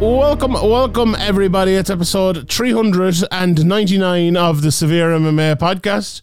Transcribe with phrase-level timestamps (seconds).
[0.00, 1.74] Welcome, welcome everybody.
[1.74, 6.22] It's episode 399 of the Severe MMA podcast.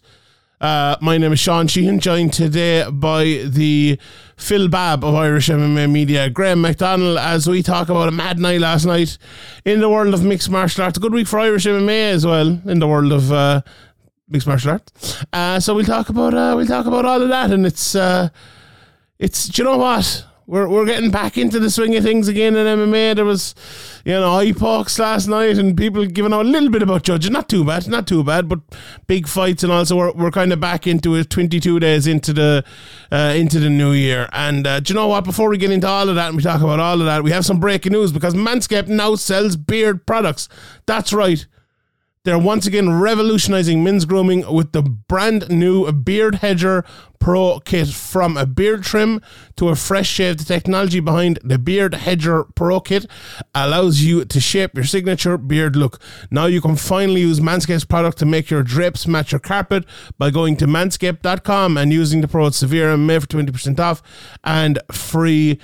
[0.60, 3.98] Uh, my name is Sean Sheehan, joined today by the
[4.36, 8.60] Phil Babb of Irish MMA Media, Graham McDonald, as we talk about a mad night
[8.60, 9.16] last night
[9.64, 10.98] in the world of mixed martial arts.
[10.98, 13.62] A good week for Irish MMA as well in the world of uh,
[14.28, 15.24] mixed martial arts.
[15.32, 18.28] Uh, so we'll talk about uh, we'll talk about all of that, and it's uh,
[19.18, 22.66] it's you know what we're we're getting back into the swing of things again in
[22.66, 23.14] MMA.
[23.16, 23.54] There was,
[24.04, 27.32] you know, eye pokes last night and people giving out a little bit about judging.
[27.32, 28.60] Not too bad, not too bad, but
[29.06, 31.30] big fights and also we're, we're kind of back into it.
[31.30, 32.64] Twenty two days into the
[33.10, 34.28] uh, into the new year.
[34.32, 35.24] And uh, do you know what?
[35.24, 37.30] Before we get into all of that and we talk about all of that, we
[37.30, 40.48] have some breaking news because Manscaped now sells beard products.
[40.86, 41.46] That's right.
[42.24, 46.84] They're once again revolutionizing men's grooming with the brand new Beard Hedger
[47.18, 47.88] Pro Kit.
[47.88, 49.20] From a beard trim
[49.56, 53.06] to a fresh shave, the technology behind the Beard Hedger Pro Kit
[53.56, 56.00] allows you to shape your signature beard look.
[56.30, 59.84] Now you can finally use Manscaped's product to make your drapes match your carpet
[60.16, 64.00] by going to manscaped.com and using the code Severe and May for 20% off
[64.44, 65.58] and free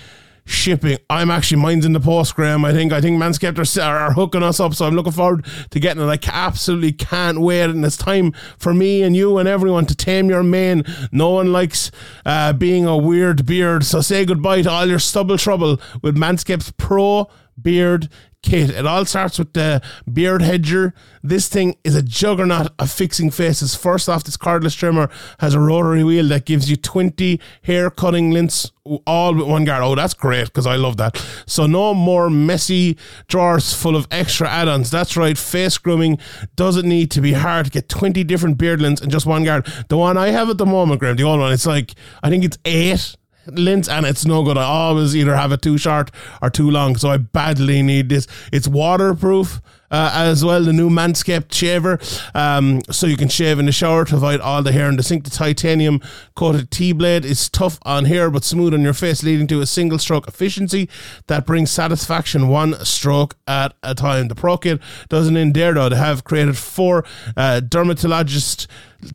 [0.49, 0.99] shipping.
[1.11, 2.65] I'm actually mine's in the post, Graham.
[2.65, 5.81] I think I think Manscaped are, are, hooking us up, so I'm looking forward to
[5.81, 6.07] getting it.
[6.07, 10.29] I absolutely can't wait, and it's time for me and you and everyone to tame
[10.29, 10.85] your mane.
[11.13, 11.91] No one likes
[12.25, 16.73] uh, being a weird beard, so say goodbye to all your stubble trouble with Manscaped's
[16.73, 17.29] Pro
[17.61, 18.09] Beard
[18.43, 18.71] kit.
[18.71, 20.95] It all starts with the beard hedger.
[21.23, 23.75] This thing is a juggernaut of fixing faces.
[23.75, 25.11] First off, this cordless trimmer
[25.41, 28.73] has a rotary wheel that gives you 20 hair cutting lengths
[29.07, 29.83] all with one guard.
[29.83, 31.23] Oh, that's great because I love that.
[31.47, 32.97] So no more messy
[33.27, 34.91] drawers full of extra add-ons.
[34.91, 35.37] That's right.
[35.37, 36.19] Face grooming
[36.57, 39.67] doesn't need to be hard to get 20 different beard lengths in just one guard.
[39.89, 42.45] The one I have at the moment, Graham, the old one, it's like I think
[42.45, 43.17] it's eight
[43.53, 44.59] lengths and it's no good.
[44.59, 46.11] I always either have it too short
[46.43, 48.27] or too long, so I badly need this.
[48.53, 49.61] It's waterproof.
[49.91, 51.99] Uh, as well, the new Manscaped shaver,
[52.35, 55.03] um, so you can shave in the shower to avoid all the hair in the
[55.03, 55.25] sink.
[55.25, 56.01] The titanium
[56.35, 59.67] coated T blade is tough on hair but smooth on your face, leading to a
[59.67, 60.89] single stroke efficiency
[61.27, 64.29] that brings satisfaction one stroke at a time.
[64.29, 65.89] The Pro Kit doesn't end there though.
[65.89, 67.05] They have created four
[67.37, 68.67] uh, dermatologist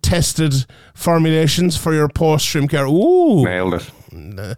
[0.02, 2.86] tested formulations for your post trim care.
[2.86, 4.58] Ooh, Nailed it.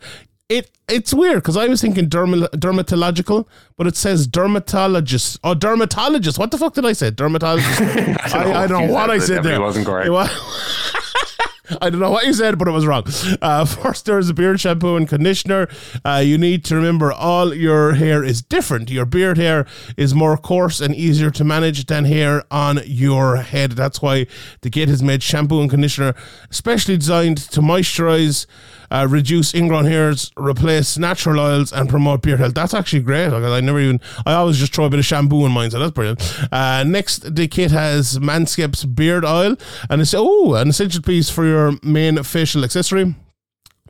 [0.50, 3.47] It it's weird because I was thinking derma, dermatological,
[3.78, 5.39] but it says dermatologist.
[5.44, 6.38] Oh, dermatologist.
[6.38, 7.09] What the fuck did I say?
[7.09, 7.81] Dermatologist.
[8.35, 9.56] I, I don't know what I said there.
[9.56, 10.07] It wasn't correct.
[10.07, 10.29] It wa-
[11.81, 13.06] I don't know what you said, but it was wrong.
[13.41, 15.67] Uh, first, there's a beard shampoo and conditioner.
[16.03, 18.91] Uh, you need to remember all your hair is different.
[18.91, 19.66] Your beard hair
[19.97, 23.72] is more coarse and easier to manage than hair on your head.
[23.72, 24.27] That's why
[24.62, 26.13] the Gate has made shampoo and conditioner
[26.50, 28.45] specially designed to moisturize,
[28.91, 32.53] uh, reduce ingrown hairs, replace natural oils, and promote beard health.
[32.53, 33.29] That's actually great.
[33.29, 35.79] Like, I never even, I always just throw a bit of shampoo in mine, so
[35.79, 36.22] that's brilliant.
[36.51, 39.56] Uh, next, the kit has Manscaped's beard oil,
[39.90, 43.16] and it's, oh, an essential piece for your main facial accessory.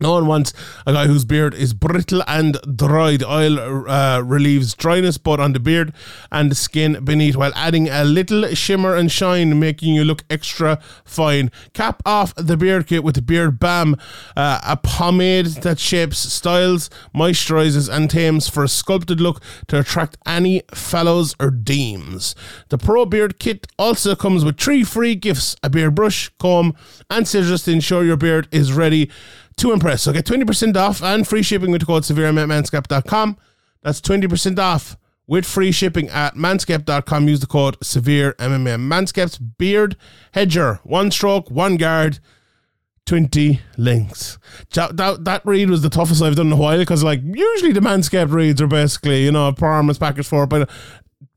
[0.01, 0.51] No one wants
[0.85, 3.16] a guy whose beard is brittle and dry.
[3.16, 5.94] The oil uh, relieves dryness both on the beard
[6.33, 10.81] and the skin beneath while adding a little shimmer and shine, making you look extra
[11.05, 11.50] fine.
[11.72, 13.96] Cap off the beard kit with the Beard Balm,
[14.35, 20.17] uh, a pomade that shapes, styles, moisturizes, and tames for a sculpted look to attract
[20.25, 22.35] any fellows or deems.
[22.67, 26.75] The Pro Beard Kit also comes with three free gifts a beard brush, comb,
[27.09, 29.09] and scissors to ensure your beard is ready
[29.57, 30.03] to impress.
[30.03, 33.37] So get 20% off and free shipping with the code SevereManscaped.com.
[33.81, 34.97] That's 20% off
[35.28, 37.28] with free shipping at manscaped.com.
[37.28, 38.79] Use the code SevereMMA.
[38.79, 39.96] Manscaped's Beard
[40.34, 40.79] Hedger.
[40.84, 42.19] One stroke, one guard,
[43.05, 44.37] 20 links.
[44.73, 47.72] That, that, that read was the toughest I've done in a while because, like, usually
[47.72, 50.69] the Manscaped reads are basically, you know, performance package for, but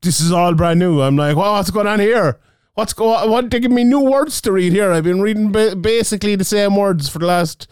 [0.01, 1.01] this is all brand new.
[1.01, 2.39] I'm like, well, what's going on here?
[2.73, 3.27] What's go?
[3.27, 4.91] What they give me new words to read here?
[4.91, 7.67] I've been reading ba- basically the same words for the last.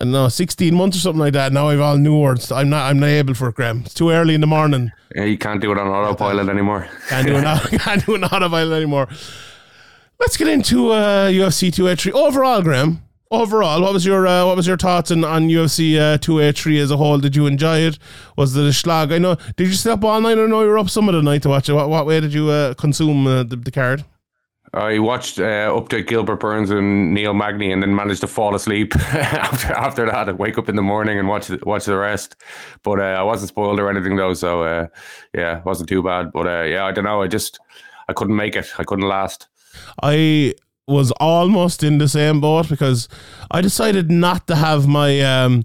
[0.00, 1.52] I don't know, sixteen months or something like that.
[1.52, 2.50] Now I've all new words.
[2.50, 2.90] I'm not.
[2.90, 3.82] I'm not able for it, Graham.
[3.84, 4.92] It's too early in the morning.
[5.14, 6.88] Yeah, you can't do it on autopilot anymore.
[7.08, 7.44] Can't do an
[7.78, 9.08] can't do an autopilot anymore.
[10.18, 13.02] Let's get into uh, UFC 283 overall, Graham.
[13.30, 16.90] Overall, what was your uh, what was your thoughts on, on UFC uh, 283 as
[16.90, 17.18] a whole?
[17.18, 17.98] Did you enjoy it?
[18.36, 19.12] Was it a schlag?
[19.12, 19.36] I know.
[19.56, 20.38] Did you stay up all night?
[20.38, 21.72] I know you were up some of the night to watch it.
[21.72, 24.04] What, what way did you uh, consume uh, the, the card?
[24.74, 28.54] I watched uh, up to Gilbert Burns and Neil Magny, and then managed to fall
[28.54, 30.28] asleep after after that.
[30.28, 32.36] I wake up in the morning and watch watch the rest.
[32.82, 34.86] But uh, I wasn't spoiled or anything though, so uh,
[35.32, 36.32] yeah, it wasn't too bad.
[36.32, 37.22] But uh, yeah, I don't know.
[37.22, 37.60] I just
[38.08, 38.72] I couldn't make it.
[38.78, 39.46] I couldn't last.
[40.02, 40.54] I
[40.86, 43.08] was almost in the same boat because
[43.50, 45.64] I decided not to have my um,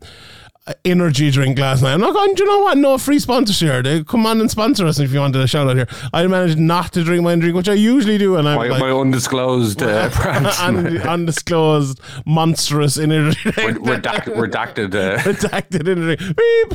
[0.86, 1.94] energy drink last night.
[1.94, 2.78] I'm not going, do you know what?
[2.78, 3.82] No free sponsors here.
[3.82, 5.88] They come on and sponsor us if you wanted a shout out here.
[6.14, 8.36] I managed not to drink my drink, which I usually do.
[8.36, 10.10] And I'm My, like, my undisclosed uh,
[10.62, 13.78] un- undisclosed, monstrous energy drink.
[13.80, 14.96] Redact, redacted.
[14.96, 16.34] Uh, redacted energy.
[16.34, 16.74] Beep.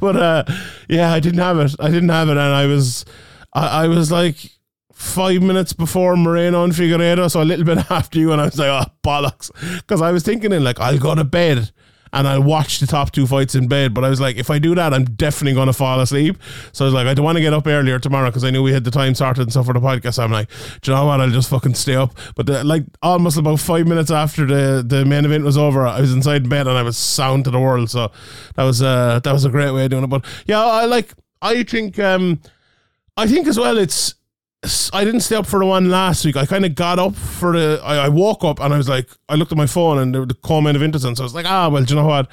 [0.00, 0.44] but uh,
[0.88, 1.74] yeah, I didn't have it.
[1.80, 3.04] I didn't have it, and I was,
[3.52, 4.36] I, I was like
[4.92, 8.58] five minutes before Moreno and Figueiredo, so a little bit after you, and I was
[8.58, 11.70] like, oh bollocks, because I was thinking in like I'll go to bed.
[12.12, 14.58] And I'll watch the top two fights in bed, but I was like, if I
[14.58, 16.36] do that, I'm definitely going to fall asleep.
[16.72, 18.62] So I was like, I don't want to get up earlier tomorrow because I knew
[18.62, 20.14] we had the time sorted and stuff for the podcast.
[20.14, 20.48] So I'm like,
[20.80, 21.20] do you know what?
[21.20, 22.16] I'll just fucking stay up.
[22.34, 26.00] But the, like almost about five minutes after the, the main event was over, I
[26.00, 27.90] was inside bed and I was sound to the world.
[27.90, 28.10] So
[28.56, 30.10] that was uh, that was a great way of doing it.
[30.10, 31.14] But yeah, I like.
[31.42, 32.40] I think um,
[33.16, 33.78] I think as well.
[33.78, 34.14] It's
[34.92, 36.36] I didn't stay up for the one last week.
[36.36, 37.80] I kind of got up for the.
[37.82, 40.26] I, I woke up and I was like, I looked at my phone and the,
[40.26, 41.16] the co-main event was on.
[41.16, 42.28] So I was like, ah, well, do you know what?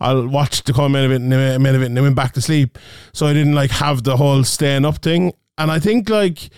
[0.00, 2.78] I'll watch the co-main event and the main event and then went back to sleep.
[3.12, 5.32] So I didn't like have the whole staying up thing.
[5.58, 6.50] And I think like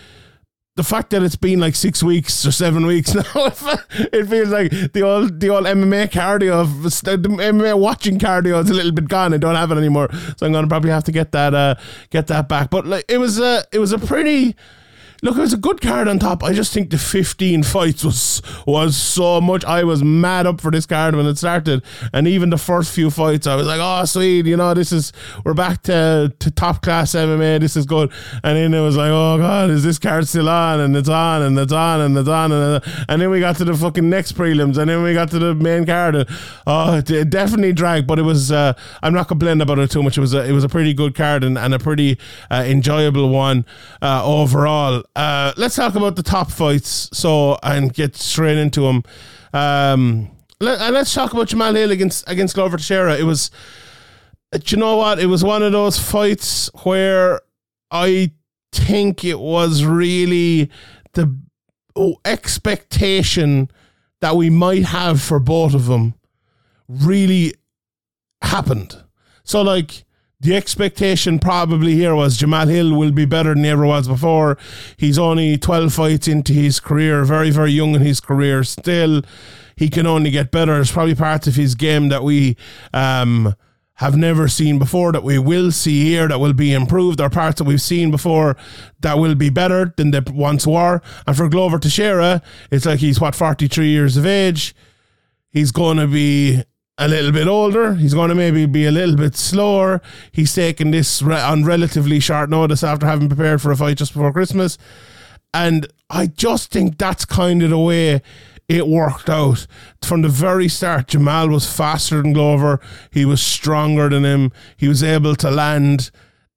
[0.76, 4.70] the fact that it's been like six weeks or seven weeks now, it feels like
[4.92, 9.08] the old the old MMA cardio of the MMA watching cardio is a little bit
[9.08, 9.32] gone.
[9.32, 11.76] I don't have it anymore, so I'm gonna probably have to get that uh,
[12.10, 12.68] get that back.
[12.68, 14.54] But like it was a it was a pretty.
[15.24, 16.44] Look, it was a good card on top.
[16.44, 19.64] I just think the 15 fights was was so much.
[19.64, 21.82] I was mad up for this card when it started,
[22.12, 25.14] and even the first few fights, I was like, "Oh, sweet, you know, this is
[25.42, 27.58] we're back to, to top class MMA.
[27.58, 28.12] This is good."
[28.42, 31.40] And then it was like, "Oh God, is this card still on?" And it's on,
[31.40, 34.32] and it's on, and it's on, and, and then we got to the fucking next
[34.32, 36.16] prelims, and then we got to the main card.
[36.16, 36.28] And,
[36.66, 38.52] oh, it, it definitely dragged, but it was.
[38.52, 40.18] Uh, I'm not complaining about it too much.
[40.18, 42.18] It was a, it was a pretty good card and, and a pretty
[42.50, 43.64] uh, enjoyable one
[44.02, 45.02] uh, overall.
[45.16, 47.08] Uh, let's talk about the top fights.
[47.12, 49.02] So and get straight into them.
[49.52, 50.30] Um,
[50.60, 53.16] let, and let's talk about Jamahal Hill against against Glover Teixeira.
[53.16, 53.50] It was,
[54.52, 55.18] do you know what?
[55.18, 57.40] It was one of those fights where
[57.90, 58.32] I
[58.72, 60.70] think it was really
[61.12, 61.36] the
[61.94, 63.70] oh, expectation
[64.20, 66.14] that we might have for both of them
[66.88, 67.54] really
[68.42, 68.96] happened.
[69.44, 70.04] So like
[70.44, 74.58] the expectation probably here was Jamahal Hill will be better than he ever was before.
[74.98, 79.22] He's only 12 fights into his career, very, very young in his career still.
[79.74, 80.78] He can only get better.
[80.78, 82.58] It's probably parts of his game that we
[82.92, 83.54] um,
[83.94, 87.56] have never seen before, that we will see here, that will be improved, or parts
[87.58, 88.54] that we've seen before
[89.00, 91.00] that will be better than they once were.
[91.26, 94.74] And for Glover Teixeira, it's like he's, what, 43 years of age.
[95.48, 96.64] He's going to be
[96.98, 97.94] a little bit older.
[97.94, 100.00] He's going to maybe be a little bit slower.
[100.32, 104.12] He's taking this re- on relatively short notice after having prepared for a fight just
[104.12, 104.78] before Christmas.
[105.52, 108.22] And I just think that's kind of the way
[108.68, 109.66] it worked out.
[110.02, 112.80] From the very start, Jamahal was faster than Glover.
[113.10, 114.52] He was stronger than him.
[114.76, 116.10] He was able to land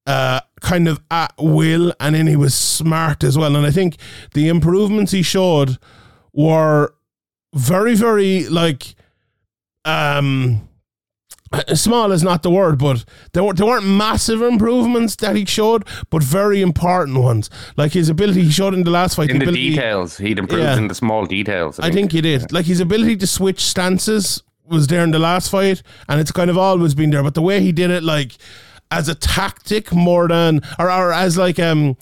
[0.06, 3.56] uh, kind of at will, and then he was smart as well.
[3.56, 3.98] And I think
[4.34, 5.78] the improvements he showed
[6.32, 6.94] were
[7.54, 8.96] very, very like
[9.88, 10.68] um
[11.74, 15.86] small is not the word, but there, were, there weren't massive improvements that he showed,
[16.10, 17.50] but very important ones.
[17.78, 19.30] Like his ability, he showed in the last fight.
[19.30, 20.78] in the ability, details, he'd improved Yeah.
[20.78, 21.80] in the small details.
[21.80, 22.52] I think he did.
[22.52, 26.50] Like his ability to switch stances was there in the last fight, and it's kind
[26.50, 27.24] of always been there.
[27.24, 28.34] But the way he did it, like
[28.92, 31.96] as a tactic more than, or, or as like um.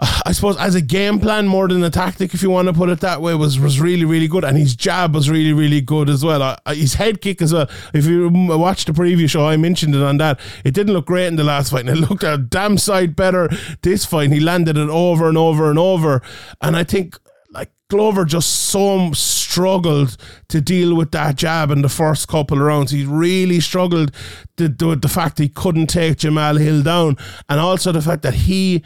[0.00, 2.88] I suppose as a game plan more than a tactic, if you want to put
[2.88, 6.08] it that way, was was really really good, and his jab was really really good
[6.08, 6.42] as well.
[6.42, 7.68] Uh, his head kick as well.
[7.92, 10.40] If you watch the preview show, I mentioned it on that.
[10.64, 13.50] It didn't look great in the last fight, and it looked a damn sight better
[13.82, 14.32] this fight.
[14.32, 16.22] He landed it over and over and over,
[16.62, 17.18] and I think
[17.50, 20.16] like Glover just so struggled
[20.48, 22.90] to deal with that jab in the first couple of rounds.
[22.90, 24.14] He really struggled
[24.56, 25.02] to it.
[25.02, 27.18] The fact he couldn't take Jamahal Hill down,
[27.50, 28.82] and also the fact that he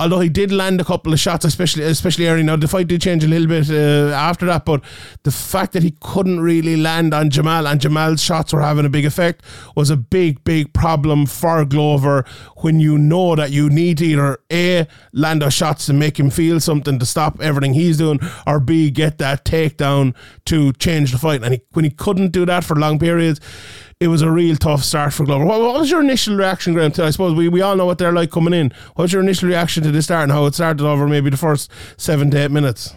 [0.00, 2.42] although he did land a couple of shots, especially especially early.
[2.44, 4.82] Now the fight did change a little bit uh, after that, but
[5.24, 8.88] the fact that he couldn't really land on Jamahal and Jamahal's shots were having a
[8.88, 9.42] big effect
[9.74, 12.24] was a big, big problem for Glover
[12.58, 16.30] when you know that you need to either A, land those shots to make him
[16.30, 20.14] feel something to stop everything he's doing, or B, get that takedown
[20.44, 21.42] to change the fight.
[21.42, 23.40] And he, when he couldn't do that for long periods,
[24.00, 25.44] it was a real tough start for Glover.
[25.44, 26.92] What, what was your initial reaction, Graham?
[26.92, 28.72] To, I suppose we, we all know what they're like coming in.
[28.94, 31.36] What was your initial reaction to this start and how it started over maybe the
[31.36, 32.94] first seven to eight minutes?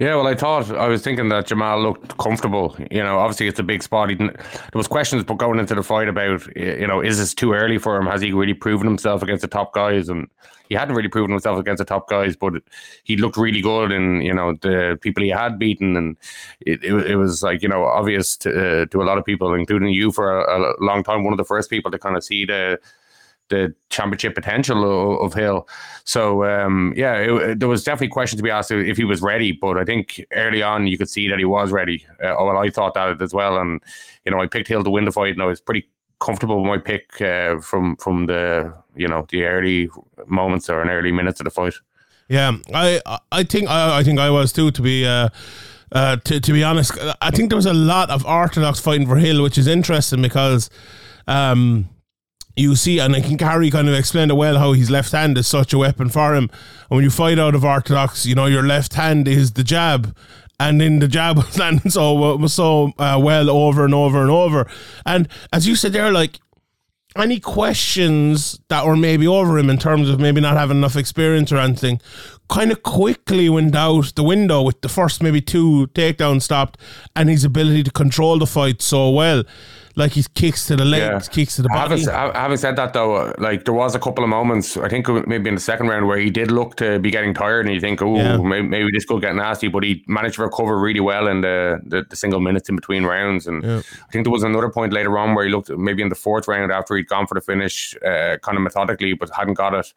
[0.00, 2.74] Yeah, well, I thought I was thinking that Jamahal looked comfortable.
[2.90, 4.08] You know, obviously it's a big spot.
[4.08, 7.32] He didn't, there was questions but going into the fight about you know is this
[7.32, 8.06] too early for him?
[8.06, 10.08] Has he really proven himself against the top guys?
[10.08, 10.26] And
[10.68, 12.54] he hadn't really proven himself against the top guys, but
[13.04, 16.16] he looked really good in you know the people he had beaten, and
[16.60, 18.50] it, it, it was like you know obvious to
[18.82, 21.24] uh, to a lot of people, including you for a, a long time.
[21.24, 22.78] One of the first people to kind of see the
[23.48, 25.66] the championship potential of, of Hill.
[26.04, 29.52] So um, yeah, it, there was definitely questions to be asked if he was ready.
[29.52, 32.06] But I think early on you could see that he was ready.
[32.22, 33.80] Uh, well, I thought that as well, and
[34.24, 35.88] you know I picked Hill to win the fight, and I was pretty
[36.20, 39.88] comfortable with my pick uh, from from the you know the early
[40.26, 41.74] moments or an early minutes of the fight.
[42.28, 43.00] Yeah, I
[43.32, 44.70] I think I, I think I was too.
[44.70, 45.28] To be uh,
[45.92, 49.16] uh, to to be honest, I think there was a lot of orthodox fighting for
[49.16, 50.68] Hill, which is interesting because.
[51.26, 51.90] Um,
[52.56, 55.38] you see, and I think Harry kind of explained it well how his left hand
[55.38, 56.50] is such a weapon for him.
[56.90, 60.16] And when you fight out of orthodox, you know your left hand is the jab,
[60.58, 64.68] and then the jab was landing so so uh, well over and over and over.
[65.06, 66.40] And as you said there, like
[67.18, 71.50] any questions that were maybe over him in terms of maybe not having enough experience
[71.50, 72.00] or anything
[72.48, 76.78] kind of quickly went out the window with the first maybe two takedowns stopped
[77.16, 79.42] and his ability to control the fight so well
[79.98, 81.34] like his kicks to the legs, yeah.
[81.34, 82.00] kicks to the body.
[82.04, 85.48] Having, having, said that, though, like there was a couple of moments, I think maybe
[85.48, 88.00] in the second round, where he did look to be getting tired, and you think,
[88.00, 88.36] oh, yeah.
[88.36, 89.68] maybe, maybe, this could get nasty.
[89.68, 93.04] But he managed to recover really well in the, the, the single minutes in between
[93.04, 93.46] rounds.
[93.46, 93.78] And yeah.
[93.78, 96.46] I think there was another point later on where he looked maybe in the fourth
[96.46, 99.92] round after he'd gone for the finish, uh, kind of methodically, but hadn't got it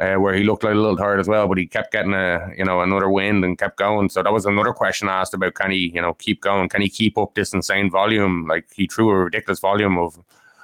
[0.00, 2.50] uh, where he looked like a little tired as well, but he kept getting a
[2.56, 4.08] you know another wind and kept going.
[4.08, 6.68] So that was another question asked about can he you know keep going?
[6.70, 8.46] Can he keep up this insane volume?
[8.46, 10.18] Like he threw a ridiculous volume of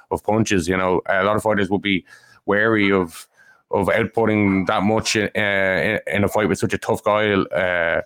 [0.09, 0.67] of punches.
[0.67, 2.03] You know, a lot of fighters would be
[2.45, 3.27] wary of
[3.69, 7.33] of outputting that much uh, in, in, a fight with such a tough guy.
[7.33, 8.01] Uh,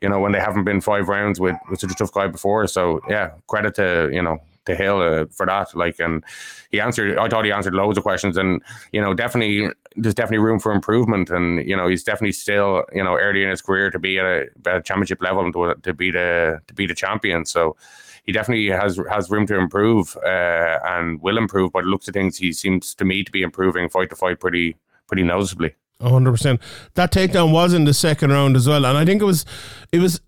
[0.00, 2.66] you know, when they haven't been five rounds with, with such a tough guy before.
[2.68, 5.74] So yeah, credit to you know to Hill uh, for that.
[5.74, 6.24] Like, and
[6.70, 7.18] he answered.
[7.18, 8.62] I thought he answered loads of questions, and
[8.92, 11.30] you know, definitely there's definitely room for improvement.
[11.30, 14.24] And you know, he's definitely still you know early in his career to be at
[14.24, 17.44] a, at a championship level and to, to be the to be the champion.
[17.44, 17.76] So
[18.24, 21.72] he definitely has has room to improve uh, and will improve.
[21.72, 24.76] But looks of things, he seems to me to be improving fight to fight pretty
[25.06, 25.74] pretty noticeably.
[26.00, 26.60] hundred percent.
[26.94, 29.44] That takedown was in the second round as well, and I think it was
[29.92, 30.20] it was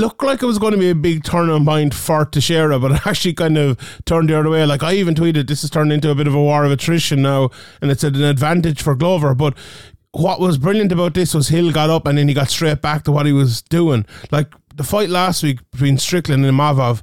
[0.00, 3.06] looked like it was going to be a big turning mind for Teixeira, but it
[3.06, 4.64] actually kind of turned the other way.
[4.64, 7.22] Like I even tweeted, this has turned into a bit of a war of attrition
[7.22, 9.34] now, and it's an advantage for Glover.
[9.34, 9.56] But
[10.12, 13.04] what was brilliant about this was Hill got up and then he got straight back
[13.04, 14.06] to what he was doing.
[14.32, 17.02] Like the fight last week between Strickland and Imavov,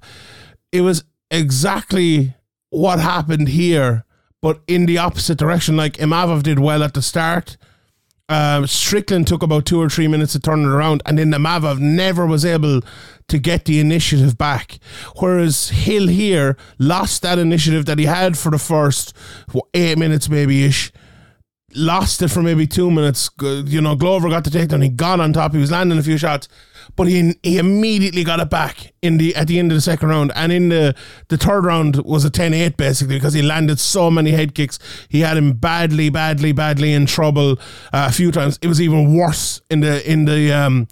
[0.71, 2.35] it was exactly
[2.69, 4.03] what happened here,
[4.41, 5.77] but in the opposite direction.
[5.77, 7.57] Like Imavov did well at the start
[8.29, 11.37] um, Strickland took about two or three minutes to turn it around, and then the
[11.37, 12.81] Mavov never was able
[13.27, 14.79] to get the initiative back.
[15.19, 19.15] Whereas Hill here lost that initiative that he had for the first
[19.51, 20.91] what, eight minutes, maybe ish.
[21.75, 23.29] Lost it for maybe two minutes.
[23.41, 24.83] You know, Glover got the takedown.
[24.83, 25.53] He got on top.
[25.53, 26.47] He was landing a few shots
[26.95, 30.09] but he he immediately got it back in the at the end of the second
[30.09, 30.95] round, and in the
[31.29, 34.79] the third round was a 10-8 basically because he landed so many head kicks.
[35.09, 37.59] He had him badly, badly, badly in trouble
[37.93, 38.59] uh, a few times.
[38.61, 40.87] It was even worse in the in the um,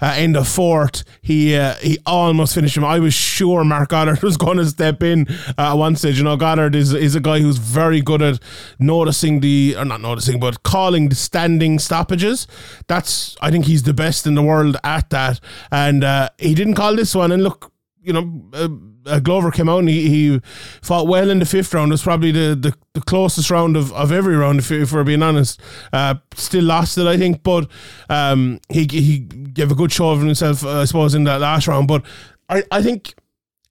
[0.00, 1.04] uh, in the fourth.
[1.22, 2.84] He uh, he almost finished him.
[2.84, 5.26] I was sure Marc Goddard was going to step in
[5.58, 6.18] uh, at one stage.
[6.18, 8.38] You know, Goddard is is a guy who's very good at
[8.78, 12.46] noticing the or not noticing, but calling the standing stoppages.
[12.86, 15.39] That's I think he's the best in the world at that
[15.70, 17.32] and uh, he didn't call this one.
[17.32, 18.68] And look, you know, uh,
[19.06, 20.40] uh, Glover came out and he, he
[20.82, 21.90] fought well in the fifth round.
[21.90, 25.04] It was probably the, the, the closest round of, of every round, if, if we're
[25.04, 25.60] being honest.
[25.92, 27.68] Uh, still lost it, I think, but
[28.08, 31.66] um, he he gave a good show of himself, uh, I suppose, in that last
[31.66, 31.88] round.
[31.88, 32.04] But
[32.48, 33.14] I, I think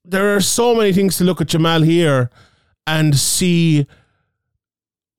[0.04, 2.30] there are so many things to look at Jamahal here
[2.86, 3.86] and see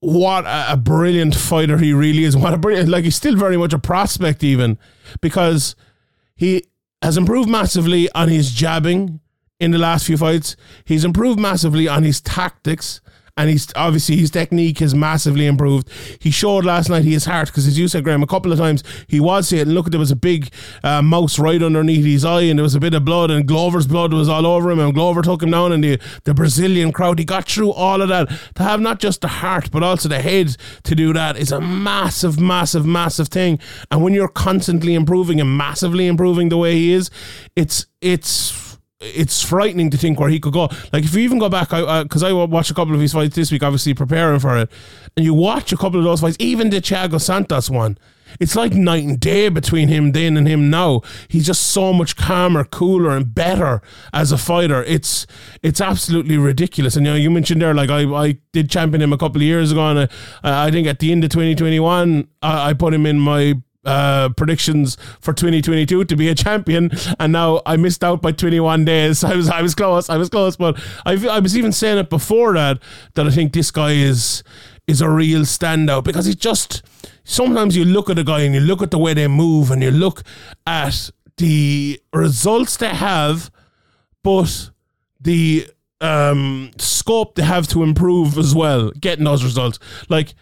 [0.00, 2.36] what a, a brilliant fighter he really is.
[2.36, 4.78] What a brilliant, like he's still very much a prospect, even
[5.20, 5.76] because–
[6.42, 6.64] he
[7.02, 9.20] has improved massively on his jabbing
[9.60, 10.56] in the last few fights.
[10.84, 13.00] He's improved massively on his tactics
[13.36, 15.88] And he's obviously his technique has massively improved.
[16.20, 18.58] He showed last night he is heart because, as you said, Graham, a couple of
[18.58, 20.52] times he was hit and look, there was a big
[20.84, 23.86] uh, mouse right underneath his eye, and there was a bit of blood, and Glover's
[23.86, 27.18] blood was all over him, and Glover took him down, and the the Brazilian crowd.
[27.18, 30.20] He got through all of that to have not just the heart but also the
[30.20, 33.58] head to do that is a massive, massive, massive thing.
[33.90, 37.10] And when you're constantly improving and massively improving the way he is,
[37.56, 38.71] it's it's
[39.02, 40.68] it's frightening to think where he could go.
[40.92, 43.12] Like if you even go back, because I, uh, I watched a couple of his
[43.12, 44.70] fights this week, obviously preparing for it,
[45.16, 47.98] and you watch a couple of those fights, even the Thiago Santos one.
[48.40, 51.02] It's like night and day between him then and him now.
[51.28, 53.82] He's just so much calmer, cooler, and better
[54.12, 54.82] as a fighter.
[54.84, 55.26] It's
[55.62, 56.96] it's absolutely ridiculous.
[56.96, 59.46] And you know, you mentioned there, like I, I did champion him a couple of
[59.46, 59.98] years ago, and
[60.42, 64.28] I, I think at the end of 2021, I, I put him in my uh,
[64.30, 69.24] predictions for 2022 to be a champion, and now I missed out by 21 days.
[69.24, 72.10] I was I was close, I was close, but I I was even saying it
[72.10, 72.78] before that
[73.14, 74.42] that I think this guy is
[74.86, 76.82] is a real standout because he's just
[77.24, 79.82] sometimes you look at a guy and you look at the way they move and
[79.82, 80.22] you look
[80.66, 83.50] at the results they have,
[84.22, 84.70] but
[85.20, 85.66] the
[86.00, 89.78] um, scope they have to improve as well, getting those results.
[90.08, 90.34] Like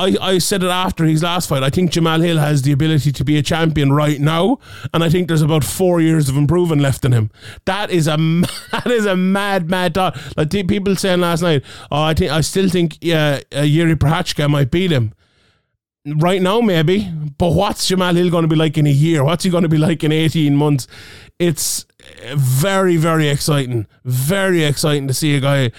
[0.00, 1.62] I, I said it after his last fight.
[1.62, 4.58] I think Jamahal Hill has the ability to be a champion right now,
[4.94, 7.30] and I think there's about four years of improvement left in him.
[7.66, 8.16] That is a
[8.72, 10.18] that is a mad mad thought.
[10.36, 14.48] Like people saying last night, oh, I think I still think yeah, uh, Jiri Prochazka
[14.48, 15.12] might beat him.
[16.06, 19.22] Right now, maybe, but what's Jamahal Hill going to be like in a year?
[19.22, 20.86] What's he going to be like in 18 months?
[21.38, 21.84] It's
[22.34, 23.86] very, very exciting.
[24.04, 25.72] Very exciting to see a guy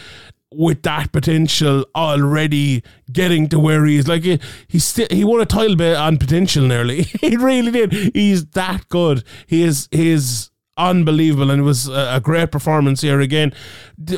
[0.54, 4.08] with that potential already getting to where he is.
[4.08, 7.04] Like he, he still he won a title bit on potential nearly.
[7.22, 7.94] he really did.
[8.14, 9.24] He's that good.
[9.48, 13.54] He is he is unbelievable, and it was a, a great performance here again.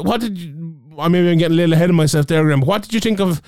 [0.02, 0.72] What did you?
[0.98, 2.62] I maybe I'm getting a little ahead of myself there, Graham.
[2.62, 3.42] What did you think of?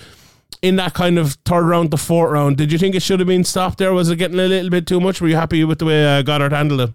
[0.61, 3.27] In that kind of third round to fourth round, did you think it should have
[3.27, 3.93] been stopped there?
[3.93, 5.19] Was it getting a little bit too much?
[5.21, 6.93] Were you happy with the way uh, Goddard handled it?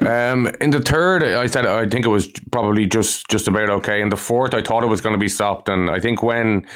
[0.00, 4.00] Um, in the third, I said I think it was probably just just about okay.
[4.00, 6.66] In the fourth, I thought it was going to be stopped, and I think when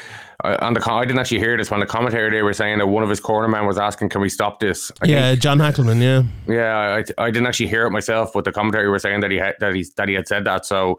[0.44, 2.86] uh, on the I didn't actually hear this when the commentary they were saying that
[2.86, 6.00] one of his cornermen was asking, "Can we stop this?" I yeah, think, John Hackleman.
[6.00, 7.02] Yeah, yeah.
[7.18, 9.56] I, I didn't actually hear it myself, but the commentary were saying that he had
[9.60, 10.64] that he that he had said that.
[10.64, 10.98] So,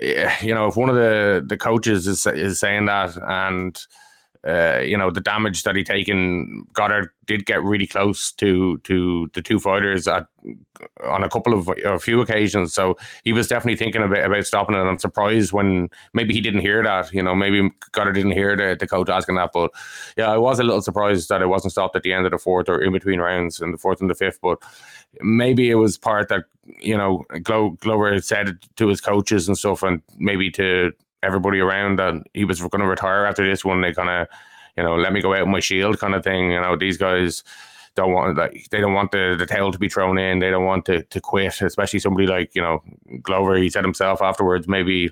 [0.00, 3.80] you know, if one of the the coaches is is saying that and
[4.46, 6.66] uh, you know the damage that he taken.
[6.72, 10.26] Goddard did get really close to to the two fighters at
[11.04, 14.76] on a couple of a few occasions, so he was definitely thinking about, about stopping
[14.76, 14.80] it.
[14.80, 17.12] I'm surprised when maybe he didn't hear that.
[17.12, 19.50] You know, maybe Goddard didn't hear the, the coach asking that.
[19.54, 19.70] But
[20.16, 22.38] yeah, I was a little surprised that it wasn't stopped at the end of the
[22.38, 24.40] fourth or in between rounds in the fourth and the fifth.
[24.42, 24.58] But
[25.20, 26.44] maybe it was part that
[26.80, 30.92] you know Glo- Glover said to his coaches and stuff, and maybe to
[31.24, 33.80] everybody around that he was going to retire after this one.
[33.80, 34.28] They kind of,
[34.76, 36.50] you know, let me go out with my shield kind of thing.
[36.50, 37.42] You know, these guys
[37.94, 40.40] don't want like they don't want the, the tail to be thrown in.
[40.40, 42.82] They don't want to, to quit, especially somebody like you know
[43.22, 43.56] Glover.
[43.56, 45.10] He said himself afterwards, maybe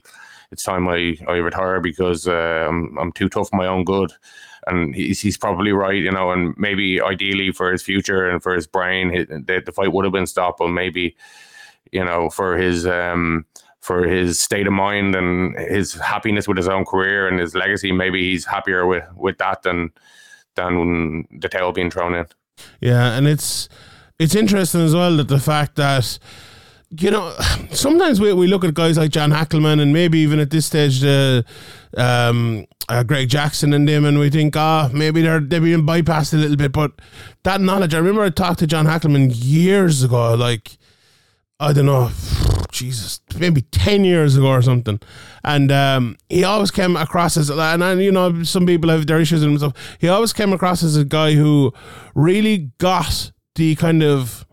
[0.50, 4.12] it's time I, I retire because uh, I'm I'm too tough for my own good.
[4.68, 8.54] And he's, he's probably right, you know, and maybe ideally for his future and for
[8.54, 11.16] his brain, the, the fight would have been stopped, but maybe,
[11.90, 13.44] you know, for his um,
[13.82, 17.92] for his state of mind and his happiness with his own career and his legacy.
[17.92, 19.90] Maybe he's happier with, with that than
[20.54, 22.26] than the tail being thrown in.
[22.80, 23.68] Yeah, and it's
[24.18, 26.18] it's interesting as well that the fact that
[26.90, 27.34] you know
[27.72, 31.00] sometimes we, we look at guys like John Hackleman and maybe even at this stage
[31.00, 31.44] the
[31.96, 35.86] um, uh, Greg Jackson and them and we think ah oh, maybe they're they're being
[35.86, 36.92] bypassed a little bit but
[37.42, 40.76] that knowledge I remember I talked to John Hackleman years ago like
[41.62, 42.10] I don't know,
[42.72, 44.98] Jesus, maybe 10 years ago or something.
[45.44, 49.20] And um, he always came across as, and I, you know, some people have their
[49.20, 49.74] issues and stuff.
[50.00, 51.72] He always came across as a guy who
[52.14, 54.46] really got the kind of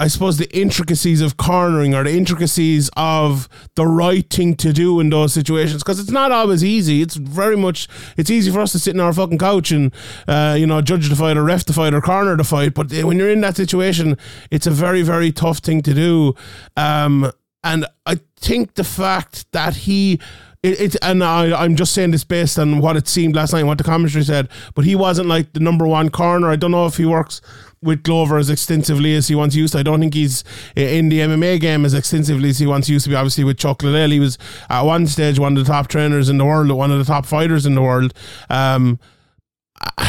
[0.00, 5.00] I suppose the intricacies of cornering or the intricacies of the right thing to do
[5.00, 7.02] in those situations because it's not always easy.
[7.02, 9.92] It's very much it's easy for us to sit in our fucking couch and
[10.28, 12.92] uh, you know judge the fight or ref the fight or corner the fight, but
[12.92, 14.16] when you're in that situation,
[14.50, 16.34] it's a very very tough thing to do.
[16.76, 17.32] Um,
[17.64, 20.20] and I think the fact that he
[20.68, 23.64] it, it and I, I'm just saying this based on what it seemed last night,
[23.64, 26.48] what the commentary said, but he wasn't like the number one corner.
[26.48, 27.40] I don't know if he works
[27.82, 29.78] with Glover as extensively as he once used to.
[29.78, 33.10] I don't think he's in the MMA game as extensively as he once used to
[33.10, 33.16] be.
[33.16, 36.38] Obviously, with Chuck Liddell, he was at one stage one of the top trainers in
[36.38, 38.12] the world, one of the top fighters in the world.
[38.50, 38.98] Um,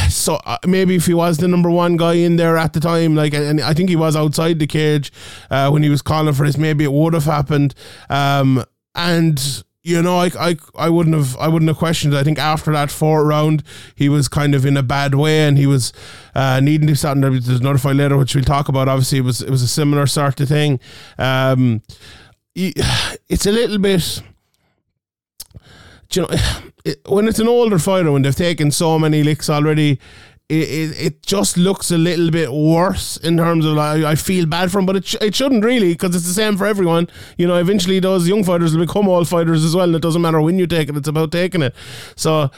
[0.10, 3.16] so uh, maybe if he was the number one guy in there at the time,
[3.16, 5.12] like, and I think he was outside the cage
[5.50, 7.76] uh, when he was calling for this, maybe it would have happened.
[8.10, 8.64] Um,
[8.96, 12.14] and you know, I, I I wouldn't have I wouldn't have questioned.
[12.14, 12.18] It.
[12.18, 13.64] I think after that fourth round,
[13.96, 15.94] he was kind of in a bad way, and he was
[16.36, 17.22] uh, needing to start.
[17.22, 18.90] There's another fight later, which we'll talk about.
[18.90, 20.80] Obviously, it was it was a similar sort of thing.
[21.18, 21.82] Um,
[22.56, 24.22] it's a little bit.
[26.10, 26.38] do You know,
[26.86, 30.00] it, when it's an older fighter, when they've taken so many licks already,
[30.50, 34.48] it, it, it just looks a little bit worse in terms of like, I feel
[34.48, 37.08] bad for him, but it, sh- it shouldn't really because it's the same for everyone.
[37.38, 40.22] You know, eventually those young fighters will become all fighters as well, and it doesn't
[40.22, 41.76] matter when you take it; it's about taking it.
[42.16, 42.50] So,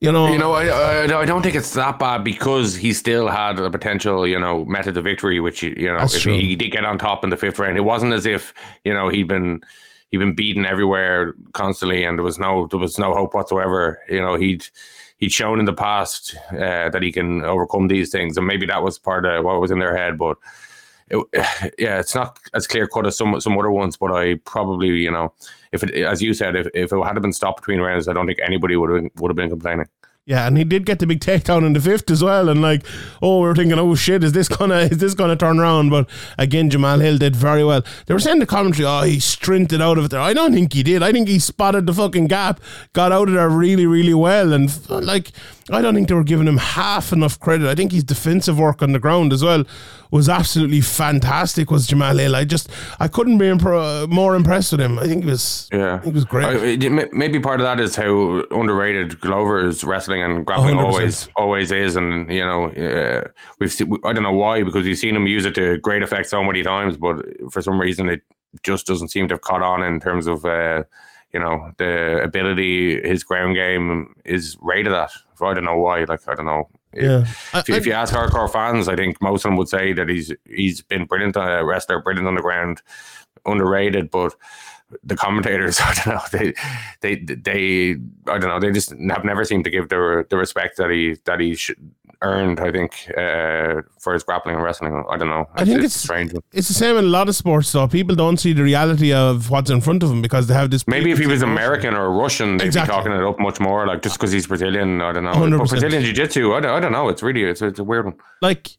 [0.00, 3.28] you know, You know, I, I I don't think it's that bad because he still
[3.28, 6.34] had a potential, you know, method of victory, which you know, if true.
[6.34, 8.52] he did get on top in the fifth round, it wasn't as if
[8.84, 9.62] you know he'd been
[10.10, 14.00] he'd been beaten everywhere constantly, and there was no there was no hope whatsoever.
[14.08, 14.66] You know, he'd
[15.18, 18.82] he'd shown in the past uh, that he can overcome these things, and maybe that
[18.82, 20.38] was part of what was in their head, but.
[21.10, 21.26] It,
[21.78, 25.10] yeah, it's not as clear cut as some some other ones, but I probably, you
[25.10, 25.32] know,
[25.72, 28.26] if it, as you said, if, if it had been stopped between rounds, I don't
[28.26, 29.86] think anybody would have would have been complaining.
[30.28, 32.84] Yeah, and he did get the big takedown in the fifth as well, and like,
[33.22, 35.88] oh, we were thinking, oh shit, is this gonna is this gonna turn around?
[35.88, 37.82] But again, Jamahal Hill did very well.
[38.04, 40.20] They were saying the commentary, oh, he strinted out of it there.
[40.20, 41.02] I don't think he did.
[41.02, 42.60] I think he spotted the fucking gap,
[42.92, 45.32] got out of there really, really well, and like,
[45.70, 47.66] I don't think they were giving him half enough credit.
[47.66, 49.64] I think his defensive work on the ground as well
[50.10, 51.70] was absolutely fantastic.
[51.70, 52.36] Was Jamahal Hill?
[52.36, 54.98] I just I couldn't be impro- more impressed with him.
[54.98, 56.46] I think he was, Yeah, I think he was great.
[56.46, 60.84] I- maybe part of that is how underrated Glover's wrestling and grappling 100%.
[60.84, 63.28] always always is, and you know, uh,
[63.60, 66.28] we've seen, I don't know why because we've seen him use it to great effect
[66.28, 67.16] so many times, but
[67.52, 68.22] for some reason it
[68.62, 70.82] just doesn't seem to have caught on in terms of uh,
[71.34, 73.00] you know the ability.
[73.06, 75.10] His ground game is rated at.
[75.40, 76.04] I don't know why.
[76.04, 76.68] Like I don't know.
[76.94, 80.08] Yeah, If, if you ask hardcore fans, I think most of them would say that
[80.08, 82.82] he's he's been brilliant uh, wrestler, brilliant on the ground,
[83.44, 84.10] underrated.
[84.10, 84.34] But
[85.04, 86.54] the commentators, I don't know, they
[87.00, 87.96] they they
[88.26, 91.16] I don't know, they just have never seemed to give the the respect that he
[91.24, 91.90] that he should
[92.22, 92.60] earned.
[92.60, 95.04] I think uh, for his grappling and wrestling.
[95.10, 95.48] I don't know.
[95.54, 96.32] I think a it's- strange.
[96.52, 97.70] it's the same in a lot of sports.
[97.72, 97.86] though.
[97.88, 100.86] people don't see the reality of what's in front of them because they have this.
[100.88, 102.92] Maybe if he was American or Russian, they'd Exactly.
[102.92, 103.86] be talking it up much more.
[103.86, 105.32] Like just because he's Brazilian, I don't know.
[105.32, 105.58] 100%.
[105.58, 107.08] But Brazilian jiu-jitsu, I don't, I don't know.
[107.08, 108.14] It's really it's, it's a weird one.
[108.42, 108.70] like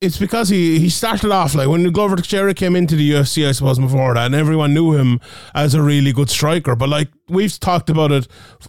[0.00, 3.52] it's because he he started off like when Glover Teixeira came into the UFC, I
[3.52, 5.18] suppose before that, and everyone knew him
[5.56, 6.76] as a really good striker.
[6.76, 8.28] But like we've talked about it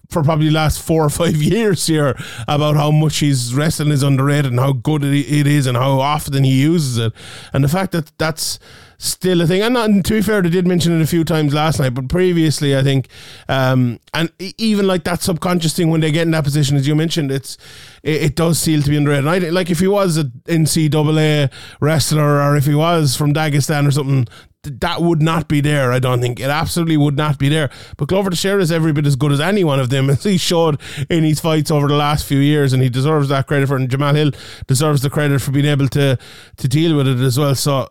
[0.10, 2.16] for probably the last four or five years here
[2.48, 6.44] about how much his wrestling is underrated and how good it is and how often
[6.44, 7.14] he uses it,
[7.54, 8.60] and the fact that that's
[9.00, 9.62] still a thing.
[9.62, 12.10] And, not, to be fair, they did mention it a few times last night, but
[12.10, 13.08] previously, I think,
[13.48, 16.96] um, and even like that subconscious thing when they get in that position, as you
[16.96, 17.58] mentioned, it's
[18.04, 19.26] it, it does seem to be underrated.
[19.26, 23.88] And I like if he was an NCAA wrestler or if he was from Dagestan
[23.88, 24.28] or something.
[24.64, 26.40] Th- That would not be there, I don't think.
[26.40, 27.70] It absolutely would not be there.
[27.98, 30.38] But Glover Teixeira is every bit as good as any one of them, as he
[30.38, 33.78] showed in his fights over the last few years, and he deserves that credit for
[33.78, 33.82] it.
[33.82, 34.32] And Jamahal Hill
[34.68, 36.18] deserves the credit for being able to
[36.58, 37.56] to deal with it as well.
[37.56, 37.88] So,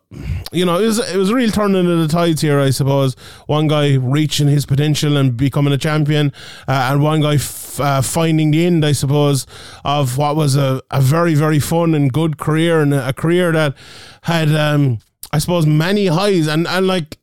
[0.52, 3.14] you know, it was it was a real turning of the tides here, I suppose.
[3.46, 6.32] One guy reaching his potential and becoming a champion,
[6.68, 9.46] uh, and one guy f- uh, finding the end, I suppose,
[9.86, 13.74] of what was a, a very very fun and good career and a career that
[14.22, 14.98] had, um,
[15.32, 17.18] I suppose, many highs and and like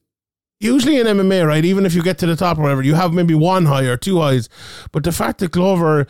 [0.60, 3.13] usually in MMA, right, even if you get to the top or whatever, you have
[3.13, 4.50] maybe one high or two highs.
[4.91, 6.08] But the fact that Glover,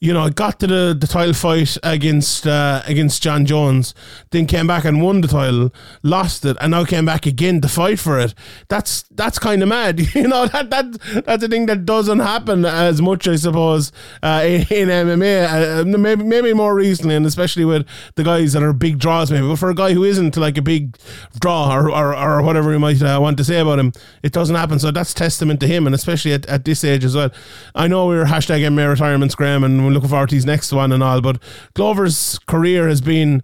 [0.00, 3.94] you know, got to the, the title fight against uh, against Jon Jones,
[4.30, 7.68] then came back and won the title, lost it, and now came back again to
[7.68, 8.34] fight for it.
[8.68, 10.46] That's that's kind of mad, you know.
[10.46, 13.90] That that that's a thing that doesn't happen as much, I suppose,
[14.22, 15.80] uh, in, in MMA.
[15.80, 19.46] Uh, maybe maybe more recently, and especially with the guys that are big draws, maybe.
[19.46, 20.98] But for a guy who isn't like a big
[21.40, 24.56] draw or or, or whatever you might uh, want to say about him, it doesn't
[24.56, 24.78] happen.
[24.78, 27.30] So that's testament to him, and especially at, at this age as well.
[27.74, 30.92] I know we were hashtag MMA retirements, Graham, and looking forward to his next one
[30.92, 31.20] and all.
[31.20, 31.42] But
[31.74, 33.42] Glover's career has been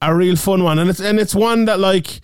[0.00, 2.20] a real fun one, and it's and it's one that like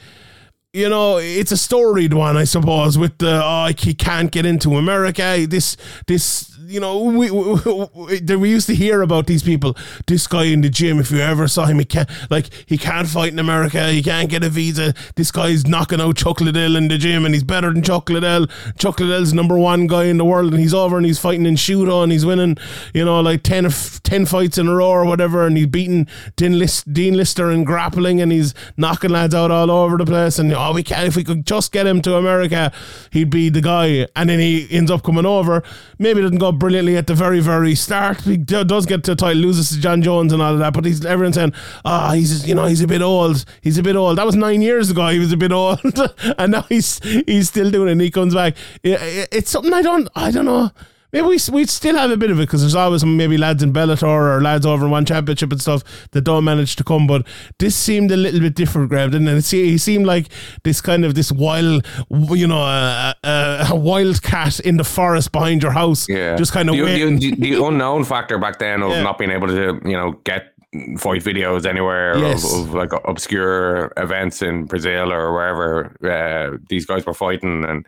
[0.73, 4.77] you know, it's a storied one, I suppose, with the oh, he can't get into
[4.77, 5.47] America.
[5.49, 9.77] This, this, you know, we, we, we, we used to hear about these people.
[10.07, 13.09] This guy in the gym, if you ever saw him, he can't like he can't
[13.09, 13.89] fight in America.
[13.89, 14.95] He can't get a visa.
[15.17, 18.47] This guy's knocking out Chuck Liddell in the gym, and he's better than Chuck Liddell.
[18.79, 21.57] Chuck Liddell's number one guy in the world, and he's over and he's fighting in
[21.57, 22.57] Shooto, and he's winning,
[22.95, 23.69] you know, like 10,
[24.03, 26.07] 10 fights in a row or whatever, and he's beating
[26.37, 30.39] Dean, List, Dean Lister in grappling, and he's knocking lads out all over the place,
[30.39, 32.73] and oh, we can't if we could just get him to America,
[33.11, 35.63] he'd be the guy, and then he ends up coming over.
[35.99, 38.20] Maybe doesn't go brilliantly at the very, very start.
[38.20, 40.85] He does get to the title, loses to Jon Jones and all of that, but
[40.85, 41.53] he's everyone's saying,
[41.85, 43.44] "Ah, he's you know he's a bit old.
[43.62, 45.09] He's a bit old." That was nine years ago.
[45.09, 45.81] He was a bit old,
[46.38, 47.92] and now he's he's still doing it.
[47.92, 48.55] and He comes back.
[48.85, 50.70] It- it- it's something I don't I don't know.
[51.12, 53.73] Maybe we we still have a bit of it because there's always maybe lads in
[53.73, 57.07] Bellator or lads over in one championship and stuff that don't manage to come.
[57.07, 57.27] But
[57.59, 59.38] this seemed a little bit different, Graham, didn't it?
[59.38, 60.27] It He seemed like
[60.62, 61.87] this kind of this wild,
[62.31, 66.53] you know, uh, uh, a wild cat in the forest behind your house, Yeah, just
[66.53, 66.83] kind of the,
[67.18, 69.03] the, the unknown factor back then of Yeah.
[69.03, 70.53] not being able to, you know, get
[70.99, 72.44] fight videos anywhere Yes.
[72.55, 77.85] of, of like obscure events in Brazil or wherever uh, these guys were fighting, and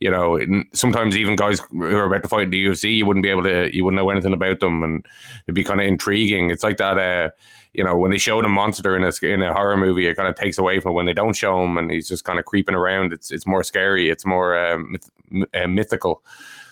[0.00, 0.38] you know,
[0.72, 3.44] sometimes even guys who are about to fight in the UFC, you wouldn't be able
[3.44, 5.06] to, you wouldn't know anything about them, and
[5.46, 6.50] it'd be kind of intriguing.
[6.50, 6.98] It's like that.
[6.98, 7.30] Uh,
[7.74, 10.28] you know, when they show the monster in a in a horror movie, it kind
[10.28, 12.76] of takes away from when they don't show him and he's just kind of creeping
[12.76, 13.12] around.
[13.12, 14.08] It's it's more scary.
[14.08, 16.22] It's more um, myth, uh, mythical.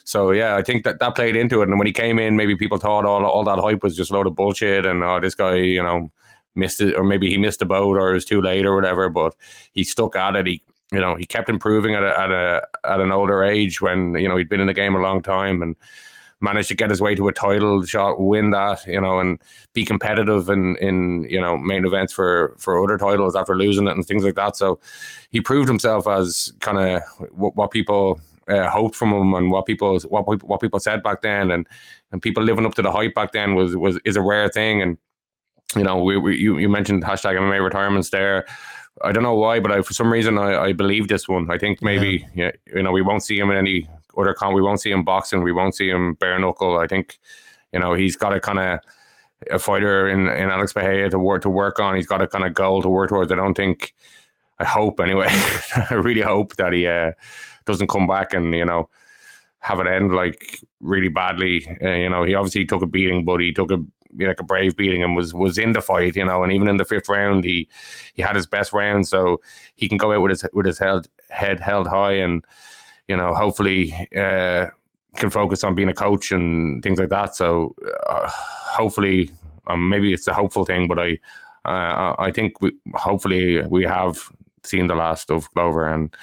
[0.05, 1.69] So yeah, I think that that played into it.
[1.69, 4.15] And when he came in, maybe people thought all all that hype was just a
[4.15, 6.11] load of bullshit, and oh, this guy, you know,
[6.55, 9.09] missed it, or maybe he missed the boat, or it was too late, or whatever.
[9.09, 9.35] But
[9.73, 10.47] he stuck at it.
[10.47, 14.15] He, you know, he kept improving at a, at a at an older age when
[14.15, 15.75] you know he'd been in the game a long time and
[16.43, 19.41] managed to get his way to a title shot, win that, you know, and
[19.73, 23.93] be competitive in in you know main events for for other titles after losing it
[23.93, 24.57] and things like that.
[24.57, 24.79] So
[25.31, 29.67] he proved himself as kind of what, what people uh, hoped from him and what
[29.67, 31.67] people what what people said back then and
[32.11, 34.83] and people living up to the hype back then was was is a rare thing
[34.83, 34.99] and
[35.77, 38.47] you know we, we you, you mentioned hashtag MMA retirements there.
[39.03, 41.51] I don't know why, but I, for some reason I, I believe this one.
[41.51, 42.53] I think maybe yeah.
[42.67, 44.55] you know we won't see him in any other con.
[44.55, 45.43] We won't see him boxing.
[45.43, 46.79] We won't see him bare knuckle.
[46.79, 47.19] I think
[47.73, 48.81] you know he's got a kind of
[49.51, 51.97] a fighter in, in Alex Pereira to work to work on.
[51.97, 53.33] He's got a kind of goal to work towards.
[53.33, 53.95] I don't think.
[54.59, 55.29] I hope anyway.
[55.91, 57.13] I really hope that he uh,
[57.65, 58.89] doesn't come back and you know
[59.61, 61.67] have it end like really badly.
[61.83, 63.79] Uh, you know, he obviously took a beating, but he took a
[64.17, 66.17] you know, like a brave beating and was was in the fight.
[66.17, 67.69] You know, and even in the fifth round, he
[68.15, 69.41] he had his best round, so
[69.75, 72.45] he can go out with his with his held, head held high and
[73.09, 73.95] you know hopefully.
[74.17, 74.67] Uh,
[75.17, 77.37] can focus on being a coach and things like that.
[77.37, 77.75] So
[78.09, 79.31] uh, hopefully,
[79.67, 81.19] um, maybe it's a hopeful thing, but I,
[81.65, 84.31] uh, I think we, hopefully we have
[84.65, 86.15] seen the last of Glover, and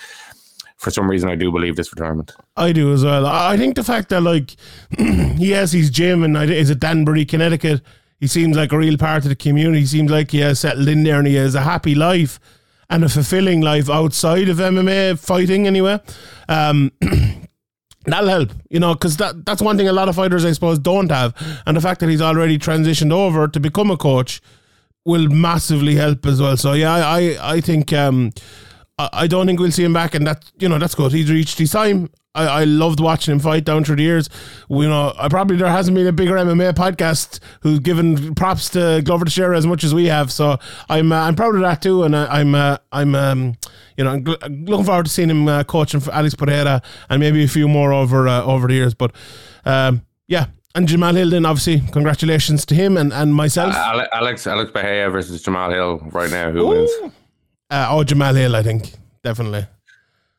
[0.80, 2.32] for some reason I do believe this retirement.
[2.56, 3.26] I do as well.
[3.26, 4.56] I think the fact that like
[4.98, 7.82] yes, he's gym and is it Danbury, Connecticut.
[8.20, 9.82] He seems like a real part of the community.
[9.82, 12.40] He seems like he has settled in there and he has a happy life
[12.90, 16.00] and a fulfilling life outside of MMA fighting anyway.
[16.50, 16.92] Um,
[18.06, 20.80] that'll help, you know, because that, that's one thing a lot of fighters, I suppose,
[20.80, 21.34] don't have.
[21.66, 24.42] And the fact that he's already transitioned over to become a coach
[25.06, 26.58] will massively help as well.
[26.58, 28.32] So yeah, I I, I think um,
[29.00, 31.12] I, I don't think we'll see him back, and that you know that's good.
[31.12, 32.10] He's reached his time.
[32.36, 34.30] I, I loved watching him fight down through the years.
[34.70, 38.70] We, you know, I probably there hasn't been a bigger MMA podcast who's given props
[38.70, 40.32] to Glover Teixeira as much as we have.
[40.32, 40.58] So
[40.90, 43.56] I'm uh, I'm proud of that too, and I, I'm uh, I'm um,
[43.98, 47.20] you know I'm gl- looking forward to seeing him uh, coaching for Alex Pereira and
[47.20, 48.94] maybe a few more over uh, over the years.
[48.94, 49.16] But
[49.66, 50.48] um, yeah.
[50.76, 53.74] And Jamahal Hill, then obviously, congratulations to him and, and myself.
[53.76, 56.52] Ale- Alex Alex Pereira versus Jamahal Hill right now.
[56.52, 56.92] Who wins?
[57.70, 58.92] Uh, oh, Jamahal Hill, I think
[59.24, 59.66] definitely.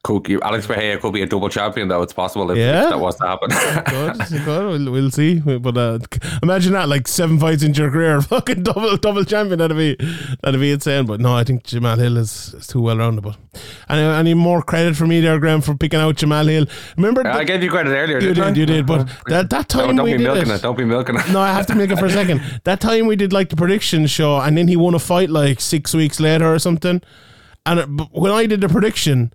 [0.03, 2.01] Could you- Alex Pereira could be a double champion though.
[2.01, 2.85] It's possible if, Yeah.
[2.85, 3.51] if that was to happen.
[3.51, 4.67] Good, good.
[4.67, 5.41] We'll, we'll see.
[5.41, 5.99] But uh,
[6.43, 9.59] imagine that, like seven fights into your career, fucking double double champion.
[9.59, 9.97] That'd be
[10.43, 11.05] that'd be insane.
[11.05, 13.23] But no, I think Jamahal Hill is, is too well rounded.
[13.23, 13.37] But
[13.91, 16.67] any, any more credit for me there, Graham, for picking out Jamahal Hill?
[16.97, 18.21] Remember, I the- gave you credit earlier.
[18.21, 18.87] you did, you did.
[18.87, 20.63] But that that time Don't, don't we be did milking it, it.
[20.63, 21.29] Don't be milking it.
[21.31, 22.41] no, I have to make it for a second.
[22.65, 25.61] That time we did like the prediction show, and then he won a fight like
[25.61, 27.03] six weeks later or something.
[27.67, 29.35] And it, but when I did the prediction,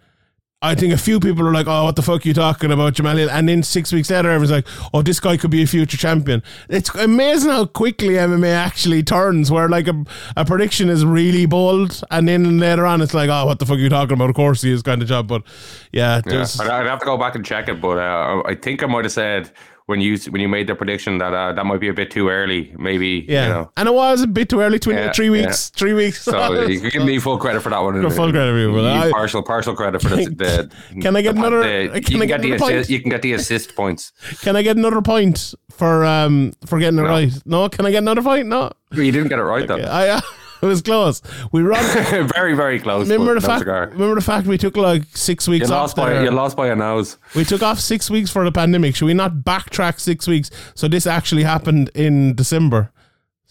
[0.62, 2.94] I think a few people were like, "Oh, what the fuck are you talking about,
[2.96, 5.68] Jamahal Hill?" And then six weeks later, everyone's like, "Oh, this guy could be a
[5.68, 9.52] future champion." It's amazing how quickly MMA actually turns.
[9.52, 13.46] Where like a, a prediction is really bold, and then later on, it's like, "Oh,
[13.46, 15.44] what the fuck are you talking about?" Of course, he is kind of job, but
[15.92, 18.82] yeah, Yeah, I'd, I'd have to go back and check it, but uh, I think
[18.82, 19.52] I might have said
[19.88, 22.30] when you when you made the prediction that uh, that might be a bit too
[22.30, 23.24] early, maybe.
[23.30, 23.72] yeah, You know.
[23.78, 24.80] and it was a bit too early.
[24.80, 26.24] Twenty Yeah, three weeks, three weeks.
[26.24, 28.02] So you can give me full credit for that one.
[28.02, 30.26] Got full credit for I- partial partial credit for the.
[30.94, 32.90] the Can I get the- another- the- can you I can get get the assist,
[32.90, 34.12] you can get the assist points.
[34.42, 37.08] Can I get another point for um for getting it No.
[37.10, 37.32] right?
[37.46, 38.48] No, can I get another point?
[38.48, 39.78] No, You didn't get it right though.
[39.78, 40.22] I uh,
[40.62, 41.22] it was close.
[41.52, 41.84] We run.
[42.36, 43.10] very very close.
[43.10, 43.60] Remember the no fact?
[43.62, 43.90] cigar.
[43.92, 46.24] Remember the fact we took like six You weeks off lost by there.
[46.24, 47.18] you lost by a nose.
[47.36, 48.96] We took off six weeks for the pandemic.
[48.96, 50.50] Should we not backtrack six weeks?
[50.76, 52.92] So this actually happened in December.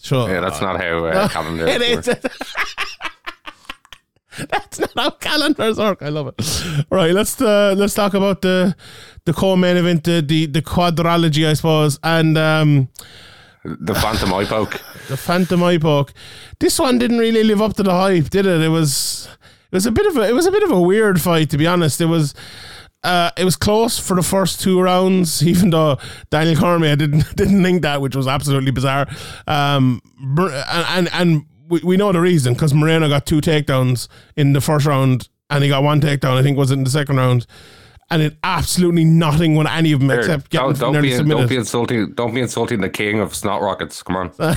[0.01, 0.29] Sure.
[0.29, 2.09] Yeah, that's not how uh, calendar It works.
[4.49, 6.01] That's not how calendars work.
[6.01, 6.85] I love it.
[6.91, 8.75] Right, let's uh, let's talk about the
[9.23, 12.89] the co-main event, the the, the quadrology, I suppose, and um,
[13.65, 14.81] The Phantom Eye Poke.
[15.07, 16.13] the Phantom Eye Poke.
[16.59, 18.61] This one didn't really live up to the hype, did it?
[18.61, 19.27] It was
[19.71, 21.57] it was a bit of a it was a bit of a weird fight, to
[21.57, 21.99] be honest.
[22.01, 22.33] It was.
[23.03, 25.95] Uh, it was close for the first two rounds, even though
[26.31, 29.07] Daniel Cormier didn't didn't think that, which was absolutely bizarre.
[29.45, 30.55] Um, and
[30.89, 34.87] and, and we, we know the reason because Moreno got two takedowns in the first
[34.87, 36.37] round, and he got one takedown.
[36.37, 37.45] I think was in the second round,
[38.09, 41.39] and it absolutely nothing with any of them Here, except getting don't, don't, be, submitted.
[41.39, 42.13] don't be insulting.
[42.13, 44.03] Don't be insulting the king of snot rockets.
[44.03, 44.31] Come on.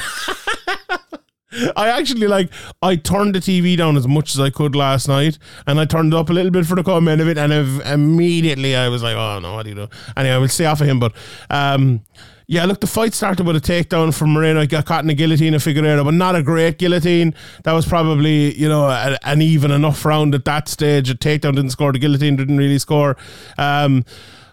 [1.76, 2.50] I actually like
[2.82, 6.12] I turned the TV down as much as I could last night, and I turned
[6.12, 9.02] it up a little bit for the comment of it, and if, immediately I was
[9.02, 11.14] like, "Oh no, what do you do?" Anyway, I will stay off of him, but
[11.48, 12.02] um,
[12.50, 14.62] yeah, look, the fight started with a takedown from Moreno.
[14.62, 17.34] He got caught in a guillotine of Figueiredo, but not a great guillotine.
[17.64, 21.11] That was probably you know a, an even enough round at that stage.
[21.11, 23.18] A takedown didn't score, the guillotine didn't really score.
[23.58, 24.06] Um,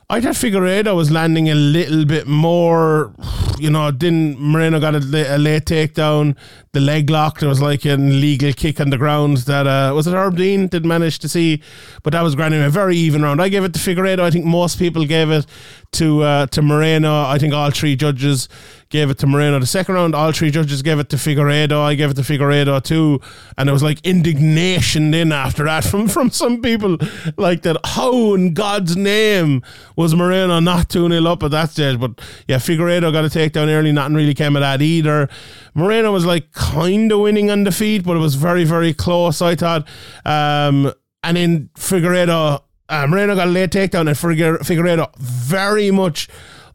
[0.09, 3.11] I thought Figueiredo was landing a little bit more,
[3.57, 6.35] you know, didn't Moreno got a, a late takedown,
[6.75, 10.07] the leg lock, there was like an illegal kick on the ground that, uh, was
[10.07, 10.67] it Herb Dean?
[10.67, 11.61] Didn't manage to see,
[12.03, 13.41] but that was granted a very even round.
[13.41, 14.19] I gave it to Figueiredo.
[14.19, 15.45] I think most people gave it
[15.93, 17.23] to, uh, to Moreno.
[17.23, 18.49] I think all three judges
[18.89, 19.59] gave it to Moreno.
[19.59, 21.81] The second round, all three judges gave it to Figueiredo.
[21.81, 23.19] I gave it to Figueiredo too.
[23.57, 26.97] And there was like indignation in after that from, from some people
[27.37, 27.77] like that.
[27.85, 29.63] How in God's name
[29.95, 31.99] was Moreno not 2 0 up at that stage?
[31.99, 33.91] But yeah, Figueiredo got a takedown early.
[33.91, 35.29] Nothing really came of that either.
[35.73, 39.41] Moreno was like kind of winning on the feet, but it was very, very close,
[39.41, 39.87] I thought.
[40.25, 40.91] Um,
[41.23, 46.27] and then Figueiredo, uh, Moreno got a late takedown, and Figue- Figueiredo very much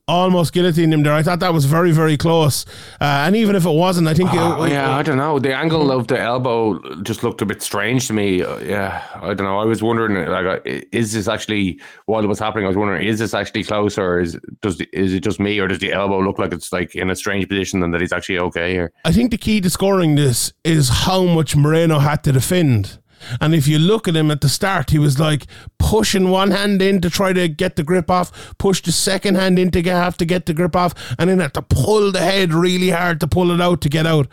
[0.08, 1.12] almost guillotined him there.
[1.12, 2.66] I thought that was very, very close.
[3.00, 4.30] Uh, and even if it wasn't, I think.
[4.32, 5.38] Oh, it, yeah, I don't know.
[5.38, 8.42] The angle of the elbow just looked a bit strange to me.
[8.42, 9.58] Uh, yeah, I don't know.
[9.58, 12.64] I was wondering, like, uh, is this actually while it was happening?
[12.64, 15.58] I was wondering, is this actually close, or is does the, is it just me,
[15.58, 18.12] or does the elbow look like it's like in a strange position and that he's
[18.12, 18.92] actually okay here?
[19.04, 22.98] I think the key to scoring this is how much Moreno had to defend.
[23.40, 25.46] And if you look at him at the start, he was like
[25.78, 29.58] pushing one hand in to try to get the grip off, push the second hand
[29.58, 32.20] in to get, have to get the grip off, and then have to pull the
[32.20, 34.28] head really hard to pull it out to get out.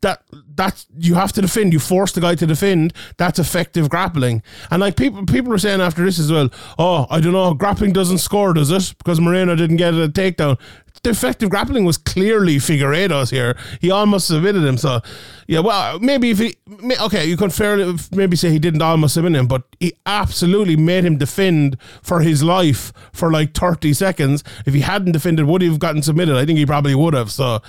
[0.00, 0.22] That
[0.54, 1.72] that's you have to defend.
[1.72, 2.92] You force the guy to defend.
[3.16, 4.44] That's effective grappling.
[4.70, 6.50] And like people people were saying after this as well.
[6.78, 7.52] Oh, I don't know.
[7.52, 8.94] Grappling doesn't score, does it?
[8.98, 10.56] Because Moreno didn't get a takedown
[11.02, 13.56] the effective grappling was clearly Figueiredo's here.
[13.80, 14.76] He almost submitted him.
[14.76, 15.00] So,
[15.46, 16.56] yeah, well, maybe if he,
[17.00, 21.04] okay, you could fairly maybe say he didn't almost submit him, but he absolutely made
[21.04, 24.44] him defend for his life for like 30 seconds.
[24.66, 26.36] If he hadn't defended, would he have gotten submitted?
[26.36, 27.30] I think he probably would have.
[27.30, 27.60] So,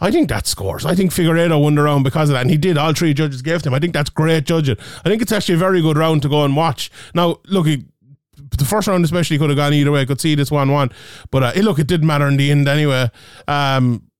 [0.00, 0.84] I think that scores.
[0.84, 2.76] I think Figueiredo won the round because of that, and he did.
[2.76, 3.74] All three judges gave him.
[3.74, 4.76] I think that's great judging.
[5.04, 6.90] I think it's actually a very good round to go and watch.
[7.14, 7.66] Now, look,
[8.58, 10.02] the first round especially could have gone either way.
[10.02, 10.90] I could see this one one,
[11.30, 13.10] but uh, look, it didn't matter in the end anyway.
[13.48, 14.10] Um,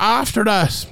[0.00, 0.86] after that,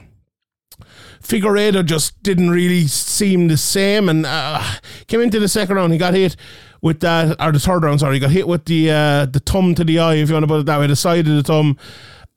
[1.22, 4.62] Figueiredo just didn't really seem the same, and uh,
[5.07, 5.92] came into the second round.
[5.92, 6.37] He got hit
[6.81, 8.01] with that, or the third round.
[8.01, 10.44] Sorry, he got hit with the uh, the thumb to the eye, if you want
[10.44, 11.79] to put it that way, the side of the thumb.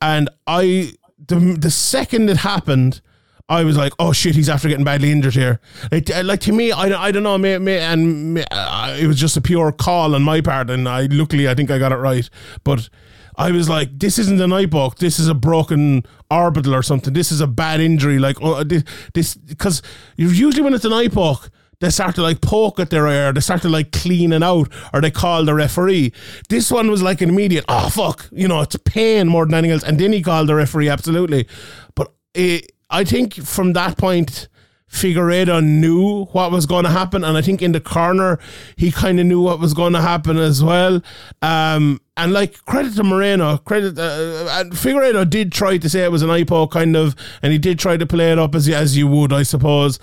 [0.01, 0.93] And I,
[1.27, 3.01] the the second it happened.
[3.47, 5.60] I was like, oh shit, he's after getting badly injured here.
[5.91, 9.38] Like, uh, like to me, I, I don't know, may, and uh, it was just
[9.38, 12.27] a pure call on my part, and I luckily I think I got it right.
[12.63, 12.89] But
[13.38, 17.13] I was like, this isn't an eye poke, this is a broken orbital or something.
[17.13, 18.17] This is a bad injury.
[18.17, 19.84] Like oh, this, because
[20.15, 21.49] usually when it's an eye poke.
[21.81, 24.71] They start to like poke at their or they start to like clean it out,
[24.93, 26.13] or they call the referee.
[26.47, 29.71] This one was like an immediate, oh fuck, you know, it's pain more than anything
[29.71, 29.84] else.
[29.84, 31.49] And then he called the referee, absolutely.
[31.93, 34.48] But it, I think from that point,
[34.89, 38.39] Figueiredo knew what was going to happen, and I think in the corner
[38.78, 41.02] he kind of knew what was going to happen as well.
[41.41, 46.12] Um, and like credit to Moreno, credit uh, and Figueiredo did try to say it
[46.12, 48.95] was an poke kind of, and he did try to play it up as as
[48.95, 50.00] you would, I suppose.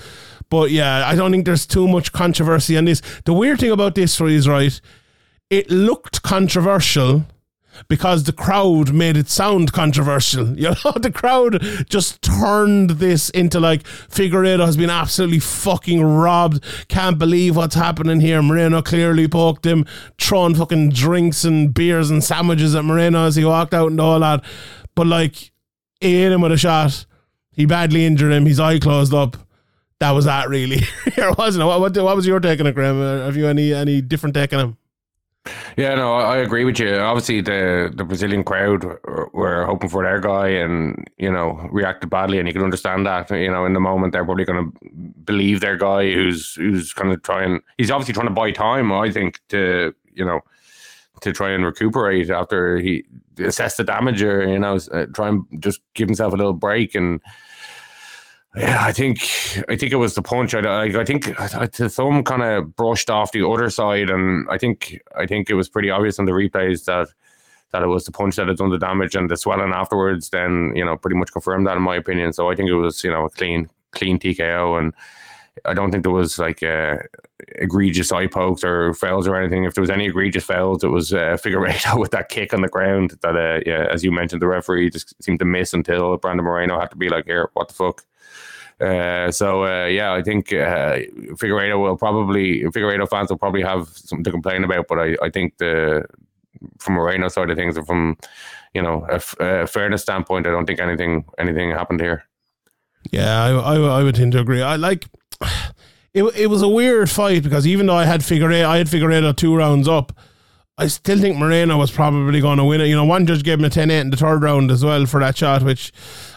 [0.51, 3.01] But yeah, I don't think there's too much controversy on this.
[3.25, 4.79] The weird thing about this is right,
[5.49, 7.25] it looked controversial
[7.89, 10.57] because the crowd made it sound controversial.
[10.63, 16.63] You know, the crowd just turned this into like Figueiredo has been absolutely fucking robbed.
[16.89, 18.43] Can't believe what's happening here.
[18.43, 19.85] Moreno clearly poked him,
[20.21, 24.21] throwing fucking drinks and beers and sandwiches at Moreno as he walked out and all
[24.21, 24.45] that.
[24.95, 25.51] But like,
[26.01, 27.07] he hit him with a shot.
[27.51, 28.47] He badly injured him.
[28.47, 29.37] His eye closed up.
[30.01, 30.81] That was that really.
[31.15, 31.67] Here wasn't?
[31.67, 33.01] What, what, what was your take on it, Graham?
[33.01, 34.77] Uh, Have you any any different take on him?
[35.77, 36.95] Yeah, no, I agree with you.
[36.97, 38.85] Obviously, the the Brazilian crowd
[39.33, 43.29] were hoping for their guy, and you know reacted badly, and you can understand that.
[43.31, 44.89] You know, in the moment, they're probably going to
[45.25, 47.61] believe their guy, who's who's kind of trying.
[47.77, 48.93] He's obviously trying to buy time.
[48.93, 50.41] I think to you know
[51.23, 53.05] to try and recuperate after he
[53.39, 56.95] assess the damage, or you know, uh, try and just give himself a little break
[56.95, 57.21] and.
[58.57, 59.21] Yeah, I think
[59.69, 60.55] I think it was the punch.
[60.55, 64.47] I, I, I think uh, the thumb kind of brushed off the other side, and
[64.51, 67.09] I think I think it was pretty obvious on the replays that
[67.73, 70.29] that it was the punch that had done the damage, and the swelling afterwards.
[70.29, 72.35] Then you know pretty much confirmed that in my opinion.
[72.35, 74.93] So I think it was you know a clean clean TKO, and
[75.65, 76.97] I don't think there was like uh,
[77.57, 79.65] egregious eye pokes or fouls or anything.
[79.65, 82.69] If there was any egregious fouls, it was uh, Figueiredo with that kick on the
[82.69, 86.45] ground that, uh, yeah, as you mentioned, the referee just seemed to miss until Brandon
[86.45, 88.05] Moreno had to be like, "Here, what the fuck."
[88.83, 90.99] Uh, so uh, yeah, I think uh,
[91.39, 95.31] Figueiredo will probably Figueiredo fans will probably have something to complain about, but I, I
[95.31, 96.05] think the
[96.79, 98.17] from Moreno side of things, or from
[98.75, 102.25] you know a, f- a fairness standpoint, I don't think anything anything happened here.
[103.11, 104.63] Yeah, I, I, I would tend to agree.
[104.63, 105.07] I like
[106.15, 106.25] it.
[106.37, 109.55] It was a weird fight because even though I had Figueiredo, I had Figueiredo two
[109.55, 110.13] rounds up.
[110.79, 112.87] I still think Moreno was probably going to win it.
[112.87, 115.05] You know, one judge gave him a 10 8 in the third round as well
[115.05, 115.93] for that shot, which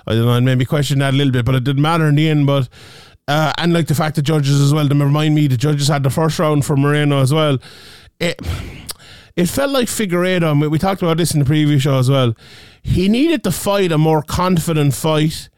[0.06, 2.16] I don't know, I maybe question that a little bit, but it didn't matter in
[2.16, 2.46] the end.
[2.46, 2.68] But,
[3.28, 6.04] uh, and like the fact that judges as well, to remind me, the judges had
[6.04, 7.60] the first round for Moreno as well.
[8.20, 8.40] It,
[9.38, 12.36] it felt like Figueiredo, we, we talked about this in the previous show as well.
[12.84, 15.50] He needed to fight a more confident fight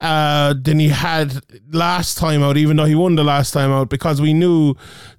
[0.00, 1.42] uh, than he had
[1.72, 4.74] last time out, even though he won the last time out, because we knew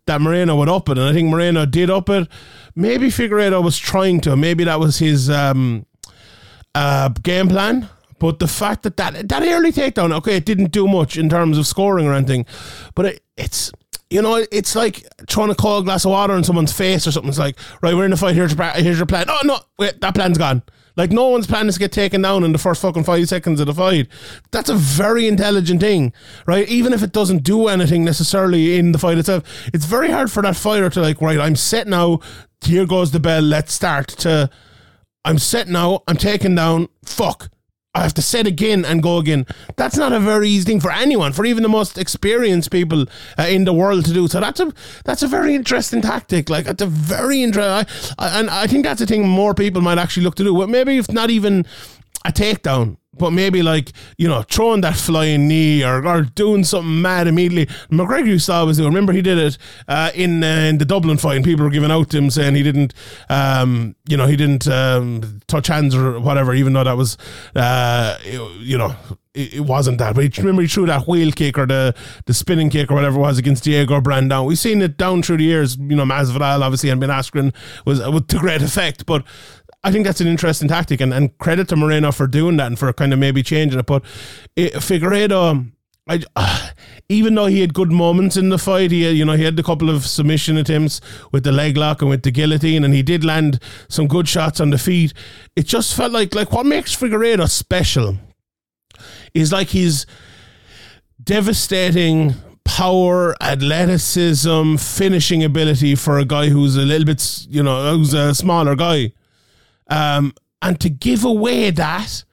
[0.06, 2.28] that Moreno would up it, and I think Moreno did up it.
[2.76, 5.86] Maybe Figueiredo was trying to, maybe that was his um,
[6.74, 7.90] uh, game plan.
[8.20, 11.58] But the fact that, that that early takedown, okay, it didn't do much in terms
[11.58, 12.46] of scoring or anything,
[12.94, 13.72] but it, it's
[14.10, 17.12] you know, it's like trying to call a glass of water in someone's face or
[17.12, 17.30] something.
[17.30, 18.36] It's like, right, we're in a fight.
[18.36, 19.28] Here's your, here's your plan.
[19.30, 20.64] Oh no, wait, that plan's gone.
[21.00, 23.62] Like no one's plan is to get taken down in the first fucking five seconds
[23.62, 24.10] of the fight.
[24.52, 26.12] That's a very intelligent thing,
[26.46, 26.68] right?
[26.68, 30.44] Even if it doesn't do anything necessarily in the fight itself, it's very hard for
[30.44, 32.20] that fighter to like, right, I'm set now.
[32.66, 33.42] Here goes the bell.
[33.42, 34.10] Let's start.
[34.10, 34.50] To
[35.24, 36.04] I'm set now.
[36.06, 36.90] I'm taken down.
[37.06, 37.50] Fuck.
[38.00, 39.46] I have to set again and go again.
[39.76, 43.06] That's not a very easy thing for anyone, for even the most experienced people
[43.38, 44.28] uh, in the world to do.
[44.30, 44.74] So that's a
[45.04, 46.50] that's a very interesting tactic.
[46.50, 50.24] Like it's a very interesting, and I think that's a thing more people might actually
[50.24, 50.66] look to do.
[50.68, 51.66] Maybe if not even
[52.24, 57.02] a takedown, but maybe like you know throwing that flying knee or, or doing something
[57.02, 57.66] mad immediately.
[57.92, 58.86] McGregor used to always do.
[58.86, 59.58] Remember he did it
[59.88, 62.56] uh, in uh, in the Dublin fight, and people were giving out to him saying
[62.56, 62.94] he didn't,
[63.30, 67.18] um, you know, he didn't um, touch hands or whatever, even though that was,
[67.56, 68.18] uh,
[68.60, 68.96] you know.
[69.32, 71.94] It, it wasn't that, but he, remember he threw that wheel kick or the,
[72.26, 74.48] the spinning kick or whatever it was against Diego Brandão.
[74.48, 75.78] We've seen it down through the years.
[75.78, 77.54] You know, Masvidal obviously and Ben Askren
[77.86, 79.24] was uh, to great effect, but
[79.84, 82.78] I think that's an interesting tactic, and, and credit to Moreno for doing that and
[82.78, 83.86] for kind of maybe changing it.
[83.86, 84.04] But
[84.56, 85.72] it, Figueiredo,
[86.08, 86.70] I, uh,
[87.10, 89.64] even though he had good moments in the fight, he you know he had a
[89.64, 91.00] couple of submission attempts
[91.32, 94.60] with the leg lock and with the guillotine, and he did land some good shots
[94.60, 95.14] on the feet.
[95.56, 98.18] It just felt like like what makes Figueiredo special
[99.34, 100.06] is like his
[101.24, 102.34] devastating
[102.66, 108.34] power, athleticism, finishing ability for a guy who's a little bit, you know, who's a
[108.36, 109.12] smaller guy.
[109.90, 112.24] Um, and to give away that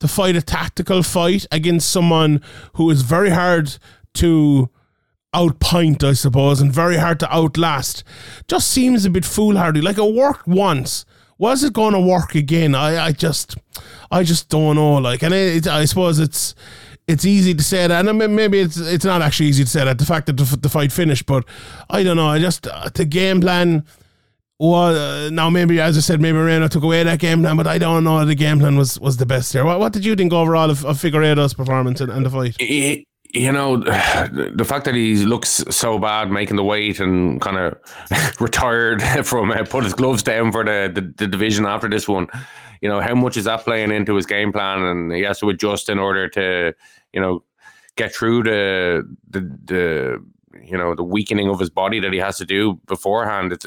[0.00, 2.42] to fight a tactical fight against someone
[2.74, 3.78] who is very hard
[4.14, 4.70] to
[5.34, 8.04] outpoint, I suppose, and very hard to outlast,
[8.48, 9.80] just seems a bit foolhardy.
[9.80, 11.04] Like it worked once.
[11.38, 12.74] Was it going to work again?
[12.74, 13.56] I, I just,
[14.10, 14.94] I just don't know.
[14.94, 16.54] Like, and it, I suppose it's,
[17.08, 19.98] it's easy to say that, and maybe it's it's not actually easy to say that.
[19.98, 21.44] The fact that the, the fight finished, but
[21.90, 22.28] I don't know.
[22.28, 23.84] I just uh, the game plan
[24.70, 27.66] well, uh, now maybe as I said, maybe Moreno took away that game plan, but
[27.66, 29.64] I don't know the game plan was, was the best here.
[29.64, 33.04] What, what did you think overall of, of Figueiredo's performance and, and the fight?
[33.34, 38.40] you know, the fact that he looks so bad making the weight and kind of
[38.40, 42.28] retired from uh, put his gloves down for the, the, the, division after this one,
[42.80, 44.82] you know, how much is that playing into his game plan?
[44.82, 46.72] And he has to adjust in order to,
[47.12, 47.42] you know,
[47.96, 50.24] get through the, the, the,
[50.62, 53.52] you know, the weakening of his body that he has to do beforehand.
[53.52, 53.66] It's,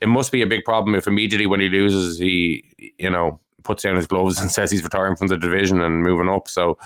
[0.00, 2.64] it must be a big problem if immediately when he loses, he
[2.98, 6.28] you know puts down his gloves and says he's retiring from the division and moving
[6.28, 6.48] up.
[6.48, 6.78] So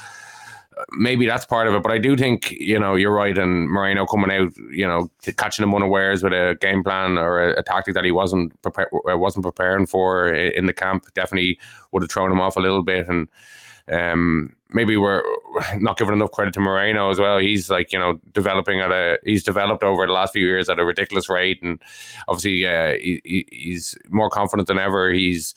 [0.77, 1.83] uh, maybe that's part of it.
[1.83, 5.63] But I do think you know you're right, and Moreno coming out, you know, catching
[5.63, 9.45] him unawares with a game plan or a, a tactic that he wasn't uh, wasn't
[9.45, 11.59] preparing for in the camp definitely
[11.93, 13.29] would have thrown him off a little bit and.
[13.87, 15.23] Um, maybe we're
[15.79, 17.39] not giving enough credit to Moreno as well.
[17.39, 20.79] He's like you know developing at a he's developed over the last few years at
[20.79, 21.81] a ridiculous rate, and
[22.29, 25.11] obviously uh, he, he- he's more confident than ever.
[25.13, 25.55] He's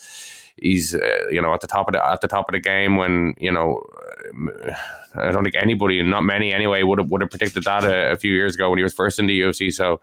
[0.57, 2.95] he's uh, you know at the top of the at the top of the game
[2.97, 3.84] when you know
[5.15, 8.18] I don't think anybody, not many anyway, would have would have predicted that a, a
[8.18, 9.74] few years ago when he was first in the UFC.
[9.74, 9.99] So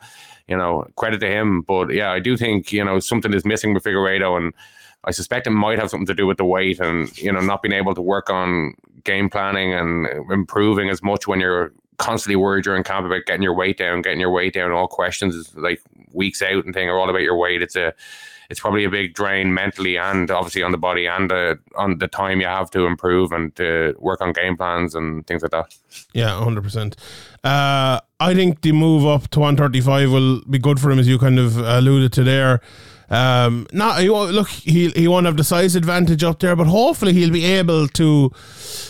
[0.48, 1.62] you know credit to him.
[1.62, 4.52] But yeah, I do think you know something is missing with Figueiredo and.
[5.04, 7.62] I suspect it might have something to do with the weight and you know not
[7.62, 8.74] being able to work on
[9.04, 13.54] game planning and improving as much when you're constantly worried during camp about getting your
[13.54, 14.72] weight down, getting your weight down.
[14.72, 15.80] All questions is like
[16.12, 17.62] weeks out and thing are all about your weight.
[17.62, 17.94] It's a
[18.50, 22.08] it's probably a big drain mentally and obviously on the body and the, on the
[22.08, 25.74] time you have to improve and to work on game plans and things like that.
[26.12, 26.96] Yeah, hundred percent.
[27.42, 30.98] Uh, I think the move up to one thirty five will be good for him,
[30.98, 32.60] as you kind of alluded to there.
[33.10, 36.66] Um, not he won't, look, he he won't have the size advantage up there, but
[36.66, 38.30] hopefully he'll be able to,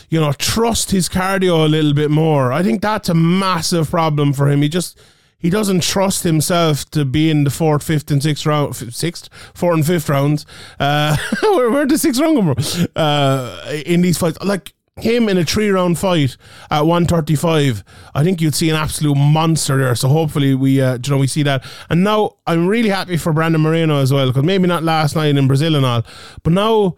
[0.09, 2.53] you know, trust his cardio a little bit more.
[2.53, 4.62] I think that's a massive problem for him.
[4.62, 5.01] He just
[5.39, 9.75] he doesn't trust himself to be in the fourth, fifth, and sixth round, sixth, fourth,
[9.75, 10.47] and fifth rounds.
[10.81, 12.87] Uh, where where the sixth round come from?
[12.97, 16.37] Uh, in these fights, like him in a three round fight
[16.71, 17.83] at 135
[18.15, 19.95] i think you'd see an absolute monster there.
[19.97, 21.65] So hopefully we uh, you know we see that.
[21.91, 25.37] And now i'm really happy for brandon moreno as well because maybe not last night
[25.37, 26.05] in brazil and all
[26.45, 26.95] but now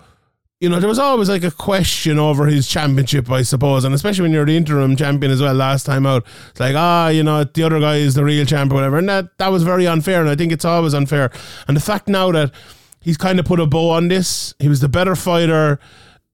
[0.60, 3.84] you know there was always like a question over his championship i suppose.
[3.84, 6.26] And especially when you're the interim champion as well last time out.
[6.50, 8.98] It's like ah you know the other guy is the real champ or whatever.
[8.98, 11.30] And that that was very unfair and i think it's always unfair.
[11.66, 12.52] And the fact now that
[13.00, 15.80] he's kind of put a bow on this he was the better fighter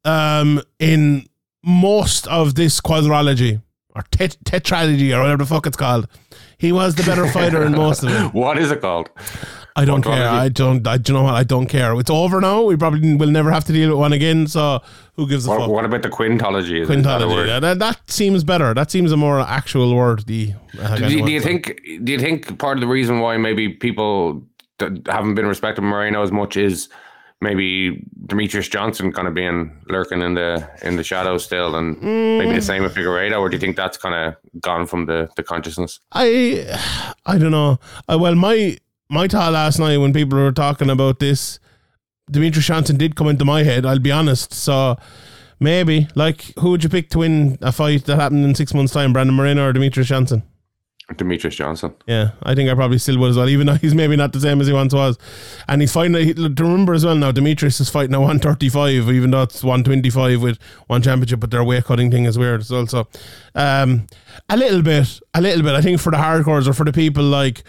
[0.04, 1.28] um, in
[1.64, 3.62] most of this quadrology
[3.94, 6.08] or tet- tetralogy or whatever the fuck it's called.
[6.58, 8.32] He was the better fighter in most of it.
[8.34, 9.10] What is it called?
[9.74, 10.28] I don't care.
[10.28, 10.86] I don't.
[10.86, 11.34] I do you know what?
[11.34, 11.98] I don't care.
[11.98, 12.62] It's over now.
[12.62, 14.46] We probably will never have to deal with one again.
[14.46, 14.80] So
[15.16, 15.70] who gives a What, fuck?
[15.70, 16.86] what about the quintology?
[16.86, 17.46] Quintology.
[17.46, 18.74] Yeah, that, that seems better.
[18.74, 20.26] That seems a more actual word.
[20.26, 21.80] The uh, Do you, do you think?
[22.04, 24.42] Do you think part of the reason why maybe people
[25.06, 26.88] haven't been respecting Moreno as much is
[27.42, 32.54] maybe Demetrious Johnson kind of being lurking in the in the shadows still, and maybe
[32.54, 35.42] the same with Figueiredo, or do you think that's kind of gone from the the
[35.42, 36.00] consciousness?
[36.12, 36.78] I
[37.26, 37.78] I don't know.
[38.08, 38.78] Uh, well, my
[39.10, 41.58] my thought last night when people were talking about this,
[42.30, 43.84] Demetrious Johnson did come into my head.
[43.84, 44.54] I'll be honest.
[44.54, 44.96] So
[45.58, 48.92] maybe like who would you pick to win a fight that happened in six months'
[48.92, 50.44] time, Brandon Moreno or Demetrius Johnson?
[51.18, 51.94] Demetrious Johnson.
[52.06, 54.40] Yeah, I think I probably still would as well, even though he's maybe not the
[54.40, 55.18] same as he once was.
[55.68, 59.42] And he's fighting, to remember as well now, Demetrious is fighting at 135, even though
[59.42, 62.86] it's 125 with one championship, but their weight cutting thing is weird as well.
[62.86, 63.08] So,
[63.54, 64.06] um,
[64.48, 67.24] a little bit, a little bit, I think for the hardcores or for the people
[67.24, 67.64] like,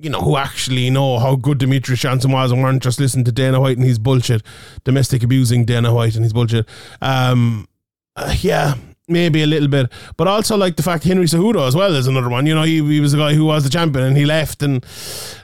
[0.00, 3.32] you know, who actually know how good Demetrious Johnson was and weren't just listening to
[3.32, 4.42] Dana White and his bullshit,
[4.84, 6.66] domestic abusing Dana White and his bullshit.
[7.02, 7.68] Um,
[8.14, 8.74] uh, yeah,
[9.08, 12.28] maybe a little bit, but also like the fact Henry Cejudo as well is another
[12.28, 12.46] one.
[12.46, 14.84] You know, he, he was the guy who was the champion and he left, and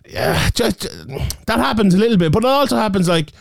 [0.08, 0.82] yeah, just
[1.46, 3.32] that happens a little bit, but it also happens like.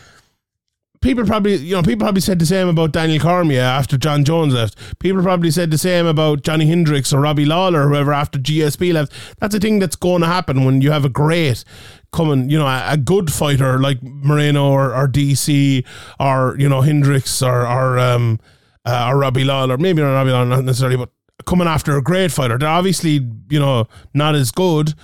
[1.00, 4.54] People probably, you know, people probably said the same about Daniel Cormier after Jon Jones
[4.54, 4.98] left.
[5.00, 8.94] People probably said the same about Johnny Hendricks or Robbie Lawler or whoever after GSP
[8.94, 9.12] left.
[9.38, 11.62] That's a thing that's going to happen when you have a great
[12.10, 15.84] coming, you know, a, a good fighter like Moreno or, or DC
[16.18, 18.40] or, you know, Hendricks or, or, um,
[18.84, 21.10] uh, or Robbie Lawler, maybe not Robbie Lawler, not necessarily, but
[21.46, 22.58] coming after a great fighter.
[22.58, 24.94] They're obviously, you know, not as good,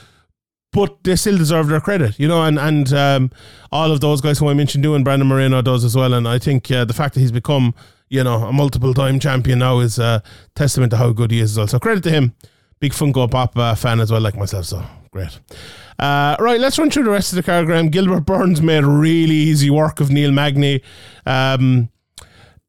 [0.73, 3.31] but they still deserve their credit, you know, and and um,
[3.73, 6.39] all of those guys who I mentioned doing, Brandon Moreno does as well, and I
[6.39, 7.75] think uh, the fact that he's become,
[8.09, 10.23] you know, a multiple time champion now is a
[10.55, 11.67] testament to how good he is as well.
[11.67, 12.35] So credit to him.
[12.81, 14.65] Big Funko Pop uh, fan as well, like myself.
[14.65, 15.39] So great.
[15.99, 17.67] Uh, right, let's run through the rest of the card.
[17.67, 20.83] Graham Gilbert Burns made really easy work of Neil Magny.
[21.27, 21.91] Um,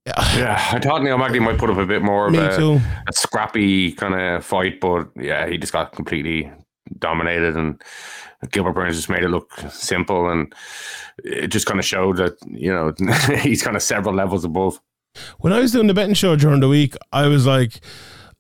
[0.06, 3.92] Yeah, I thought Neil Magny might put up a bit more of a, a scrappy
[3.92, 6.52] kind of fight, but yeah, he just got completely
[6.98, 7.82] dominated, and
[8.52, 10.52] Gilbert Burns just made it look simple, and
[11.24, 12.94] it just kind of showed that you know
[13.42, 14.80] he's kind of several levels above.
[15.40, 17.80] when I was doing the betting show during the week, I was like,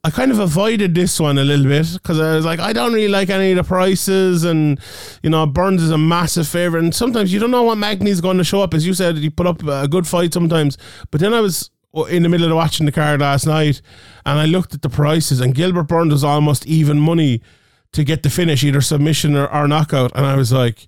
[0.04, 2.92] I kind of avoided this one a little bit because I was like, I don't
[2.92, 4.80] really like any of the prices, and
[5.22, 8.40] you know, Burns is a massive favorite, and sometimes you don't know what Magny's going
[8.40, 8.74] to show up.
[8.74, 10.76] As you said, he put up a good fight sometimes,
[11.12, 11.70] but then I was
[12.10, 13.84] in the middle of watching the card last night,
[14.26, 17.44] and I looked at the prices, and Gilbert Burns was almost even money
[17.92, 20.88] to get the finish, either submission or, or knockout, and I was like.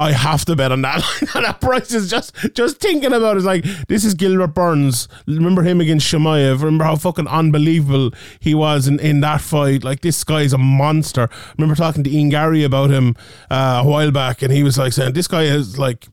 [0.00, 1.04] I have to bet on that.
[1.34, 5.06] that price is just just thinking about it is like this is Gilbert Burns.
[5.28, 6.58] Remember him against Chimaev.
[6.62, 9.84] Remember how fucking unbelievable he was in, in that fight.
[9.84, 11.28] Like this guy is a monster.
[11.56, 13.14] Remember talking to Ian Garry about him
[13.50, 16.08] uh, a while back, and he was like saying this guy is like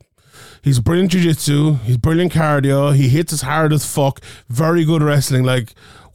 [0.63, 1.73] He's brilliant jiu-jitsu.
[1.85, 2.95] He's brilliant cardio.
[2.95, 4.21] He hits as hard as fuck.
[4.47, 5.43] Very good wrestling.
[5.43, 5.73] Like,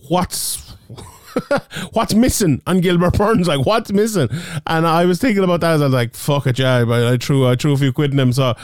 [0.08, 0.65] what's
[1.92, 3.48] what's missing And Gilbert Burns?
[3.48, 4.28] Like, what's missing?
[4.66, 6.84] And I was thinking about that as I was like, fuck it, yeah.
[6.84, 8.32] But I threw I threw a few quid in him.
[8.32, 8.54] So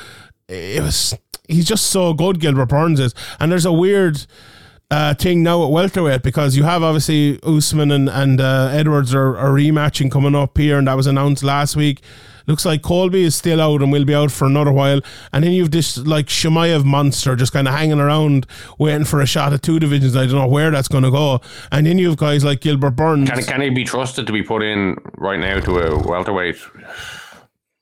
[0.49, 1.15] it was
[1.49, 3.15] he's just so good, Gilbert Burns is.
[3.41, 4.25] And there's a weird
[4.91, 9.37] uh, thing now at welterweight because you have obviously Usman and, and uh, Edwards are,
[9.37, 12.03] are rematching coming up here, and that was announced last week.
[12.47, 15.01] Looks like Colby is still out and will be out for another while.
[15.33, 18.47] And then you've this like Chimaev monster just kind of hanging around
[18.79, 20.17] waiting for a shot at two divisions.
[20.17, 21.41] I don't know where that's going to go.
[21.71, 23.31] And then you have guys like Gilbert Burns.
[23.31, 26.57] Can, can he be trusted to be put in right now to a welterweight?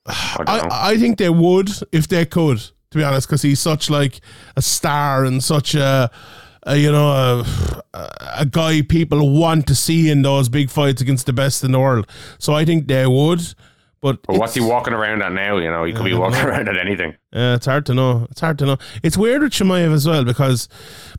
[0.06, 0.44] I.
[0.46, 4.20] I, I think they would if they could, to be honest, because he's such like
[4.56, 6.10] a star and such a,
[6.64, 7.82] a you know a,
[8.38, 11.80] a guy people want to see in those big fights against the best in the
[11.80, 12.06] world.
[12.38, 13.54] So I think they would.
[14.02, 15.58] But, But what's he walking around at now?
[15.58, 17.14] You know, he could be uh, walking around at anything.
[17.32, 18.26] Yeah, it's hard to know.
[18.30, 18.76] It's hard to know.
[19.04, 20.68] It's weird with Chimaev as well because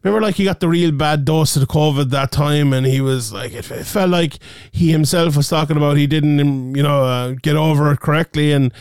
[0.03, 2.99] remember, like he got the real bad dose of the COVID that time, and he
[2.99, 4.39] was like, it, it felt like
[4.73, 8.51] he himself was talking about he didn't, um, you know, uh, get over it correctly,
[8.51, 8.73] and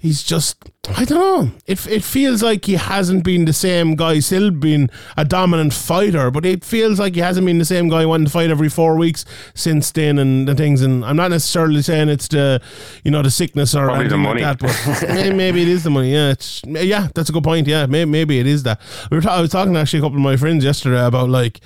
[0.00, 0.56] he's just,
[0.96, 1.50] I don't know.
[1.66, 4.18] It it feels like he hasn't been the same guy.
[4.18, 8.04] Still been a dominant fighter, but it feels like he hasn't been the same guy
[8.06, 10.82] wanting to fight every four weeks since then, and the things.
[10.82, 12.60] And I'm not necessarily saying it's the,
[13.04, 14.42] you know, the sickness or Probably the anything money.
[14.42, 16.12] like that, but maybe it is the money.
[16.12, 17.66] Yeah, it's yeah, that's a good point.
[17.66, 18.80] Yeah, maybe, maybe it is that.
[19.10, 21.28] We were ta- I was talking to actually a couple of my friends yesterday about
[21.28, 21.60] like,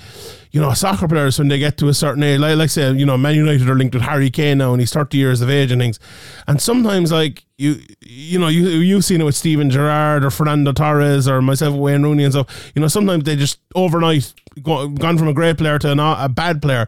[0.51, 3.05] you know, soccer players when they get to a certain age, like like say, you
[3.05, 5.71] know, Man United are linked with Harry Kane now, and he's thirty years of age
[5.71, 5.99] and things,
[6.47, 10.73] and sometimes like you you know you you've seen it with Steven Gerrard or Fernando
[10.73, 12.71] Torres or myself Wayne Rooney and stuff.
[12.75, 16.29] You know, sometimes they just overnight go, gone from a great player to an, a
[16.29, 16.87] bad player.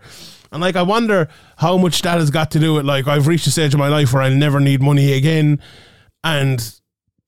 [0.51, 3.47] And like, I wonder how much that has got to do with like I've reached
[3.47, 5.59] a stage of my life where I'll never need money again,
[6.23, 6.79] and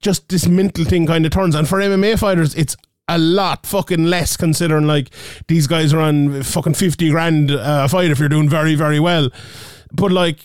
[0.01, 1.55] just this mental thing kind of turns.
[1.55, 2.75] And for MMA fighters, it's
[3.07, 5.09] a lot fucking less considering like
[5.47, 8.99] these guys are on fucking 50 grand uh, a fight if you're doing very, very
[8.99, 9.29] well.
[9.91, 10.39] But like,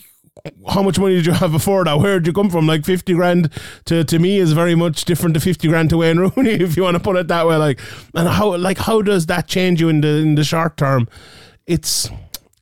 [0.69, 1.99] how much money did you have before that?
[1.99, 2.67] Where did you come from?
[2.67, 3.51] Like 50 grand
[3.87, 6.83] to, to me is very much different to 50 grand to Wayne Rooney, if you
[6.83, 7.57] want to put it that way.
[7.57, 7.81] Like,
[8.15, 11.09] and how, like, how does that change you in the, in the short term?
[11.67, 12.09] It's,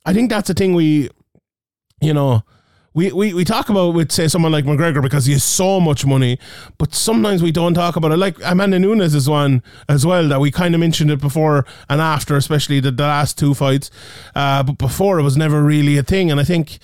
[0.05, 1.09] I think that's a thing we,
[2.01, 2.43] you know,
[2.99, 6.05] we, we, we talk about with say someone like McGregor because he has so much
[6.05, 6.37] money,
[6.77, 8.17] but sometimes we don't talk about it.
[8.17, 12.01] Like Amanda Nunes is one as well that we kind of mentioned it before and
[12.01, 13.89] after, especially the, the last two fights.
[14.35, 16.79] Uh, but before it was never really a thing, and I think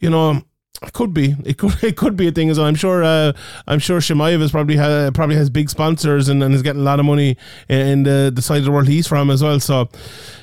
[0.00, 0.42] you know.
[0.82, 1.34] It could be.
[1.44, 1.74] It could.
[1.82, 2.66] It could be a thing as well.
[2.66, 3.02] I'm sure.
[3.02, 3.32] Uh,
[3.66, 6.84] I'm sure Chimaev is probably ha, probably has big sponsors and, and is getting a
[6.84, 7.36] lot of money
[7.68, 9.58] in, in the, the side of the world he's from as well.
[9.60, 9.88] So,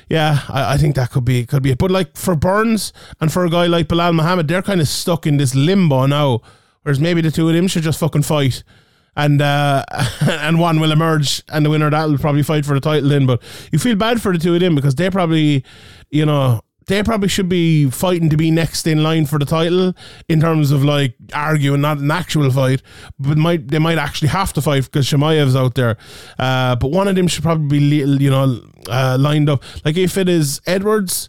[0.08, 1.78] yeah, I, I think that could be could be it.
[1.78, 5.26] But like for Burns and for a guy like Belal Muhammad, they're kind of stuck
[5.26, 6.42] in this limbo now.
[6.82, 8.62] Whereas maybe the two of them should just fucking fight,
[9.16, 9.84] and uh,
[10.20, 13.26] and one will emerge, and the winner that will probably fight for the title then.
[13.26, 15.64] But you feel bad for the two of them because they probably,
[16.10, 16.60] you know.
[16.86, 19.92] They probably should be fighting to be next in line for the title
[20.28, 22.80] in terms of like arguing, not an actual fight,
[23.18, 25.96] but might they might actually have to fight because Chimaev's out there.
[26.38, 29.64] Uh, but one of them should probably be, you know, uh, lined up.
[29.84, 31.28] Like if it is Edwards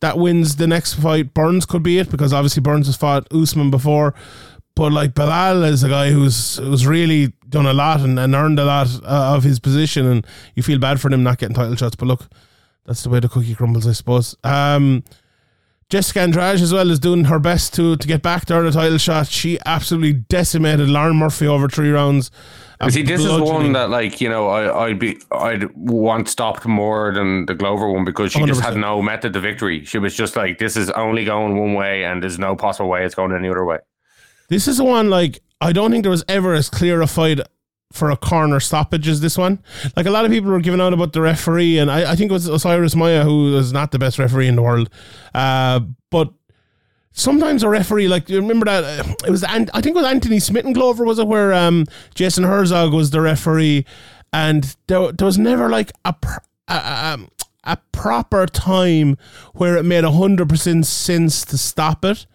[0.00, 3.70] that wins the next fight, Burns could be it because obviously Burns has fought Usman
[3.70, 4.12] before.
[4.74, 8.58] But like Belal is a guy who's who's really done a lot and, and earned
[8.58, 11.76] a lot uh, of his position, and you feel bad for him not getting title
[11.76, 11.96] shots.
[11.96, 12.28] But look,
[12.86, 14.36] that's the way the cookie crumbles, I suppose.
[14.44, 15.04] Um,
[15.88, 18.72] Jessica Andrade as well is doing her best to to get back to earn a
[18.72, 19.28] title shot.
[19.28, 22.30] She absolutely decimated Lauren Murphy over three rounds.
[22.82, 26.66] You See, this is one that, like, you know, I, I'd be, I'd want stopped
[26.66, 29.82] more than the Glover one because she just had no method to victory.
[29.84, 33.06] She was just like, this is only going one way, and there's no possible way
[33.06, 33.78] it's going any other way.
[34.48, 37.40] This is the one like I don't think there was ever as clear a fight
[37.92, 39.62] for a corner stoppage as this one.
[39.96, 42.30] Like a lot of people were giving out about the referee, and I, I think
[42.30, 44.90] it was Osiris Maia who is not the best referee in the world.
[45.34, 45.80] Uh,
[46.10, 46.32] but
[47.12, 50.06] sometimes a referee, like you remember that uh, it was Ant- I think it was
[50.06, 53.86] Anthony Smith and Glover was it where um, Jason Herzog was the referee,
[54.32, 56.14] and there, there was never like a.
[56.68, 57.28] A, a, um,
[57.62, 59.16] a proper time
[59.54, 62.26] where it made hundred percent sense to stop it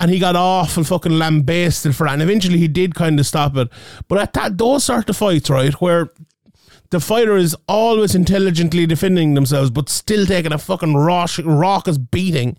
[0.00, 2.14] and he got awful fucking lambasted for that.
[2.14, 3.68] And eventually he did kind of stop it.
[4.08, 6.10] But at that, those sort of fights, right, where
[6.90, 12.56] the fighter is always intelligently defending themselves, but still taking a fucking rauc- raucous beating.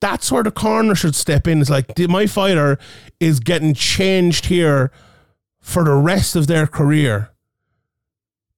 [0.00, 1.60] That's where the corner should step in.
[1.60, 2.78] It's like my fighter
[3.20, 4.90] is getting changed here
[5.60, 7.30] for the rest of their career.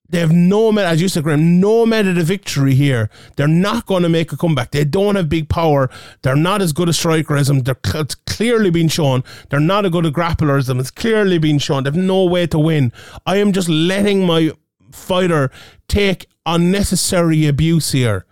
[0.09, 3.11] They have no, met, as you said, Graham, no method of victory here.
[3.37, 4.71] They're not going to make a comeback.
[4.71, 5.91] They don't have big power.
[6.23, 7.61] They're not as good a striker as them.
[7.61, 9.25] They're, it's clearly been shown.
[9.51, 10.79] They're not as good a grappler as them.
[10.79, 11.85] It's clearly been shown.
[11.85, 12.93] They've no way to win.
[13.27, 14.53] I am just letting my
[14.93, 15.51] fighter
[15.89, 18.25] take unnecessary abuse here.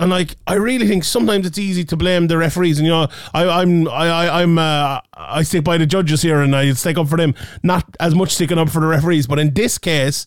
[0.00, 2.78] And like, I really think sometimes it's easy to blame the referees.
[2.78, 6.54] And you know, I, I'm, I, I'm, uh, I stick by the judges here, and
[6.54, 7.34] I stick up for them.
[7.64, 10.24] Not as much sticking up for the referees, but in this case,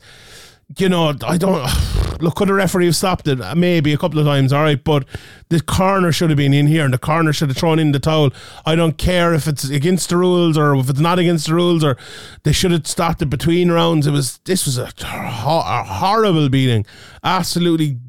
[0.77, 1.63] you know, I don't
[2.21, 2.35] look.
[2.35, 3.39] Could the referee have stopped it?
[3.55, 4.81] Maybe a couple of times, all right.
[4.81, 5.05] But
[5.49, 7.99] the corner should have been in here, and the corner should have thrown in the
[7.99, 8.31] towel.
[8.65, 11.83] I don't care if it's against the rules or if it's not against the rules,
[11.83, 11.97] or
[12.43, 14.07] they should have stopped it between rounds.
[14.07, 16.85] It was this was a, a horrible beating,
[17.23, 17.99] absolutely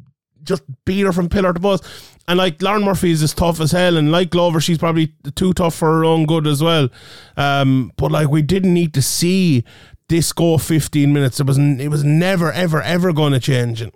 [0.42, 1.84] just beat her from pillar to post.
[2.28, 5.52] And like Lauren Murphy is as tough as hell, and like Glover, she's probably too
[5.52, 6.88] tough for her own good as well.
[7.36, 9.64] Um, but like we didn't need to see
[10.12, 11.40] this go 15 minutes.
[11.40, 13.80] It was it was never ever ever going to change.
[13.80, 13.92] And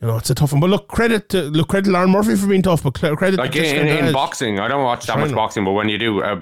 [0.00, 0.60] you know it's a tough one.
[0.60, 2.82] But look, credit to look credit to Lauren Murphy for being tough.
[2.82, 5.88] But credit like to in, in, boxing, I don't watch that much boxing, but when
[5.88, 6.40] you do, uh,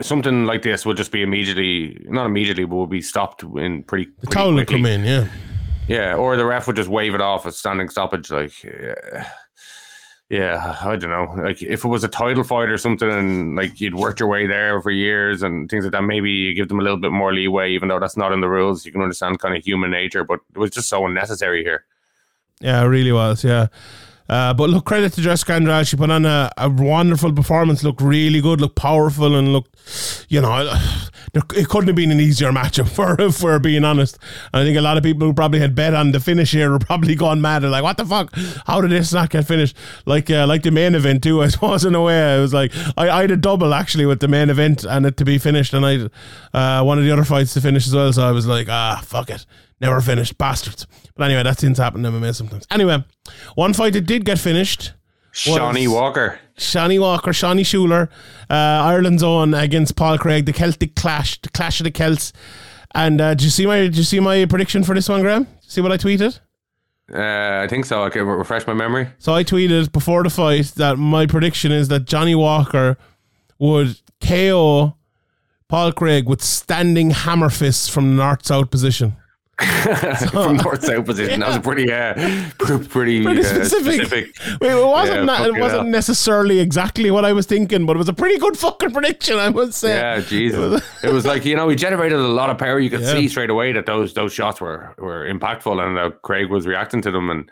[0.00, 4.10] something like this will just be immediately, not immediately, but will be stopped in pretty.
[4.20, 5.28] The towel would come in, yeah.
[5.88, 8.30] Yeah, or the ref would just wave it off as standing stoppage.
[8.30, 9.30] Like, yeah,
[10.30, 11.42] yeah, I don't know.
[11.42, 14.46] Like, if it was a title fight or something, and like you'd worked your way
[14.46, 17.32] there for years and things like that, maybe you give them a little bit more
[17.32, 18.84] leeway, even though that's not in the rules.
[18.84, 21.84] You can understand kind of human nature, but it was just so unnecessary here.
[22.60, 23.42] Yeah, it really was.
[23.42, 23.68] Yeah.
[24.28, 25.86] Uh, but look, credit to Jessica Andrade.
[25.86, 27.82] She put on a, a wonderful performance.
[27.82, 28.60] Looked really good.
[28.60, 29.74] Looked powerful and looked,
[30.28, 30.70] you know,
[31.34, 34.18] it couldn't have been an easier matchup for if we're being honest.
[34.52, 36.78] I think a lot of people who probably had bet on the finish here were
[36.78, 37.62] probably gone mad.
[37.62, 38.34] They're like, "What the fuck?
[38.66, 41.42] How did this not get finished?" Like, uh, like the main event too.
[41.48, 44.20] I suppose in a way, I was like, I, I had a double actually with
[44.20, 46.08] the main event and it to be finished, and I
[46.52, 48.12] uh, one of the other fights to finish as well.
[48.12, 49.46] So I was like, ah, fuck it.
[49.80, 50.86] Never finished, bastards.
[51.18, 52.64] But anyway, that seems to happen in MMA sometimes.
[52.70, 53.04] Anyway,
[53.56, 54.92] one fight that did get finished.
[55.32, 56.38] Shawnee Walker.
[56.56, 58.08] Shawnee Walker, Shawnee Schuler,
[58.48, 62.32] uh, Ireland's own against Paul Craig, the Celtic clash, the clash of the Celts.
[62.94, 65.46] And uh, did you see my did you see my prediction for this one, Graham?
[65.60, 66.38] See what I tweeted?
[67.12, 68.04] Uh, I think so.
[68.04, 69.08] I can refresh my memory.
[69.18, 72.96] So I tweeted before the fight that my prediction is that Johnny Walker
[73.58, 74.96] would KO
[75.68, 79.16] Paul Craig with standing hammer fists from the north south position.
[80.30, 81.40] From north south position.
[81.40, 82.14] That was a pretty, uh,
[82.58, 84.06] pretty, pretty, Pretty uh, specific.
[84.06, 84.60] specific.
[84.60, 88.08] Wait, it wasn't Yeah, it wasn't necessarily exactly what I was thinking, but it was
[88.08, 89.96] a pretty good fucking prediction, I would say.
[89.96, 90.82] Yeah, Jesus.
[91.02, 92.78] it was like you know he generated a lot of power.
[92.78, 93.12] You could Yeah.
[93.14, 97.02] see straight away that those those shots were were impactful, and uh, Craig was reacting
[97.02, 97.50] to them, and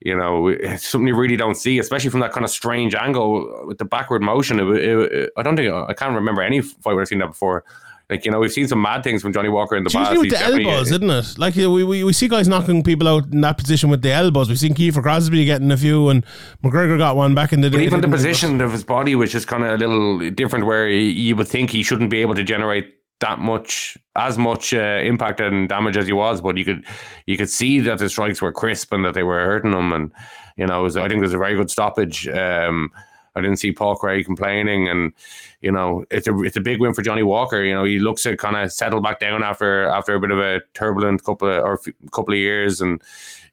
[0.00, 3.64] you know it's something you really don't see, especially from that kind of strange angle
[3.66, 4.58] with the backward motion.
[4.58, 7.28] It, it, it- I don't think I can't remember any fight where I've seen that
[7.28, 7.64] before.
[8.10, 10.10] Like you know, we've seen some mad things from Johnny Walker in the It's past.
[10.12, 11.38] usually with He's the elbows, isn't it?
[11.38, 14.48] Like we, we, we see guys knocking people out in that position with the elbows.
[14.50, 16.24] We've seen Kiefer Crosbie getting a few, and
[16.62, 17.78] McGregor got one back in the day.
[17.78, 20.88] But even the position of his body was just kind of a little different, where
[20.88, 25.40] you would think he shouldn't be able to generate that much, as much uh, impact
[25.40, 26.42] and damage as he was.
[26.42, 26.84] But you could,
[27.26, 29.92] you could see that the strikes were crisp and that they were hurting him.
[29.92, 30.12] And
[30.56, 32.28] you know, was, I think there's a very good stoppage.
[32.28, 32.90] Um,
[33.36, 35.12] I didn't see Paul Craig complaining, and
[35.60, 37.62] you know, it's a it's a big win for Johnny Walker.
[37.62, 40.38] You know, he looks to kind of settle back down after after a bit of
[40.38, 41.78] a turbulent couple of, or
[42.12, 43.02] couple of years, and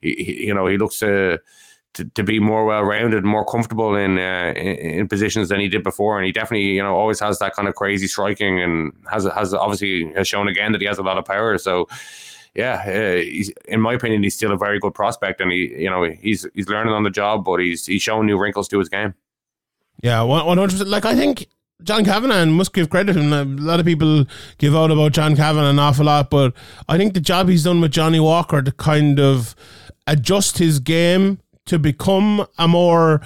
[0.01, 1.39] he, he- you know, he looks to
[1.93, 5.67] to, to be more well rounded, more comfortable in, uh, in in positions than he
[5.67, 8.93] did before, and he definitely you know always has that kind of crazy striking, and
[9.11, 11.57] has has obviously has shown again that he has a lot of power.
[11.57, 11.87] So.
[12.53, 13.23] Yeah, uh,
[13.69, 16.67] in my opinion, he's still a very good prospect, and he, you know, he's he's
[16.67, 19.13] learning on the job, but he's he's showing new wrinkles to his game.
[20.01, 20.89] Yeah, one hundred percent.
[20.89, 21.47] Like I think
[21.83, 23.33] John Kavanagh must give credit to him.
[23.33, 24.25] A lot of people
[24.57, 26.53] give out about John Kavanagh an awful lot, but
[26.87, 29.55] I think the job he's done with Johnny Walker to kind of
[30.07, 33.21] adjust his game to become a more,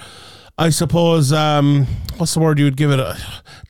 [0.58, 3.00] I suppose, um, what's the word you would give it?
[3.00, 3.16] A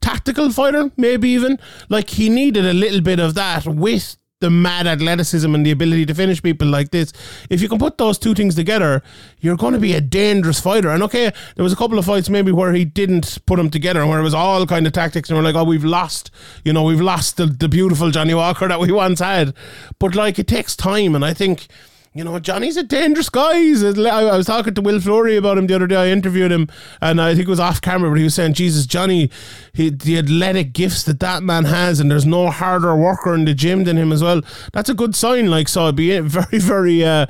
[0.00, 1.58] tactical fighter, maybe even.
[1.88, 6.04] Like he needed a little bit of that with the mad athleticism and the ability
[6.04, 7.12] to finish people like this.
[7.48, 9.02] If you can put those two things together,
[9.40, 10.90] you're going to be a dangerous fighter.
[10.90, 14.00] And okay, there was a couple of fights maybe where he didn't put them together,
[14.00, 16.30] and where it was all kind of tactics, and we're like, oh, we've lost,
[16.64, 19.54] you know, we've lost the, the beautiful Johnny Walker that we once had.
[19.98, 21.68] But like, it takes time, and I think.
[22.16, 23.58] You know, Johnny's a dangerous guy.
[23.58, 25.96] He's a, I was talking to Will Fleury about him the other day.
[25.96, 26.66] I interviewed him,
[27.02, 29.30] and I think it was off camera, but he was saying, Jesus, Johnny,
[29.74, 33.52] he, the athletic gifts that that man has, and there's no harder worker in the
[33.52, 34.40] gym than him as well.
[34.72, 35.50] That's a good sign.
[35.50, 37.26] Like, so I'd be very, very, uh,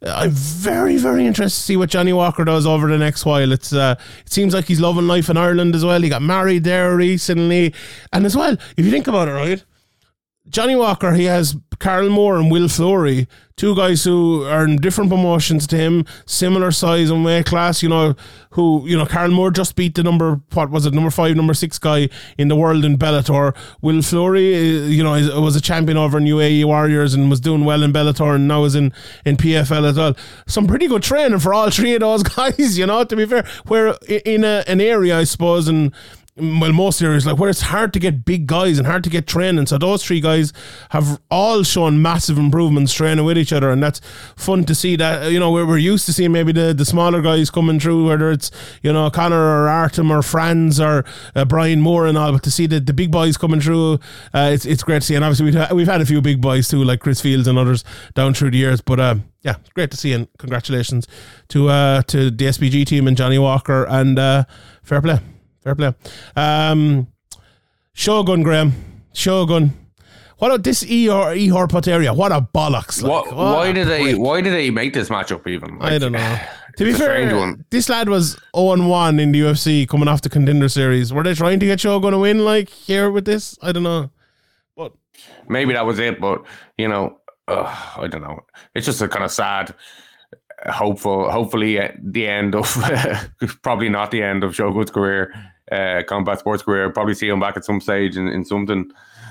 [0.00, 3.52] I'm very, very interested to see what Johnny Walker does over the next while.
[3.52, 6.00] It's uh, it seems like he's loving life in Ireland as well.
[6.00, 7.74] He got married there recently,
[8.14, 9.62] and as well, if you think about it, right,
[10.48, 15.08] Johnny Walker, he has Karl Moore and Will Fleury, two guys who are in different
[15.08, 17.82] promotions to him, similar size and weight class.
[17.82, 18.14] You know,
[18.50, 21.54] who you know, Karl Moore just beat the number what was it, number five, number
[21.54, 23.54] six guy in the world in Bellator.
[23.82, 27.64] Will Fleury, uh, you know, was a champion over in UAE Warriors and was doing
[27.64, 28.92] well in Bellator, and now is in
[29.24, 30.16] in PFL as well.
[30.46, 32.76] Some pretty good training for all three of those guys.
[32.76, 35.92] You know, to be fair, where in a, an area, I suppose, and
[36.36, 39.26] well, most areas like where it's hard to get big guys and hard to get
[39.26, 39.66] training.
[39.66, 40.52] So those three guys
[40.90, 44.00] have all shown massive improvements training with each other, and that's
[44.34, 44.96] fun to see.
[44.96, 48.06] That you know we're, we're used to seeing maybe the, the smaller guys coming through,
[48.06, 48.50] whether it's
[48.82, 51.04] you know Conor or Artem or Franz or
[51.34, 53.94] uh, Brian Moore and all, but to see the, the big boys coming through,
[54.32, 55.14] uh, it's it's great to see.
[55.14, 57.58] And obviously we've had, we've had a few big boys too, like Chris Fields and
[57.58, 58.98] others down through the years, but.
[58.98, 59.14] Uh,
[59.44, 61.08] yeah, great to see, and congratulations
[61.48, 64.44] to uh, to the SBG team and Johnny Walker, and uh,
[64.84, 65.18] fair play.
[65.62, 65.94] Fair play.
[66.36, 67.06] Um,
[67.94, 68.72] Shogun, Graham.
[69.12, 69.72] Shogun.
[70.38, 72.12] What about this Ihor, Ehor Put area?
[72.12, 73.00] What a bollocks.
[73.00, 74.14] Like, What, what why a did they?
[74.14, 75.78] Why did they make this matchup even?
[75.80, 76.38] I don't know.
[76.78, 80.08] To be it's a strange fair, this lad was 0 1 in the UFC coming
[80.08, 81.12] off the contender series.
[81.12, 83.58] Were they trying to get Shogun to win like here with this?
[83.60, 84.08] I don't know.
[84.74, 84.94] But
[85.50, 86.42] maybe that was it, but
[86.78, 87.64] you know, uh,
[87.98, 88.40] I don't know.
[88.74, 89.74] It's just a kind of sad,
[90.66, 92.74] hopeful, hopefully uh, the end of
[93.62, 95.34] probably not the end of Shogun's career,
[95.72, 96.90] uh, combat sports career.
[96.90, 98.90] Probably see him back at some stage in, in something.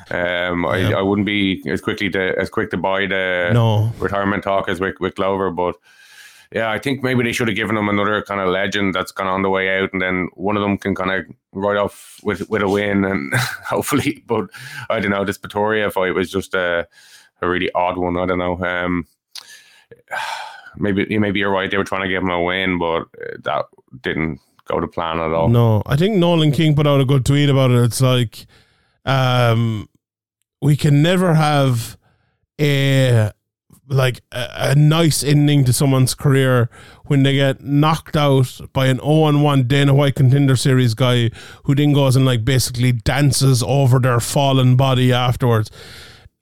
[0.09, 3.91] Um, I, I wouldn't be as quickly to as quick to buy the no.
[3.97, 5.75] retirement talk as with, with Glover, but
[6.51, 9.29] yeah, I think maybe they should have given him another kind of legend that's kind
[9.29, 12.19] of on the way out, and then one of them can kind of ride off
[12.23, 13.33] with with a win, and
[13.65, 14.23] hopefully.
[14.27, 14.49] But
[14.89, 15.23] I don't know.
[15.23, 16.87] This Potieria fight was just a
[17.41, 18.17] a really odd one.
[18.17, 18.61] I don't know.
[18.65, 19.07] Um,
[20.77, 21.71] maybe maybe you're right.
[21.71, 23.65] They were trying to give him a win, but uh, that
[24.01, 24.41] didn't
[24.71, 25.49] go to plan at all.
[25.49, 27.83] No, I think Nolan King put out a good tweet about it.
[27.83, 28.45] It's like,
[29.05, 29.89] um,
[30.61, 31.97] we can never have
[32.59, 33.31] a
[33.87, 36.69] like a, a nice ending to someone's career
[37.05, 41.29] when they get knocked out by an 0 1 Dana White contender series guy
[41.65, 45.69] who then goes and like basically dances over their fallen body afterwards.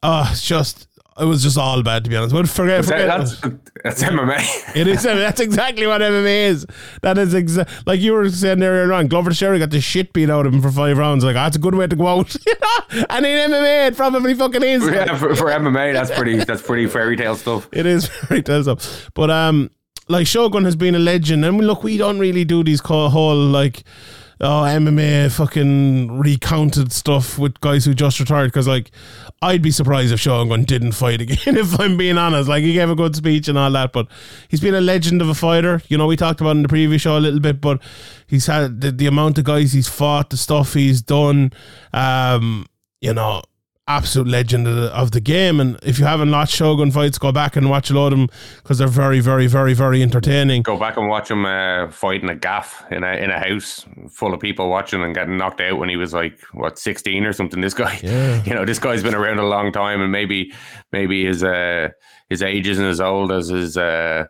[0.01, 0.87] Uh, it's just
[1.19, 2.33] it was just all bad to be honest.
[2.33, 3.41] But forget, forget That's,
[3.83, 4.75] that's MMA.
[4.75, 5.03] it is.
[5.03, 6.65] That's exactly what MMA is.
[7.01, 10.29] That is exactly Like you were saying earlier on, Glover Teixeira got the shit beat
[10.29, 11.23] out of him for five rounds.
[11.23, 12.35] Like, oh, that's a good way to go out.
[13.09, 14.83] And in MMA, it probably fucking is.
[14.85, 16.37] yeah, for, for MMA, that's pretty.
[16.37, 17.69] That's pretty fairy tale stuff.
[17.71, 18.81] It is very tells up.
[19.13, 19.69] But um,
[20.07, 23.83] like Shogun has been a legend, and look, we don't really do these whole like.
[24.41, 28.89] Oh, MMA fucking recounted stuff with guys who just retired because, like,
[29.41, 31.37] I'd be surprised if Shogun didn't fight again.
[31.57, 34.07] If I'm being honest, like, he gave a good speech and all that, but
[34.47, 35.81] he's been a legend of a fighter.
[35.89, 37.81] You know, we talked about in the previous show a little bit, but
[38.27, 41.51] he's had the, the amount of guys he's fought, the stuff he's done.
[41.91, 42.65] Um,
[43.01, 43.41] you know,
[43.89, 45.59] absolute legend of the, of the game.
[45.59, 48.29] And if you haven't watched Shogun fights, go back and watch a lot of them
[48.61, 50.61] because they're very, very, very, very entertaining.
[50.61, 53.85] Go back and watch him uh, fight in a gaff in a in a house
[54.09, 57.33] full of people watching and getting knocked out when he was like what sixteen or
[57.33, 57.59] something.
[57.61, 58.43] This guy, Yeah.
[58.45, 60.53] you know, this guy's been around a long time, and maybe
[60.91, 61.89] maybe his uh,
[62.29, 64.25] his age isn't as old as his uh,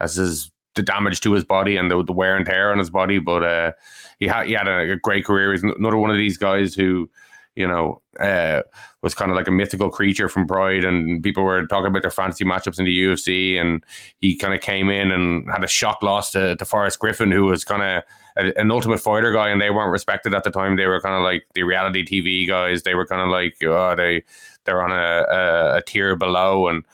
[0.00, 2.90] as his the damage to his body and the, the wear and tear on his
[2.90, 3.20] body.
[3.20, 3.72] But uh,
[4.18, 5.52] he had he had a, a great career.
[5.52, 7.08] He's another one of these guys who
[7.54, 8.62] you know, uh,
[9.02, 12.10] was kind of like a mythical creature from Pride, and people were talking about their
[12.10, 13.84] fantasy matchups in the UFC, and
[14.20, 17.44] he kind of came in and had a shock loss to, to Forrest Griffin, who
[17.44, 18.02] was kind of
[18.36, 20.76] an ultimate fighter guy, and they weren't respected at the time.
[20.76, 22.82] They were kind of like the reality TV guys.
[22.82, 24.24] They were kind of like, oh, they
[24.64, 26.84] they're on a, a, a tier below, and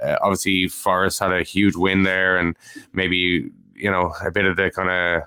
[0.00, 2.56] uh, obviously Forrest had a huge win there, and
[2.92, 5.22] maybe you know a bit of the kind of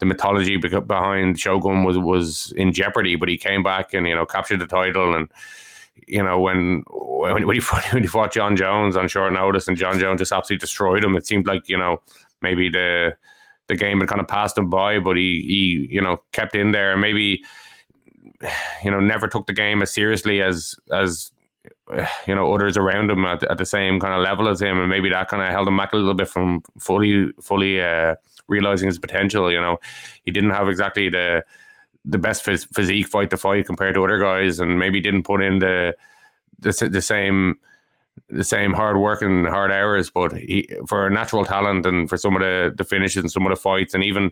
[0.00, 4.26] the mythology behind Shogun was was in jeopardy, but he came back and you know
[4.26, 5.28] captured the title and
[6.06, 9.68] you know when when, when he fought, when he fought Jon Jones on short notice
[9.68, 11.16] and Jon Jones just absolutely destroyed him.
[11.16, 12.00] It seemed like you know
[12.42, 13.16] maybe the
[13.68, 16.72] the game had kind of passed him by, but he he you know kept in
[16.72, 17.44] there and maybe
[18.84, 21.30] you know never took the game as seriously as as
[22.26, 24.88] you know others around him at, at the same kind of level as him, and
[24.88, 28.14] maybe that kind of held him back a little bit from fully fully uh,
[28.50, 29.50] realizing his potential.
[29.50, 29.78] You know,
[30.24, 31.44] he didn't have exactly the
[32.04, 35.42] the best phys- physique fight to fight compared to other guys, and maybe didn't put
[35.42, 35.96] in the
[36.58, 37.58] the, the same
[38.28, 42.36] the same hard work and hard hours, but he for natural talent and for some
[42.36, 44.30] of the, the finishes and some of the fights, and even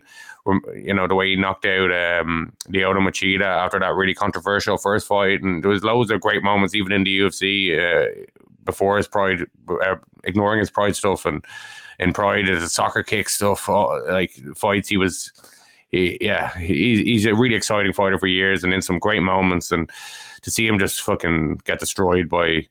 [0.75, 5.07] you know the way he knocked out um, Lyoto Machida after that really controversial first
[5.07, 8.25] fight, and there was loads of great moments even in the UFC uh,
[8.63, 11.43] before his pride, uh, ignoring his pride stuff and
[11.99, 15.31] in pride his soccer kick stuff, like fights he was.
[15.91, 19.71] He, yeah, he, he's a really exciting fighter for years and in some great moments
[19.71, 19.89] and
[20.43, 22.67] to see him just fucking get destroyed by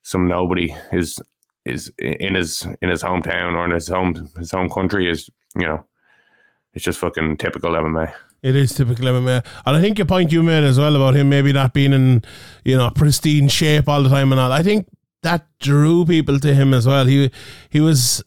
[0.00, 1.18] some nobody is
[1.66, 5.66] is in his in his hometown or in his home his home country is you
[5.66, 5.84] know
[6.76, 8.12] it's just fucking typical MMA.
[8.42, 9.44] It is typical MMA.
[9.64, 12.22] And I think your point you made as well about him maybe not being in,
[12.64, 14.52] you know, pristine shape all the time and all.
[14.52, 14.86] I think
[15.22, 17.06] that drew people to him as well.
[17.06, 17.30] He
[17.70, 18.22] he was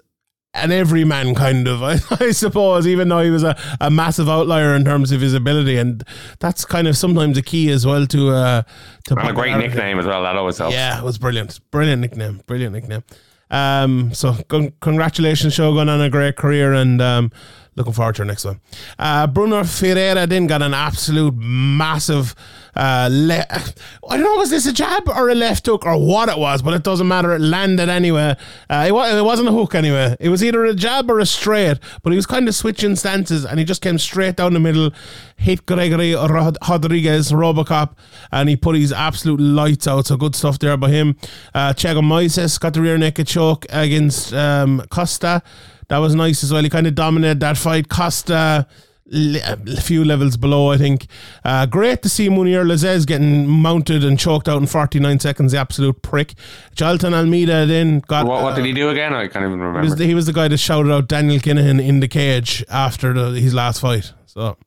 [0.53, 4.75] an everyman kind of, I, I suppose, even though he was a, a massive outlier
[4.75, 5.77] in terms of his ability.
[5.77, 6.03] And
[6.39, 8.63] that's kind of sometimes a key as well to uh
[9.07, 10.23] to And a great nickname as well.
[10.23, 10.73] That always helps.
[10.73, 11.59] Yeah, it was brilliant.
[11.71, 12.41] Brilliant nickname.
[12.45, 13.03] Brilliant nickname.
[13.51, 17.31] Um, so con- congratulations, Shogun, on a great career and um,
[17.75, 18.59] looking forward to your next one.
[18.97, 22.35] Uh, Bruno Ferreira then got an absolute massive
[22.75, 26.29] uh, le- I don't know, was this a jab or a left hook or what
[26.29, 27.33] it was, but it doesn't matter.
[27.33, 28.35] It landed anyway.
[28.69, 30.15] Uh, it, wa- it wasn't a hook anyway.
[30.19, 33.43] It was either a jab or a straight, but he was kind of switching stances
[33.45, 34.91] and he just came straight down the middle,
[35.35, 37.95] hit Gregory Rod- Rodrigues, Robocop,
[38.31, 40.05] and he put his absolute lights out.
[40.07, 41.17] So good stuff there by him.
[41.53, 45.41] Uh, Thiago Moises got the rear naked choke against um, Costa.
[45.89, 46.63] That was nice as well.
[46.63, 47.89] He kind of dominated that fight.
[47.89, 48.67] Costa
[49.11, 51.07] a few levels below, I think.
[51.43, 55.57] Uh, great to see Mounir Lazzez getting mounted and choked out in 49 seconds, the
[55.57, 56.35] absolute prick.
[56.75, 58.25] Jailton Almeida then got.
[58.25, 59.13] What, what uh, did he do again?
[59.13, 59.81] I can't even he remember.
[59.81, 63.13] was, the, he was the guy that shouted out Daniel Kinahan in the cage after
[63.13, 64.13] the, his last fight.
[64.25, 64.57] So,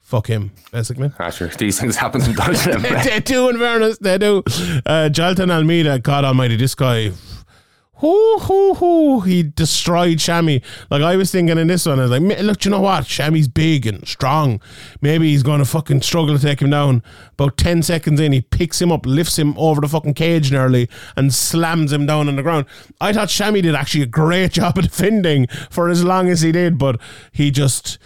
[0.00, 1.12] fuck him, basically.
[1.18, 1.48] Ah, sure.
[1.48, 2.64] These things happen sometimes.
[3.04, 4.38] they do, in fairness, they do.
[4.38, 7.12] Uh, Jailton Almeida, God Almighty, this guy.
[7.98, 9.20] Hoo, hoo, hoo.
[9.20, 10.62] He destroyed Shammy.
[10.90, 13.04] Like I was thinking in this one, I was like, look, you know what?
[13.04, 14.60] Shammy's big and strong.
[15.00, 17.02] Maybe he's going to fucking struggle to take him down.
[17.32, 20.90] About 10 seconds in, he picks him up, lifts him over the fucking cage nearly,
[21.16, 22.66] and slams him down on the ground.
[23.00, 26.52] I thought Shammy did actually a great job of defending for as long as he
[26.52, 27.00] did, but
[27.32, 27.98] he just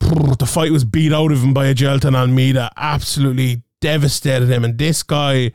[0.00, 2.70] the fight was beat out of him by a Jailton Almeida.
[2.76, 4.64] Absolutely devastated him.
[4.64, 5.52] And this guy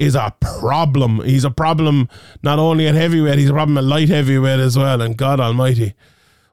[0.00, 1.22] is a problem.
[1.22, 2.08] He's a problem
[2.42, 5.00] not only at heavyweight, he's a problem at light heavyweight as well.
[5.00, 5.94] And God Almighty.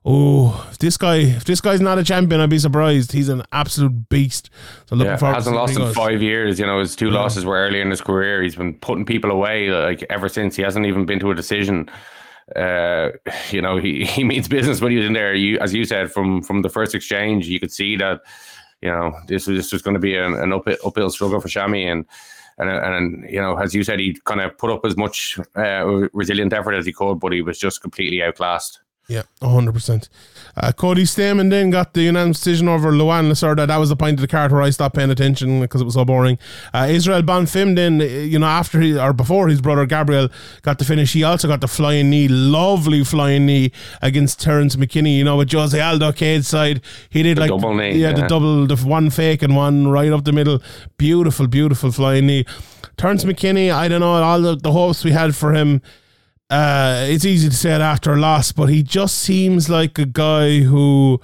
[0.10, 3.12] Oh, if this guy, if this guy's not a champion, I'd be surprised.
[3.12, 4.50] He's an absolute beast.
[4.86, 5.12] So looking forward.
[5.12, 5.96] Yeah, forward hasn't to lost in goes.
[5.96, 6.60] five years.
[6.60, 8.42] You know, his two losses were early in his career.
[8.42, 10.56] He's been putting people away like ever since.
[10.56, 11.90] He hasn't even been to a decision.
[12.56, 13.10] Uh,
[13.50, 15.34] you know, he, he means business when he was in there.
[15.34, 18.22] You, as you said, from from the first exchange, you could see that.
[18.82, 21.48] You know, this was this was going to be an, an up, uphill struggle for
[21.48, 22.06] Shami, and
[22.58, 26.08] and and you know, as you said, he kind of put up as much uh,
[26.14, 28.82] resilient effort as he could, but he was just completely outclassed.
[29.10, 30.10] Yeah, hundred percent.
[30.58, 33.66] Uh, Cody Stamann then got the unanimous decision over Luan Lacerda.
[33.66, 35.94] That was the point of the card where I stopped paying attention because it was
[35.94, 36.38] so boring.
[36.74, 40.28] Uh, Israel Bonfim then, uh, you know, after he or before his brother Gabriel
[40.62, 45.18] got the finish, he also got the flying knee, lovely flying knee against Terrance McKinney.
[45.18, 48.68] You know, with Jose Aldo Cade side, he did like double knee, yeah, the double,
[48.68, 50.62] the one fake and one right up the middle.
[50.98, 52.46] Beautiful, beautiful flying knee.
[52.98, 55.82] Terrance McKinney, I don't know all the, the hopes we had for him
[56.50, 60.06] uh, it's easy to say it after a loss, but he just seems like a
[60.06, 61.20] guy who,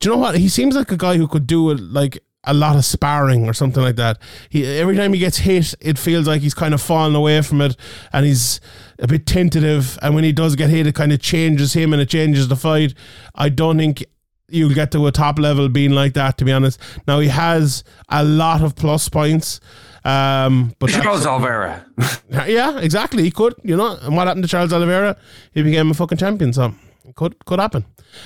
[0.00, 0.36] do you know what?
[0.36, 3.52] He seems like a guy who could do it like a lot of sparring or
[3.52, 4.18] something like that.
[4.48, 7.60] He every time he gets hit, it feels like he's kind of falling away from
[7.60, 7.76] it,
[8.12, 8.60] and he's
[8.98, 9.98] a bit tentative.
[10.02, 12.56] And when he does get hit, it kind of changes him and it changes the
[12.56, 12.94] fight.
[13.34, 14.04] I don't think
[14.48, 16.38] you'll get to a top level being like that.
[16.38, 19.60] To be honest, now he has a lot of plus points.
[20.04, 21.84] Um, but Charles Oliveira.
[22.46, 23.22] yeah, exactly.
[23.22, 23.96] He could, you know.
[24.02, 25.16] And what happened to Charles Oliveira?
[25.52, 26.52] He became a fucking champion.
[26.52, 26.74] So
[27.14, 27.84] could could happen.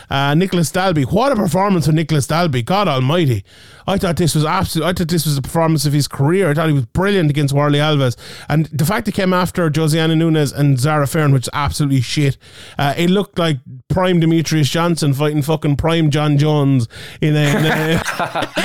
[0.08, 2.62] Uh, Nicolas Dalby, what a performance of Nicolas Dalby!
[2.62, 3.44] God Almighty,
[3.86, 4.86] I thought this was absolute.
[4.86, 6.50] I thought this was the performance of his career.
[6.50, 8.16] I thought he was brilliant against Warlley Alves,
[8.48, 12.36] and the fact it came after Josiane Nunes and Zarah Fairn, which is absolutely shit.
[12.78, 13.58] Uh, it looked like
[13.88, 16.88] prime Demetrious Johnson fighting fucking prime Jon Jones
[17.20, 17.44] in a.
[17.44, 18.02] In a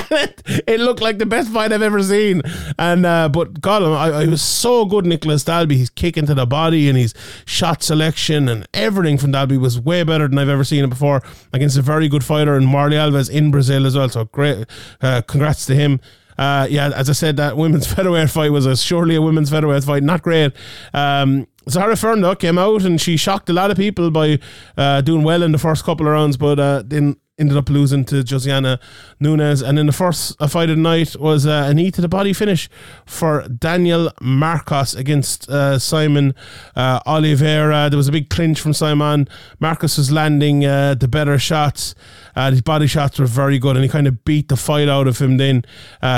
[0.67, 2.41] it looked like the best fight I've ever seen,
[2.77, 5.77] and uh, but God, I, I was so good, Nicolas Dalby.
[5.77, 7.13] He's kick into the body and his
[7.45, 11.21] shot selection and everything from Dalby was way better than I've ever seen it before
[11.53, 14.09] against a very good fighter in Warlley Alves in Brazil as well.
[14.09, 14.65] So great,
[15.01, 15.99] uh, congrats to him.
[16.37, 19.83] Uh, yeah, as I said, that women's featherweight fight was a, surely a women's featherweight
[19.83, 20.03] fight.
[20.03, 20.53] Not great.
[20.93, 24.39] Um, Zarah Fairn came out and she shocked a lot of people by
[24.77, 28.03] uh, doing well in the first couple of rounds, but uh, then ended up losing
[28.05, 28.77] to Josiane
[29.19, 29.61] Nunes.
[29.61, 32.09] And then the first uh, fight of the night was uh, a knee to the
[32.09, 32.69] body finish
[33.05, 36.35] for Daniel Marcos against uh, Saimon
[36.75, 37.89] uh, Oliveira.
[37.89, 39.29] There was a big clinch from Saimon.
[39.59, 41.95] Marcos was landing uh, the better shots.
[42.35, 45.07] Uh, his body shots were very good, and he kind of beat the fight out
[45.07, 45.63] of him then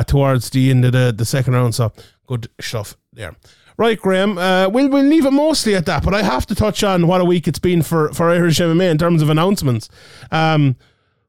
[0.07, 1.75] towards the end of the, the second round.
[1.75, 1.93] So
[2.25, 3.35] good stuff there.
[3.81, 4.37] Right, Graham.
[4.37, 7.19] Uh, we'll we'll leave it mostly at that, but I have to touch on what
[7.19, 9.89] a week it's been for for Irish MMA in terms of announcements.
[10.31, 10.75] Um,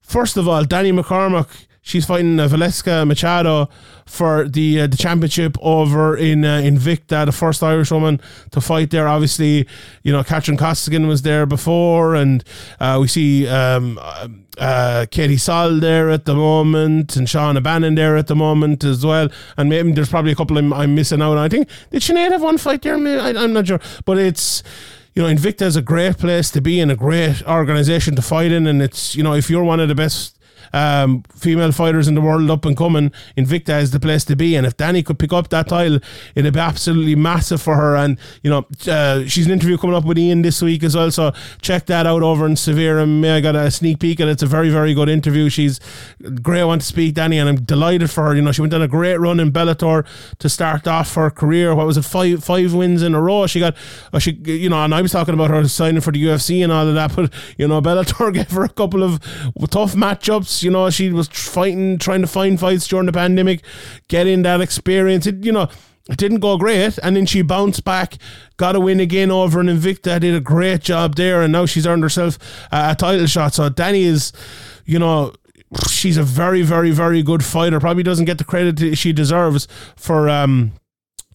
[0.03, 1.49] first of all, Danny McCormack
[1.85, 3.69] She's fighting uh, Valeska Machado
[4.07, 8.21] for the uh, the championship over in uh, Invicta, the first Irish woman
[8.53, 9.09] to fight there.
[9.09, 9.67] Obviously,
[10.05, 12.45] you know, Katrin Costigan was there before, and
[12.79, 13.99] uh, we see um,
[14.59, 19.05] uh, Katie Saull there at the moment, and Shauna Bannon there at the moment as
[19.05, 19.29] well.
[19.57, 21.39] And maybe there's probably a couple I'm, I'm missing out on.
[21.39, 22.95] I think, did Sinead have one fight there?
[22.95, 23.81] I, I'm not sure.
[24.05, 24.63] But it's
[25.15, 28.53] you know, Invicta is a great place to be in, a great organization to fight
[28.53, 30.39] in, and it's you know, if you're one of the best
[30.73, 34.57] um, female fighters in the world up and coming, Invicta is the place to be.
[34.57, 35.99] And if Danny could pick up that title,
[36.35, 37.97] it'd be absolutely massive for her.
[37.97, 41.11] And you know, uh, she's an interview coming up with Ian this week as well,
[41.11, 42.99] so check that out over in Severe.
[42.99, 45.49] And I got a sneak peek, and it's a very, very good interview.
[45.49, 45.81] She's
[46.43, 48.35] great one to speak, Danny, and I'm delighted for her.
[48.35, 50.07] You know, she went on a great run in Bellator
[50.39, 51.75] to start off her career.
[51.75, 53.47] What was it, five five wins in a row?
[53.47, 53.77] She got,
[54.13, 56.73] uh, she, you know, and I was talking about her signing for the UFC and
[56.73, 59.21] all of that, but you know, Bellator gave her a couple of
[59.71, 60.62] tough matchups.
[60.63, 63.63] You know, she was fighting, trying to find fights during the pandemic,
[64.09, 65.27] getting that experience.
[65.27, 65.69] It, you know,
[66.09, 68.19] it didn't go great, and then she bounced back,
[68.57, 71.87] got a win again over an Invicta, did a great job there, and now she's
[71.87, 72.39] earned herself
[72.73, 73.55] a, a title shot.
[73.55, 74.33] So Danny is,
[74.85, 75.33] you know,
[75.89, 77.79] she's a very, very, very good fighter.
[77.79, 80.73] Probably doesn't get the credit she deserves for um,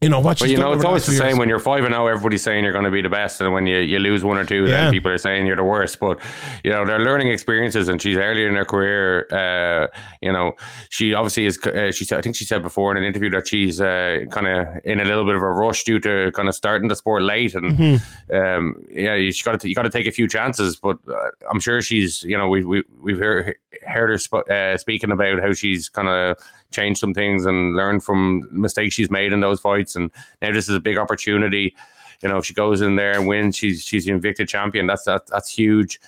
[0.02, 1.94] you know what But you know, it's always the few same when you're five and
[1.94, 2.08] zero.
[2.08, 4.46] Everybody's saying you're going to be the best, and when you, you lose one or
[4.46, 4.84] two, Yeah.
[4.84, 6.00] then people are saying you're the worst.
[6.00, 6.20] But
[6.64, 9.28] you know, they're learning experiences, and she's earlier in her career.
[9.32, 9.88] Uh,
[10.22, 10.54] you know,
[10.90, 11.58] she obviously is.
[11.66, 14.48] Uh, she said, I think she said before in an interview that she's uh, kind
[14.48, 17.24] of in a little bit of a rush due to kind of starting the sport
[17.24, 18.36] late, and Mm-hmm.
[18.36, 20.76] um, yeah, you got to you got to take a few chances.
[20.78, 22.24] But uh, I'm sure she's.
[22.24, 26.08] You know, we we we've heard heard her sp- uh, speaking about how she's kind
[26.08, 26.38] of
[26.72, 30.12] changed some things and learn from mistakes she's made in those fights, and
[30.42, 31.76] now this is a big opportunity.
[32.22, 34.88] You know, if she goes in there and wins, she's she's the Invicta champion.
[34.88, 36.00] That's that, that's huge.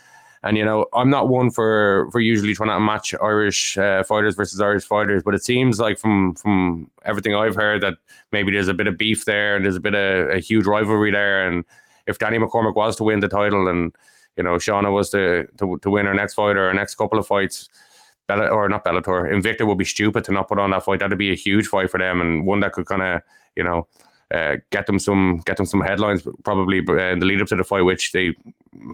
[0.42, 4.36] And you know, I'm not one for for usually trying to match Irish uh, fighters
[4.36, 7.96] versus Irish fighters, but it seems like from from everything I've heard that
[8.32, 11.12] maybe there's a bit of beef there and there's a bit of a huge rivalry
[11.12, 11.46] there.
[11.46, 11.66] And
[12.08, 13.94] if Danny McCormack was to win the title and
[14.38, 17.20] you know Shauna was to to, to win her next fight or her next couple
[17.20, 17.68] of fights,
[18.30, 21.00] Bella or not Bellator, Invicta would be stupid to not put on that fight.
[21.00, 23.22] That'd be a huge fight for them and one that could kind of
[23.56, 23.88] you know
[24.34, 27.56] uh, get them some get them some headlines probably uh, in the lead up to
[27.56, 28.36] the fight, which they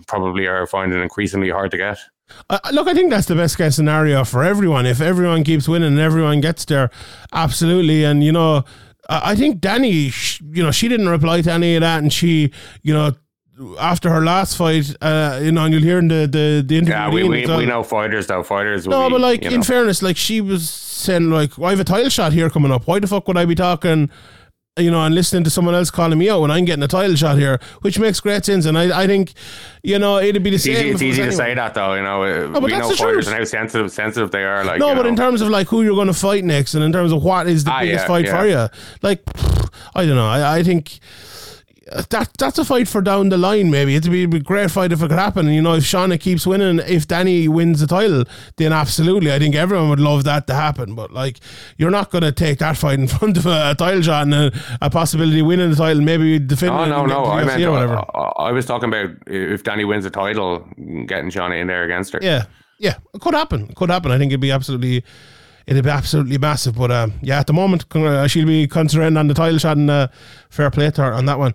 [0.08, 2.00] probably are finding increasingly hard to get.
[2.50, 4.86] Uh, look, I think that's the best case scenario for everyone.
[4.86, 6.90] If everyone keeps winning and everyone gets there,
[7.34, 8.06] absolutely.
[8.06, 8.64] And you know,
[9.10, 10.12] I think Danny,
[10.54, 13.12] you know, she didn't reply to any of that, and she, you know.
[13.80, 16.94] After her last fight, uh, you know, and you'll hear in the the, the interview.
[16.94, 18.44] Yeah, we, we, we know fighters though.
[18.44, 18.86] Fighters.
[18.86, 19.62] No, be, but like in know.
[19.64, 22.86] fairness, like she was saying, like, well, I have a title shot here coming up.
[22.86, 24.10] Why the fuck would I be talking,
[24.78, 27.16] you know, and listening to someone else calling me out when I'm getting a title
[27.16, 28.66] shot here, which makes great sense.
[28.66, 29.32] And I, I think,
[29.84, 30.74] you know, it'd be the It's same.
[30.74, 32.24] easy, it's it easy to say that though, you know.
[32.24, 33.28] uh, but we that's know fighters truth.
[33.28, 34.66] and how sensitive sensitive they are.
[34.66, 36.92] Like No, but in terms of like who you're going to fight next, and in
[36.92, 38.38] terms of what is the Ah, biggest yeah, fight yeah.
[38.42, 38.68] for you,
[39.02, 39.24] like
[39.96, 40.28] I don't know.
[40.28, 41.00] I, I think
[41.86, 43.70] that that's a fight for down the line.
[43.70, 45.46] Maybe it'd be a great fight if it could happen.
[45.46, 48.24] And, you know, if Shauna keeps winning, if Danny wins the title,
[48.58, 50.96] then absolutely, I think everyone would love that to happen.
[50.96, 51.40] But like,
[51.78, 54.34] you're not going to take that fight in front of a, a title shot and
[54.34, 56.80] a, a possibility of winning the title, maybe defending.
[56.80, 57.26] Oh no, no!
[57.26, 57.98] I meant whatever.
[58.16, 60.68] I, I was talking about if Danny wins the title,
[61.06, 62.20] getting Shauna in there against her.
[62.22, 62.46] Yeah,
[62.80, 63.70] yeah, it could happen.
[63.70, 64.12] It could happen.
[64.12, 65.04] I think it'd be absolutely,
[65.68, 66.76] it'd be absolutely massive.
[66.76, 69.90] But um, yeah, at the moment, uh, she'll be concentrating on the title shot and
[69.90, 70.08] uh,
[70.50, 71.54] fair play to her on that one.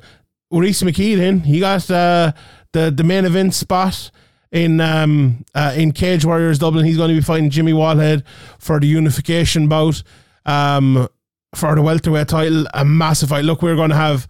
[0.50, 2.32] Rhys McKee, then he got uh,
[2.72, 4.10] the the main event spot
[4.52, 6.84] in um uh, in Cage Warriors Dublin.
[6.84, 8.24] He's going to be fighting Jimmy Wallhead
[8.58, 10.02] for the unification bout.
[10.46, 11.08] Um,
[11.54, 13.44] for the welterweight title, a massive fight.
[13.44, 14.28] Look, we're going to have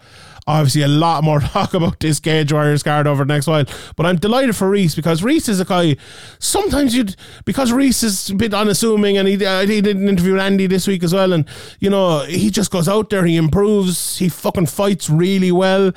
[0.50, 3.64] obviously a lot more talk about this Cage Warriors card over the next while.
[3.96, 5.96] But I'm delighted for Rhys because Rhys is a guy.
[6.38, 10.32] Sometimes you'd because Rhys is a bit unassuming, and he uh, he did an interview
[10.32, 11.46] with Andy this week as well, and
[11.78, 15.92] you know he just goes out there, he improves, he fucking fights really well.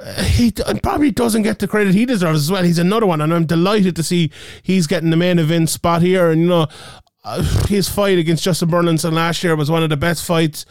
[0.00, 0.50] Uh, He
[0.82, 2.62] probably doesn't get the credit he deserves as well.
[2.64, 4.30] He's another one, and I'm delighted to see
[4.62, 6.30] he's getting the main event spot here.
[6.30, 6.66] And you know,
[7.24, 10.64] uh, his fight against Justin Burlinson last year was one of the best fights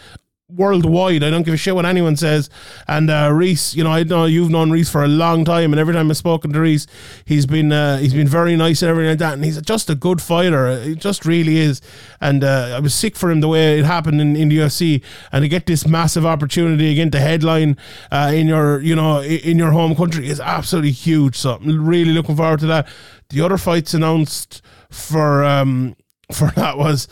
[0.50, 1.24] worldwide.
[1.24, 2.50] I don't give a shit what anyone says.
[2.88, 5.80] And uh, Rhys, you know, I know you've known Rhys for a long time, and
[5.80, 6.88] every time I've spoken to Rhys,
[7.26, 9.34] he's been uh, he's been very nice and everything like that.
[9.34, 10.82] And he's just a good fighter.
[10.82, 11.82] He just really is.
[12.20, 15.04] And uh, I was sick for him the way it happened in, in the UFC,
[15.32, 17.78] and to get this massive opportunity again to headline
[18.12, 21.36] uh, in your you know in your home country is absolutely huge.
[21.36, 22.88] So I'm really looking forward to that.
[23.30, 25.96] The other fights announced for um
[26.34, 27.08] for that was,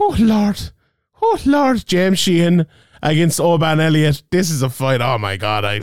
[0.00, 0.70] oh lord.
[1.26, 2.66] Oh Lord, James Sheehan
[3.02, 4.22] against Oban Elliott.
[4.30, 5.00] This is a fight.
[5.00, 5.80] Oh my God, I,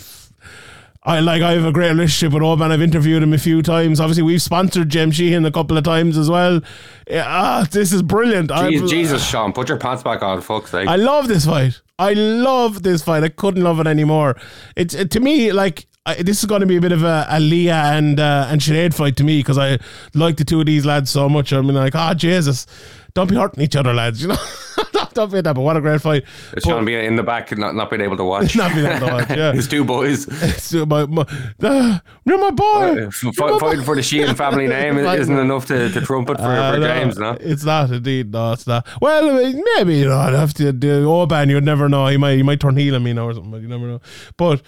[1.02, 2.72] I like I have a great relationship with Oban.
[2.72, 4.00] I've interviewed him a few times.
[4.00, 6.62] Obviously, we've sponsored Jem Sheehan a couple of times as well.
[7.10, 8.52] Yeah, ah, this is brilliant.
[8.52, 10.88] Jesus, Jesus, Sean, put your pants back on, fuck's sake.
[10.88, 11.82] I love this fight.
[11.98, 13.24] I love this fight.
[13.24, 14.40] I couldn't love it anymore.
[14.76, 17.28] It's it, to me like I, this is going to be a bit of a,
[17.30, 19.78] a Leah and uh, and Sinead fight to me because I
[20.16, 21.54] like the two of these lads so much.
[21.54, 22.66] I mean, like, oh Jesus,
[23.14, 24.20] don't be hurting each other, lads.
[24.20, 24.38] You know,
[24.94, 25.54] don't, don't be that.
[25.54, 26.24] But what a great fight.
[26.54, 28.56] It's Sean being in the back and not, not being able to watch.
[28.62, 29.52] Not being able to watch, yeah.
[29.54, 30.24] His two boys.
[30.64, 31.24] So my, my,
[31.62, 33.12] uh, you're my boy.
[33.12, 36.80] Fight- fighting for the Sheehan family name isn't enough to, to trumpet for, Uh, for
[36.80, 37.38] no, James, no?
[37.40, 38.32] It's not indeed.
[38.32, 38.88] No, it's not.
[39.02, 40.18] Well, maybe you know.
[40.18, 41.50] I'd have to do Oban.
[41.50, 42.08] You'd never know.
[42.08, 42.38] He might.
[42.38, 43.52] He might turn heel on me now or something.
[43.52, 44.02] But you never know.
[44.36, 44.64] But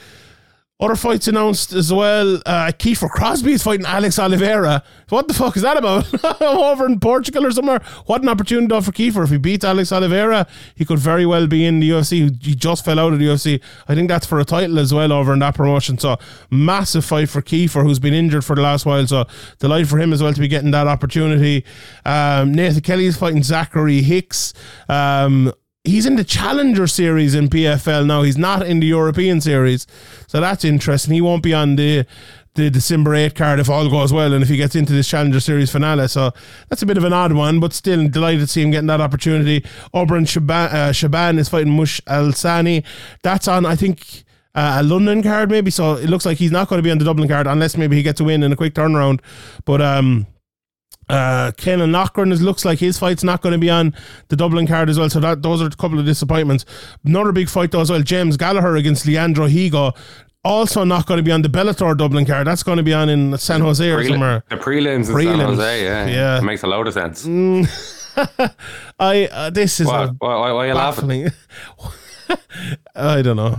[0.84, 2.36] other fights announced as well.
[2.46, 4.84] Uh, Kiefer Crosbie is fighting Alex Oliveira.
[5.10, 6.08] What the fuck is that about?
[6.42, 7.80] Over in Portugal or somewhere.
[8.06, 9.24] What an opportunity though for Kiefer.
[9.24, 12.44] If he beats Alex Oliveira, he could very well be in the UFC.
[12.44, 13.62] He just fell out of the UFC.
[13.88, 15.98] I think that's for a title as well over in that promotion.
[15.98, 16.18] So
[16.50, 19.06] massive fight for Kiefer, who's been injured for the last while.
[19.08, 19.26] So
[19.60, 21.66] delight for him as well to be getting that opportunity.
[22.06, 24.54] Um, Nathan Kelly is fighting Zachary Hicks.
[24.90, 25.54] Um,
[25.84, 28.22] he's in the Challenger series in PFL now.
[28.24, 29.86] He's not in the European series,
[30.28, 31.14] so that's interesting.
[31.14, 32.06] He won't be on the
[32.56, 35.40] the December 8 card if all goes well and if he gets into this Challenger
[35.40, 36.08] Series finale.
[36.08, 36.32] So
[36.70, 39.02] that's a bit of an odd one, but still delighted to see him getting that
[39.02, 39.66] opportunity.
[39.92, 42.84] Oberon Shaban, uh, Shaban is fighting Mush Al Sani.
[43.24, 44.24] That's on, I think.
[44.56, 45.72] Uh, a London card, maybe.
[45.72, 47.96] So it looks like he's not going to be on the Dublin card unless maybe
[47.96, 49.20] he gets a win in a quick turnaround.
[49.66, 50.28] But um,
[51.10, 53.94] uh, Kenan Lochran is looks like his fight's not going to be on
[54.30, 55.10] the Dublin card as well.
[55.10, 56.66] So that those are a couple of disappointments.
[57.04, 58.02] Another big fight though as well.
[58.02, 59.96] James Gallagher against Leandro Higo.
[60.46, 62.46] Also not going to be on the Bellator Dublin card.
[62.48, 64.44] That's going to be on in San Jose or Prelim- somewhere.
[64.50, 66.06] The prelims in San Jose, yeah.
[66.08, 66.38] yeah.
[66.40, 67.26] It makes a load of sense.
[69.00, 71.30] I uh, this is Why, a why, why, why are you laughing?
[72.96, 73.58] I don't know.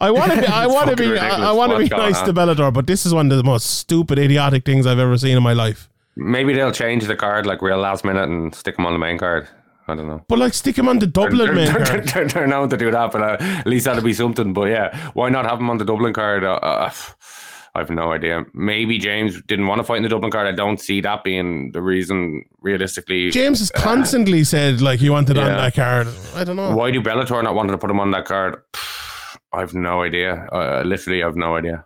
[0.00, 0.46] I want to be.
[0.46, 1.18] I want to be.
[1.18, 2.34] I, I want to be nice to on?
[2.34, 5.42] Bellator, but this is one of the most stupid, idiotic things I've ever seen in
[5.42, 5.88] my life.
[6.16, 9.18] Maybe they'll change the card like real last minute and stick him on the main
[9.18, 9.48] card.
[9.86, 10.24] I don't know.
[10.28, 12.04] But like, stick him on the Dublin They're, they're, card.
[12.08, 14.52] they're, they're known to do that, but uh, at least that'll be something.
[14.54, 16.42] But yeah, why not have him on the Dublin card?
[16.42, 16.90] Uh, uh,
[17.76, 18.44] I have no idea.
[18.54, 20.46] Maybe James didn't want to fight in the Dublin card.
[20.46, 23.30] I don't see that being the reason, realistically.
[23.30, 26.06] James has constantly said like he wanted on that card.
[26.34, 26.74] I don't know.
[26.74, 28.62] Why do Bellator not want to put him on that card?
[29.52, 30.46] I have no idea.
[30.52, 31.84] Uh, literally, I have no idea.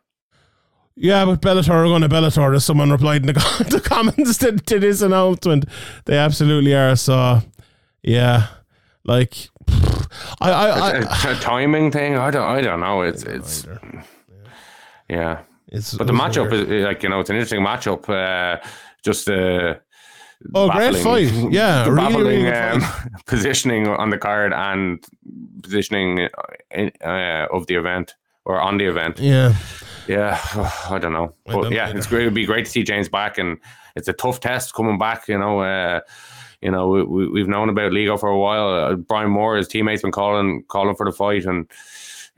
[1.01, 2.55] Yeah, but Bellator are going to Bellator.
[2.57, 3.33] As someone replied in the,
[3.71, 5.65] the comments to, to this announcement,
[6.07, 6.97] they absolutely are.
[6.97, 7.41] So,
[8.03, 8.49] yeah,
[9.05, 9.49] like
[10.41, 12.17] I, I, I a, a timing thing.
[12.17, 12.43] I don't.
[12.49, 13.03] I don't know.
[13.03, 13.67] It's it's
[15.09, 15.41] yeah.
[15.69, 16.71] it's But the it's matchup weird.
[16.71, 18.09] is like you know it's an interesting matchup.
[18.09, 18.61] Uh,
[19.05, 19.75] just uh,
[20.55, 21.33] Oh, great fight.
[21.51, 23.13] Yeah, the really, baffling really good um, fight.
[23.27, 25.05] positioning on the card and
[25.63, 26.29] positioning
[26.71, 28.15] in, uh, of the event
[28.45, 29.19] or on the event.
[29.19, 29.55] yeah.
[30.09, 30.41] Yeah,
[30.91, 31.99] I don't know, I but don't yeah, either.
[31.99, 32.23] it's great.
[32.23, 33.59] It'd be great to see James back, and
[33.97, 35.29] it's a tough test coming back.
[35.29, 36.01] You know, uh,
[36.63, 38.69] you know, we, we, we've known about Higo for a while.
[38.69, 41.67] Uh, Brian Moore, his teammates, been calling calling for the fight, and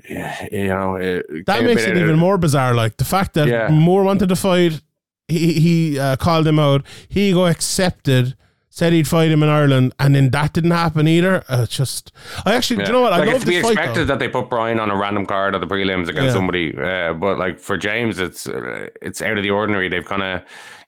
[0.09, 2.75] yeah, you know, it That makes it even more bizarre.
[2.75, 3.69] Like the fact that Yeah.
[3.69, 4.81] Moore wanted to fight,
[5.29, 6.85] he he uh, called him out.
[7.11, 8.37] Higo accepted.
[8.81, 11.45] Said he'd fight him in Ireland, and then that didn't happen either.
[11.51, 12.13] Uh, just,
[12.47, 13.13] I actually, do you know what?
[13.13, 13.73] I like love it's to be fight.
[13.73, 14.05] expected though.
[14.07, 16.33] that they put Brian on a random card at the prelims against Yeah.
[16.33, 19.91] somebody, uh, but like for James, it's uh, it's out of the ordinary.
[19.91, 20.41] They've kind of,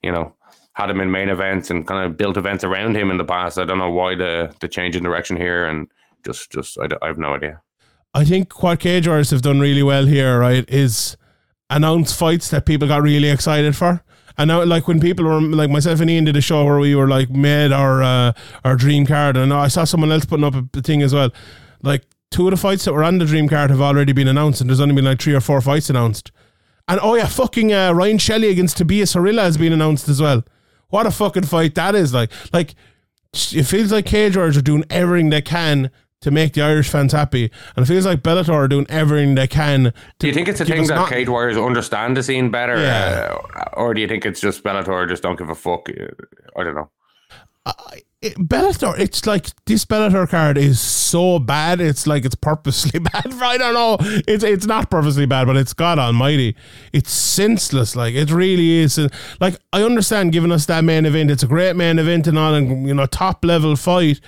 [0.02, 0.35] you know,
[0.73, 3.59] had him in main events and kind of built events around him in the past.
[3.59, 5.86] I don't know why the the change in direction here, and
[6.24, 7.60] just just I, I have no idea.
[8.14, 11.19] I think what cage warriors have done really well here, right, is
[11.69, 14.02] announce fights that people got really excited for.
[14.39, 16.95] And now, like when people were like myself and Ian did a show where we
[16.95, 18.33] were like made our uh,
[18.65, 21.31] our dream card, and I saw someone else putting up a, thing as well.
[21.83, 24.61] Like two of the fights that were on the dream card have already been announced,
[24.61, 26.33] and there's only been like three or four fights announced.
[26.89, 30.45] And oh yeah, fucking uh, Ryan Shelley against Tobias Harila has been announced as well.
[30.89, 32.13] What a fucking fight that is!
[32.13, 32.75] Like, like
[33.35, 35.91] it feels like Cage Warriors are doing everything they can
[36.23, 39.47] to make the Irish fans happy, and it feels like Bellator are doing everything they
[39.47, 39.85] can.
[39.85, 42.77] To Do you think it's a thing that not- Cage Warriors understand the scene better,
[42.81, 43.36] Yeah.
[43.57, 45.89] uh, or do you think it's just Bellator just don't give a fuck?
[45.90, 46.07] Uh,
[46.59, 46.90] I don't know.
[48.20, 51.81] it- Bellator, it's like this Bellator card is so bad.
[51.81, 53.27] It's like it's purposely bad.
[53.43, 53.97] I don't know.
[54.28, 56.55] It's it's not purposely bad, but it's God Almighty.
[56.93, 57.97] It's senseless.
[57.97, 58.97] Like it really is.
[58.99, 61.31] And, Like I understand giving us that main event.
[61.32, 64.20] It's a great main event and all, and you know top level fight,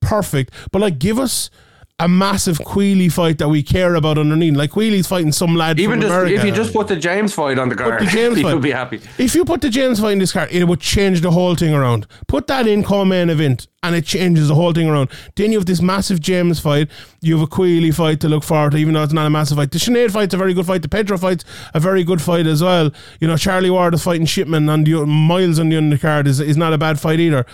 [0.00, 0.52] perfect.
[0.72, 1.50] But like give us
[1.98, 4.56] a massive Queally fight that we care about underneath.
[4.56, 6.34] Like Queally's fighting some lad Even from just America.
[6.34, 8.54] if you just put the James fight on the card, the James people fight.
[8.54, 9.02] would be happy.
[9.18, 11.74] If you put the James fight in this card, it would change the whole thing
[11.74, 12.06] around.
[12.26, 15.10] Put that in co-main event, and it changes the whole thing around.
[15.36, 16.88] Then you have this massive James fight.
[17.20, 19.58] You have a Queally fight to look forward to, even though it's not a massive
[19.58, 19.70] fight.
[19.70, 20.80] The Sinead fight's a very good fight.
[20.80, 21.44] The Pedro fight's
[21.74, 22.90] a very good fight as well.
[23.20, 26.56] You know, Charlie Ward is fighting Shipman and the miles on the undercard is is
[26.56, 27.44] not a bad fight either.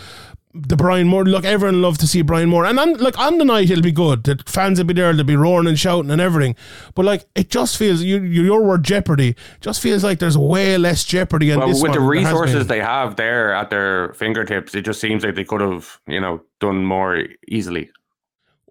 [0.58, 3.44] The Brian Moore, look, everyone love to see Brian Moore, and on like on the
[3.44, 4.24] night it'll be good.
[4.24, 6.56] The fans will be there, they'll be roaring and shouting and everything.
[6.94, 10.78] But like, it just feels you, you your word jeopardy just feels like there's way
[10.78, 13.70] less jeopardy Well, this with the one than there has resources they have there at
[13.70, 17.90] their fingertips, it just seems like they could have, you know, done more easily.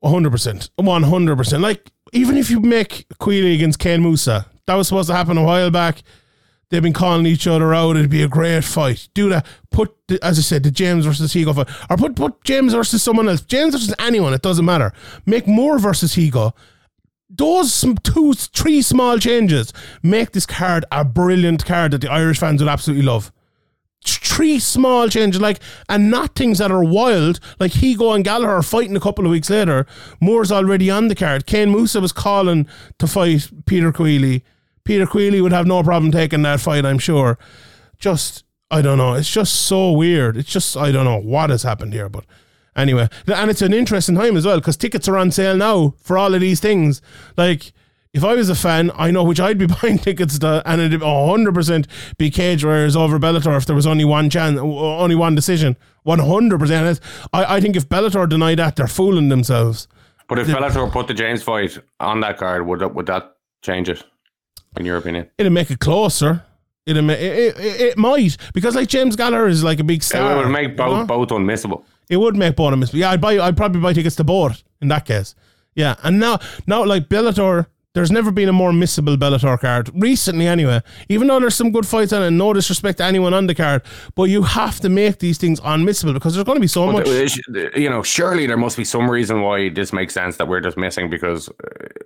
[0.04, 1.62] hundred percent, one hundred percent.
[1.62, 5.44] Like even if you make Queally against Kane Mousah, that was supposed to happen a
[5.44, 6.02] while back.
[6.70, 7.96] They've been calling each other out.
[7.96, 9.08] It'd be a great fight.
[9.14, 9.46] Do that.
[9.72, 13.04] Put, the, as I said, the James versus Higo fight, or put put James versus
[13.04, 13.42] someone else.
[13.42, 14.34] James versus anyone.
[14.34, 14.94] It doesn't matter.
[15.26, 16.54] Make Moore versus Higo.
[17.30, 22.62] Those two, three small changes make this card a brilliant card that the Irish fans
[22.62, 23.32] will absolutely love
[24.06, 25.60] three small changes, like,
[25.90, 29.32] and not things that are wild, like Higo and Gallagher are fighting a couple of
[29.32, 29.86] weeks later.
[30.20, 31.46] Moore's already on the card.
[31.46, 32.68] Kane Mousah was calling
[33.00, 34.44] to fight Peter Queally.
[34.86, 37.38] Peter Queally would have no problem taking that fight, I'm sure.
[38.00, 39.16] Just, I don't know.
[39.16, 40.38] It's just so weird.
[40.38, 42.24] It's just, I don't know what has happened here, but.
[42.78, 46.18] Anyway, and it's an interesting time as well because tickets are on sale now for
[46.18, 47.02] all of these things.
[47.38, 47.72] Like,
[48.14, 51.02] if I was a fan, I know which I'd be buying tickets to, and it'd
[51.02, 51.88] 100%
[52.18, 55.78] be Cage Warriors over Bellator if there was only one chance, only one decision.
[56.06, 57.00] 100%.
[57.34, 59.88] I, I think if Bellator deny that, they're fooling themselves.
[60.28, 63.90] But if Bellator put the James fight on that card, would that, would that change
[63.90, 64.04] it,
[64.78, 65.30] in your opinion?
[65.38, 66.44] It'd make it closer.
[66.86, 70.34] It'd ma- it, it, it might because like James Gallagher is like a big star.
[70.34, 71.06] it would make you both know?
[71.06, 71.84] both unmissable.
[72.10, 72.84] It would make both them.
[72.94, 73.40] Yeah, I'd buy.
[73.40, 75.34] I'd probably buy tickets to both in that case.
[75.74, 80.48] Yeah, and now, now like Bellator, there's never been a more missable Bellator card recently.
[80.48, 83.56] Anyway, even though there's some good fights on it, no disrespect to anyone on the
[83.56, 83.82] card,
[84.16, 87.08] but you have to make these things unmissable because there's going to be so much.
[87.76, 90.78] You know, surely there must be some reason why this makes sense that we're just
[90.78, 91.54] missing because uh,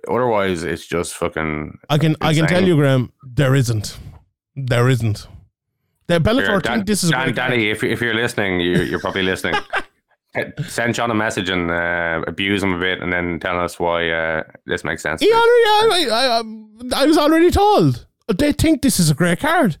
[0.08, 1.76] otherwise it's just fucking.
[1.90, 3.98] I can I can tell you, Graham, there isn't.
[4.54, 5.26] There isn't.
[6.06, 7.34] The Bellator think this is Dan.
[7.34, 9.54] Danny, if, if you're listening, you, you're probably listening.
[10.68, 14.08] Send Sean a message and uh, abuse him a bit, and then tell us why
[14.10, 15.22] uh, this makes sense.
[15.22, 16.40] Already, I, I,
[16.98, 18.06] I, I was already told.
[18.28, 19.76] They think this is a great card.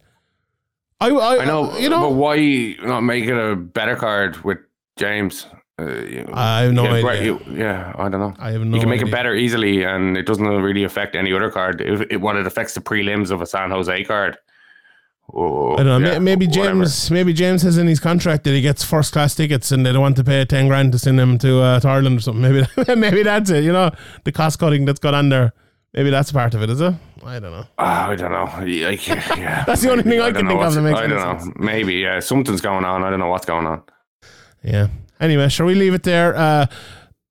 [1.00, 2.00] I, I, I know, you know.
[2.00, 4.58] but why not make it a better card with
[4.96, 5.46] James?
[5.80, 7.06] Uh, you know, I have no yeah, idea.
[7.06, 8.34] right, you- yeah, I don't know.
[8.38, 9.12] I have no you can make idea.
[9.12, 11.80] it better easily, and it doesn't really affect any other card.
[11.80, 14.36] It, it, what it affects the prelims of a San Jose card.
[15.32, 15.98] Oh, I don't know.
[16.12, 16.66] yeah, may- maybe whatever.
[16.80, 17.10] James.
[17.10, 20.02] Maybe James has in his contract that he gets first class tickets, and they don't
[20.02, 22.42] want to pay ten grand to send him to, uh, to Ireland or something.
[22.76, 23.62] Maybe, maybe that's it.
[23.64, 23.90] You know,
[24.24, 25.52] the cost cutting that's gone on there.
[25.94, 26.94] Maybe that's part of it, is it?
[27.24, 27.66] I don't know.
[27.78, 28.64] Ah, I don't know.
[28.64, 30.16] Yeah, like, yeah, That's the only maybe.
[30.16, 31.38] thing I don't can think of that makes I don't know.
[31.44, 31.52] sense.
[31.58, 33.02] Maybe yeah, something's going on.
[33.02, 33.82] I don't know what's going on.
[34.62, 34.86] Yeah.
[35.20, 36.34] Anyway, shall we leave it there?
[36.36, 36.66] Uh,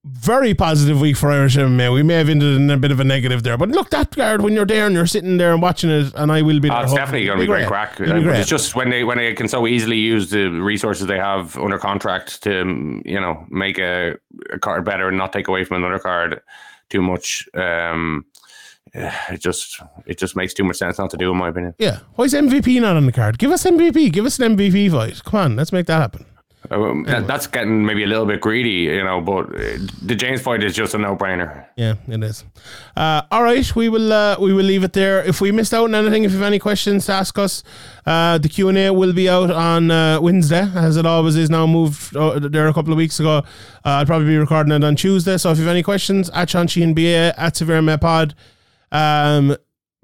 [0.06, 1.94] very positive week for Irish MMA.
[1.94, 4.42] We may have ended in a bit of a negative there, but look, that card
[4.42, 6.70] when you're there and you're sitting there and watching it, and I will be.
[6.70, 7.98] Oh, there it's definitely going to be great crack.
[7.98, 8.40] Be Uh, great.
[8.40, 11.78] It's just when they when they can so easily use the resources they have under
[11.78, 14.16] contract to um, you know make a,
[14.52, 16.42] a card better and not take away from another card
[16.90, 17.48] too much.
[17.54, 18.26] Um,
[18.94, 21.76] it just it just makes too much sense not to do, in my opinion.
[21.78, 22.00] Yeah.
[22.16, 23.38] Why is MVP not on the card?
[23.38, 24.12] Give us MVP.
[24.14, 25.22] Give us an MVP fight.
[25.26, 26.26] Come on, let's make that happen.
[26.70, 29.22] That- that's getting maybe a little bit greedy, you know.
[29.22, 31.66] But uh, the James fight is just a no brainer.
[31.78, 32.44] Yeah, it is.
[32.98, 35.24] Uh, all right, we will uh, we will leave it there.
[35.24, 37.64] If we missed out on anything, if you have any questions to ask us,
[38.06, 41.50] uh, the Q and A will be out on uh, Wednesday, as it always is
[41.50, 41.66] now.
[41.66, 43.42] Moved uh, there a couple of weeks ago.
[43.86, 45.38] I'll probably be recording it on Tuesday.
[45.38, 48.36] So if you have any questions, at Sean Sheehan BA at Severe Pod.
[48.92, 49.56] Um,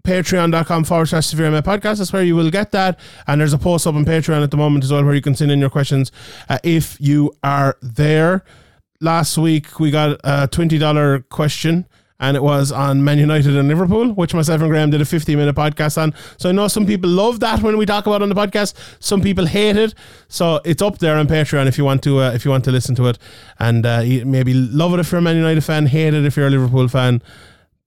[0.06, 1.98] patreon.com forward slash severe MMA podcast.
[1.98, 3.00] That's where you will get that.
[3.28, 5.36] And there's a post up on Patreon at the moment as well where you can
[5.36, 6.12] send in your questions
[6.48, 8.44] uh, if you are there.
[9.02, 11.86] Last week we got a $20 question
[12.20, 15.36] and it was on Man United and Liverpool, which myself and Graham did a 50
[15.36, 16.14] minute podcast on.
[16.38, 18.74] So I know some people love that when we talk about on the podcast.
[19.04, 19.94] Some people hate it.
[20.30, 22.72] So it's up there on Patreon if you want to uh, if you want to
[22.72, 23.18] listen to it
[23.60, 26.48] and uh, maybe love it if you're a Man United fan, hate it if you're
[26.48, 27.22] a Liverpool fan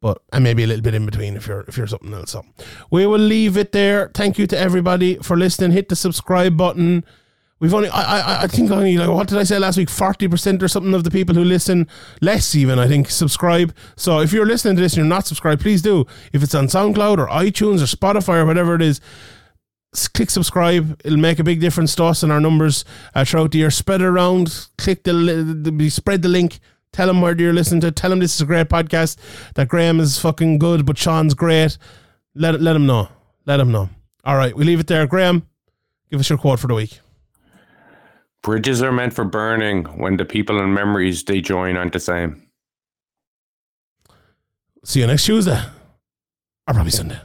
[0.00, 2.30] but and maybe a little bit in between if you're if you're something else.
[2.30, 2.44] So
[2.90, 4.10] we will leave it there.
[4.14, 5.72] Thank you to everybody for listening.
[5.72, 7.04] Hit the subscribe button.
[7.60, 9.90] We've only I I, I think only like what did I say last week?
[9.90, 11.88] Forty percent or something of the people who listen,
[12.20, 13.74] less even I think, subscribe.
[13.96, 16.06] So if you're listening to this and you're not subscribed, please do.
[16.32, 19.00] If it's on SoundCloud or iTunes or Spotify or whatever it is,
[20.14, 21.00] click subscribe.
[21.04, 22.84] It'll make a big difference to us and our numbers
[23.16, 23.70] uh, throughout the year.
[23.72, 24.68] Spread it around.
[24.78, 26.60] Click the, the spread the link
[26.92, 27.90] Tell him where you're listening to.
[27.90, 29.16] Tell him this is a great podcast.
[29.54, 31.78] That Graham is fucking good, but Sean's great.
[32.34, 33.08] Let let him know.
[33.46, 33.90] Let him know.
[34.24, 35.06] All right, we leave it there.
[35.06, 35.46] Graham,
[36.10, 37.00] give us your quote for the week.
[38.42, 42.48] Bridges are meant for burning when the people and memories they join aren't the same.
[44.84, 45.60] See you next Tuesday,
[46.66, 47.20] or probably Sunday.